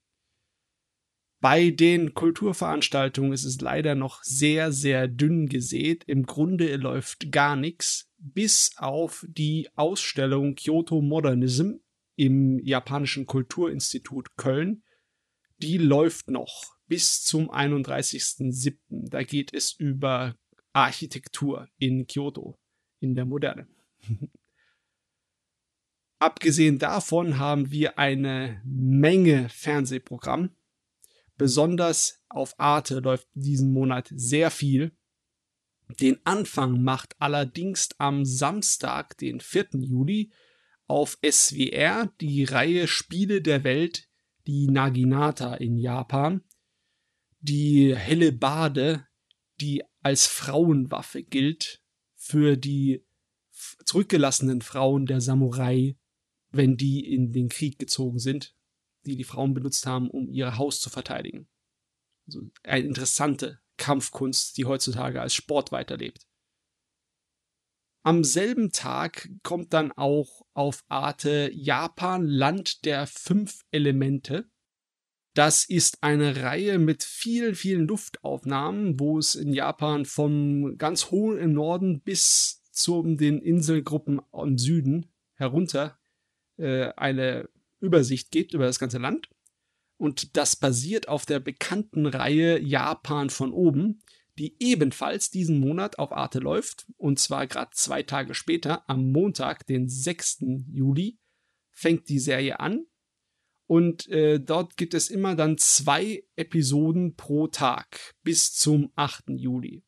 [1.38, 6.02] Bei den Kulturveranstaltungen ist es leider noch sehr, sehr dünn gesät.
[6.08, 11.74] Im Grunde läuft gar nichts, bis auf die Ausstellung Kyoto Modernism
[12.20, 14.82] im Japanischen Kulturinstitut Köln.
[15.56, 19.08] Die läuft noch bis zum 31.07.
[19.08, 20.36] Da geht es über
[20.74, 22.58] Architektur in Kyoto,
[22.98, 23.66] in der Moderne.
[26.18, 30.54] Abgesehen davon haben wir eine Menge Fernsehprogramm.
[31.38, 34.94] Besonders auf Arte läuft diesen Monat sehr viel.
[35.98, 39.68] Den Anfang macht allerdings am Samstag, den 4.
[39.78, 40.30] Juli,
[40.90, 44.08] auf SWR die Reihe Spiele der Welt,
[44.48, 46.42] die Naginata in Japan,
[47.38, 49.06] die helle Bade,
[49.60, 51.80] die als Frauenwaffe gilt
[52.16, 53.06] für die
[53.84, 55.96] zurückgelassenen Frauen der Samurai,
[56.50, 58.56] wenn die in den Krieg gezogen sind,
[59.06, 61.48] die die Frauen benutzt haben, um ihr Haus zu verteidigen.
[62.26, 66.26] Also eine interessante Kampfkunst, die heutzutage als Sport weiterlebt.
[68.02, 74.48] Am selben Tag kommt dann auch auf Arte Japan Land der fünf Elemente.
[75.34, 81.38] Das ist eine Reihe mit vielen, vielen Luftaufnahmen, wo es in Japan vom ganz hohen
[81.38, 85.98] im Norden bis zu den Inselgruppen im Süden herunter
[86.56, 89.28] äh, eine Übersicht gibt über das ganze Land.
[89.98, 94.02] Und das basiert auf der bekannten Reihe Japan von oben,
[94.40, 96.86] die ebenfalls diesen Monat auf Arte läuft.
[96.96, 100.44] Und zwar gerade zwei Tage später, am Montag, den 6.
[100.72, 101.18] Juli,
[101.70, 102.86] fängt die Serie an.
[103.66, 109.24] Und äh, dort gibt es immer dann zwei Episoden pro Tag bis zum 8.
[109.36, 109.84] Juli.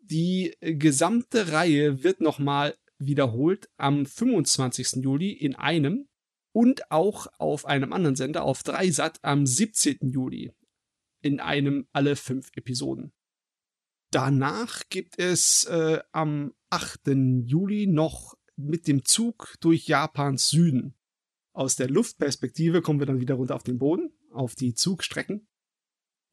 [0.00, 5.02] Die äh, gesamte Reihe wird nochmal wiederholt am 25.
[5.02, 6.08] Juli in einem
[6.52, 9.98] und auch auf einem anderen Sender auf Dreisat am 17.
[10.02, 10.52] Juli
[11.20, 13.12] in einem alle fünf Episoden.
[14.10, 17.08] Danach gibt es äh, am 8.
[17.44, 20.94] Juli noch mit dem Zug durch Japans Süden.
[21.52, 25.48] Aus der Luftperspektive kommen wir dann wieder runter auf den Boden, auf die Zugstrecken.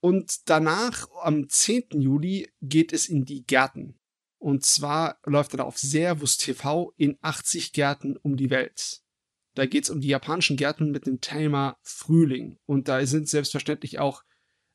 [0.01, 2.01] Und danach, am 10.
[2.01, 3.97] Juli, geht es in die Gärten.
[4.37, 9.01] Und zwar läuft er da auf Servus TV in 80 Gärten um die Welt.
[9.55, 12.59] Da geht es um die japanischen Gärten mit dem Thema Frühling.
[12.65, 14.23] Und da sind selbstverständlich auch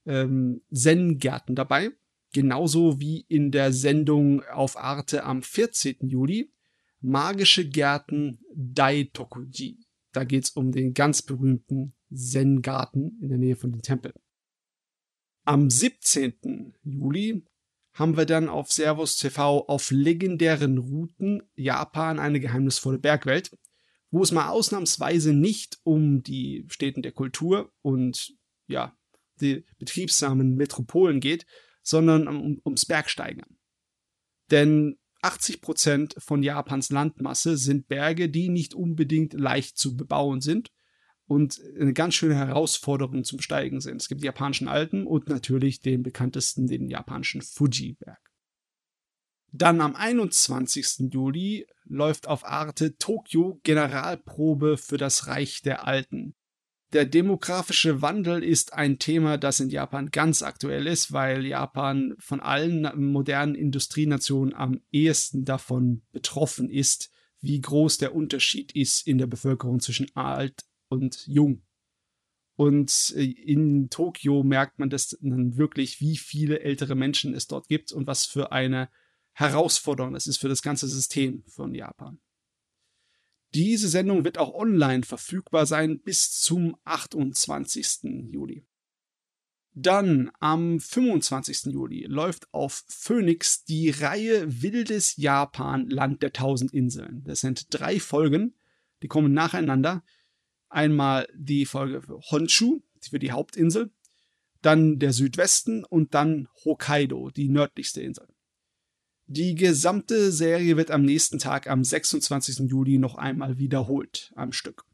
[0.07, 1.91] ähm, Zen-Gärten dabei.
[2.33, 5.97] Genauso wie in der Sendung auf Arte am 14.
[6.09, 6.53] Juli
[7.01, 9.87] Magische Gärten Daitokuji.
[10.13, 14.15] Da geht es um den ganz berühmten Zen-Garten in der Nähe von den Tempeln.
[15.45, 16.75] Am 17.
[16.83, 17.45] Juli
[17.93, 23.57] haben wir dann auf Servus TV auf legendären Routen Japan eine geheimnisvolle Bergwelt,
[24.11, 28.35] wo es mal ausnahmsweise nicht um die Städten der Kultur und
[28.67, 28.97] ja,
[29.41, 31.47] die betriebsamen Metropolen geht,
[31.89, 33.57] sondern um, ums Bergsteigern.
[34.51, 40.71] Denn 80 Prozent von Japans Landmasse sind Berge, die nicht unbedingt leicht zu bebauen sind
[41.27, 44.01] und eine ganz schöne Herausforderung zum Steigen sind.
[44.01, 48.21] Es gibt die japanischen Alpen und natürlich den bekanntesten, den japanischen Fuji-Berg.
[49.51, 51.11] Dann am 21.
[51.11, 56.35] Juli läuft auf Arte Tokio Generalprobe für das Reich der Alten.
[56.95, 62.41] Der demografische Wandel ist ein Thema, das in Japan ganz aktuell ist, weil Japan von
[62.41, 67.11] allen modernen Industrienationen am ehesten davon betroffen ist,
[67.41, 71.63] wie groß der Unterschied ist in der Bevölkerung zwischen alt und jung.
[72.57, 77.69] Und äh, in Tokio merkt man das dann wirklich, wie viele ältere Menschen es dort
[77.69, 78.89] gibt und was für eine
[79.33, 82.19] Herausforderung das ist für das ganze System von Japan.
[83.55, 88.31] Diese Sendung wird auch online verfügbar sein bis zum 28.
[88.31, 88.65] Juli.
[89.73, 91.73] Dann am 25.
[91.73, 97.23] Juli läuft auf Phoenix die Reihe Wildes Japan, Land der tausend Inseln.
[97.25, 98.55] Das sind drei Folgen,
[99.03, 100.05] die kommen nacheinander.
[100.69, 103.91] Einmal die Folge für Honshu, für die Hauptinsel,
[104.61, 108.27] dann der Südwesten und dann Hokkaido, die nördlichste Insel.
[109.31, 112.71] Die gesamte Serie wird am nächsten Tag, am 26.
[112.71, 114.87] Juli, noch einmal wiederholt am Stück.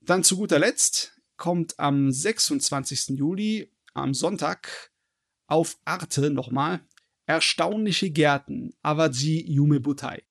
[0.00, 3.18] Dann zu guter Letzt kommt am 26.
[3.18, 4.92] Juli am Sonntag
[5.48, 6.86] auf Arte nochmal
[7.26, 10.22] Erstaunliche Gärten, Awaji Yumebutai.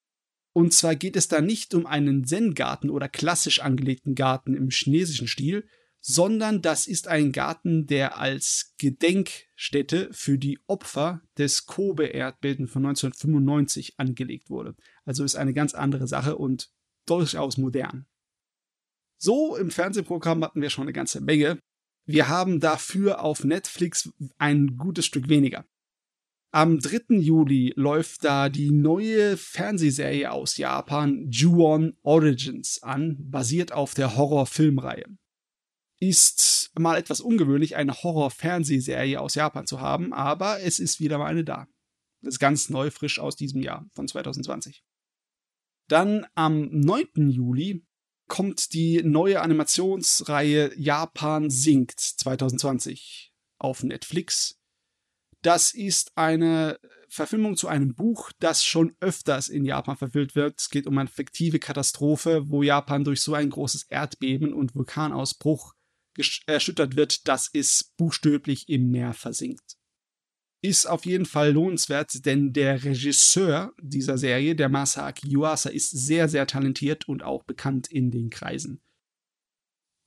[0.53, 5.27] Und zwar geht es da nicht um einen Zen-Garten oder klassisch angelegten Garten im chinesischen
[5.27, 5.67] Stil,
[6.05, 13.99] sondern das ist ein Garten, der als Gedenkstätte für die Opfer des Kobe-Erdbeben von 1995
[13.99, 14.75] angelegt wurde.
[15.05, 16.69] Also ist eine ganz andere Sache und
[17.05, 18.05] durchaus modern.
[19.17, 21.57] So im Fernsehprogramm hatten wir schon eine ganze Menge.
[22.05, 25.65] Wir haben dafür auf Netflix ein gutes Stück weniger.
[26.51, 27.15] Am 3.
[27.15, 35.05] Juli läuft da die neue Fernsehserie aus Japan, Ju-On Origins, an, basiert auf der Horrorfilmreihe.
[36.03, 41.27] Ist mal etwas ungewöhnlich, eine Horror-Fernsehserie aus Japan zu haben, aber es ist wieder mal
[41.27, 41.65] eine da.
[42.21, 44.83] Das ist ganz neu, frisch aus diesem Jahr, von 2020.
[45.87, 47.29] Dann am 9.
[47.29, 47.85] Juli
[48.27, 54.59] kommt die neue Animationsreihe Japan singt 2020 auf Netflix.
[55.41, 60.59] Das ist eine Verfilmung zu einem Buch, das schon öfters in Japan verfilmt wird.
[60.59, 65.75] Es geht um eine fiktive Katastrophe, wo Japan durch so ein großes Erdbeben und Vulkanausbruch
[66.45, 69.77] erschüttert wird, dass es buchstäblich im Meer versinkt
[70.63, 76.29] ist auf jeden Fall lohnenswert, denn der Regisseur dieser Serie, der Masaaki Yuasa, ist sehr,
[76.29, 78.81] sehr talentiert und auch bekannt in den Kreisen.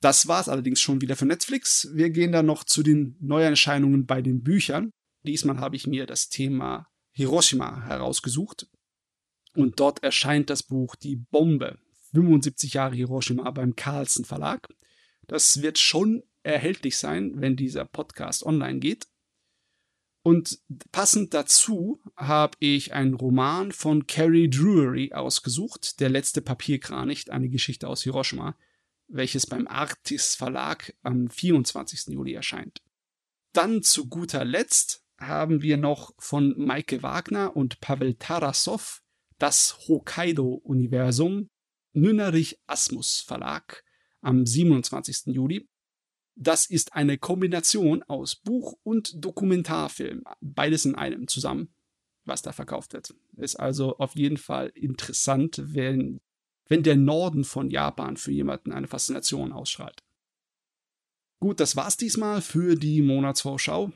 [0.00, 1.90] Das war's allerdings schon wieder für Netflix.
[1.92, 4.90] Wir gehen dann noch zu den Neuerscheinungen bei den Büchern.
[5.26, 8.66] Diesmal habe ich mir das Thema Hiroshima herausgesucht.
[9.54, 11.78] Und dort erscheint das Buch Die Bombe.
[12.12, 14.66] 75 Jahre Hiroshima beim Carlsen Verlag.
[15.26, 19.06] Das wird schon erhältlich sein, wenn dieser Podcast online geht.
[20.22, 20.58] Und
[20.90, 27.86] passend dazu habe ich einen Roman von Carrie Drury ausgesucht, Der letzte Papierkranich, eine Geschichte
[27.86, 28.56] aus Hiroshima,
[29.08, 32.08] welches beim Artis Verlag am 24.
[32.08, 32.82] Juli erscheint.
[33.52, 39.02] Dann zu guter Letzt haben wir noch von Maike Wagner und Pavel Tarasov
[39.38, 41.50] das Hokkaido-Universum,
[41.92, 43.84] Nünnerich Asmus Verlag
[44.22, 45.26] am 27.
[45.26, 45.68] Juli.
[46.34, 51.74] Das ist eine Kombination aus Buch und Dokumentarfilm, beides in einem zusammen,
[52.24, 53.14] was da verkauft wird.
[53.36, 56.20] Ist also auf jeden Fall interessant, wenn,
[56.68, 60.02] wenn der Norden von Japan für jemanden eine Faszination ausstrahlt.
[61.40, 63.92] Gut, das war's diesmal für die Monatsvorschau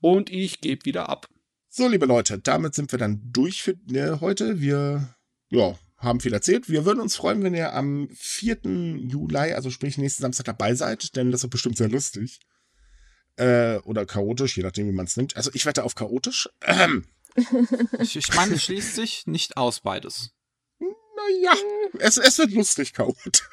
[0.00, 1.28] und ich gebe wieder ab.
[1.68, 4.60] So, liebe Leute, damit sind wir dann durch für ne, heute.
[4.60, 5.14] Wir
[5.48, 6.68] ja, haben viel erzählt.
[6.68, 8.58] Wir würden uns freuen, wenn ihr am 4.
[8.64, 12.40] Juli, also sprich nächsten Samstag dabei seid, denn das wird bestimmt sehr lustig.
[13.36, 15.36] Äh, oder chaotisch, je nachdem, wie man es nimmt.
[15.36, 16.48] Also ich wette auf chaotisch.
[16.62, 17.06] Ähm.
[17.98, 20.32] Ich, ich meine, es schließt sich nicht aus beides.
[20.78, 21.54] Naja,
[21.98, 23.48] es, es wird lustig chaotisch.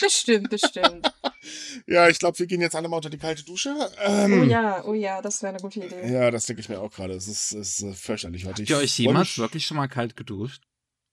[0.00, 1.12] Bestimmt, bestimmt.
[1.86, 3.74] ja, ich glaube, wir gehen jetzt alle mal unter die kalte Dusche.
[4.02, 6.10] Ähm, oh ja, oh ja, das wäre eine gute Idee.
[6.10, 7.14] Ja, das denke ich mir auch gerade.
[7.14, 8.62] Es ist, es ist fürchterlich heute.
[8.62, 10.62] Habt ihr euch jemals wirklich schon mal kalt geduscht?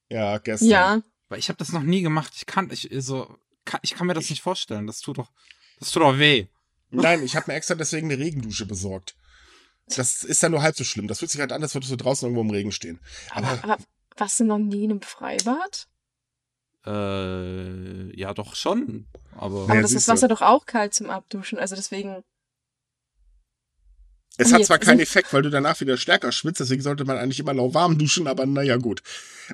[0.10, 0.70] Ja, gestern.
[0.70, 1.02] Ja.
[1.30, 2.34] Weil ich habe das noch nie gemacht.
[2.36, 4.88] Ich kann, ich, so, kann, ich kann mir das nicht vorstellen.
[4.88, 5.32] Das tut doch,
[5.80, 6.48] das tut doch weh.
[6.92, 9.16] Nein, ich habe mir extra deswegen eine Regendusche besorgt.
[9.88, 11.08] Das ist ja nur halb so schlimm.
[11.08, 13.00] Das fühlt sich halt an, als würdest du draußen irgendwo im Regen stehen.
[13.32, 13.78] Aber, aber, aber
[14.18, 15.88] warst du noch nie in einem Freibad?
[16.86, 19.08] Äh, ja, doch schon.
[19.36, 21.60] Aber, aber das ist Wasser doch auch kalt zum Abduschen.
[21.60, 22.24] Also deswegen.
[24.38, 27.40] Es hat zwar keinen Effekt, weil du danach wieder stärker schwitzt, deswegen sollte man eigentlich
[27.40, 29.02] immer lauwarm duschen, aber naja, gut.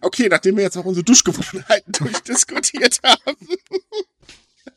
[0.01, 3.37] Okay, nachdem wir jetzt auch unsere Duschgewohnheiten durchdiskutiert haben.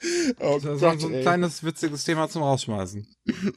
[0.40, 1.22] oh das Gott, so ein ey.
[1.22, 3.06] kleines witziges Thema zum Rausschmeißen.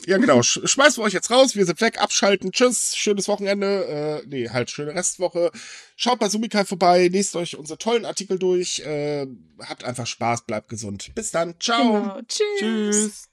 [0.06, 0.42] Ja, genau.
[0.44, 1.56] Schmeißen wir euch jetzt raus.
[1.56, 2.52] Wir sind weg, abschalten.
[2.52, 2.96] Tschüss.
[2.96, 3.86] Schönes Wochenende.
[3.86, 5.52] Äh, nee, halt schöne Restwoche.
[5.96, 7.08] Schaut bei Sumikai vorbei.
[7.08, 8.80] Lest euch unsere tollen Artikel durch.
[8.80, 9.28] Äh,
[9.60, 10.46] habt einfach Spaß.
[10.46, 11.12] Bleibt gesund.
[11.16, 11.56] Bis dann.
[11.60, 12.02] Ciao.
[12.02, 12.22] Genau.
[12.28, 12.60] Tschüss.
[12.60, 13.30] Tschüss.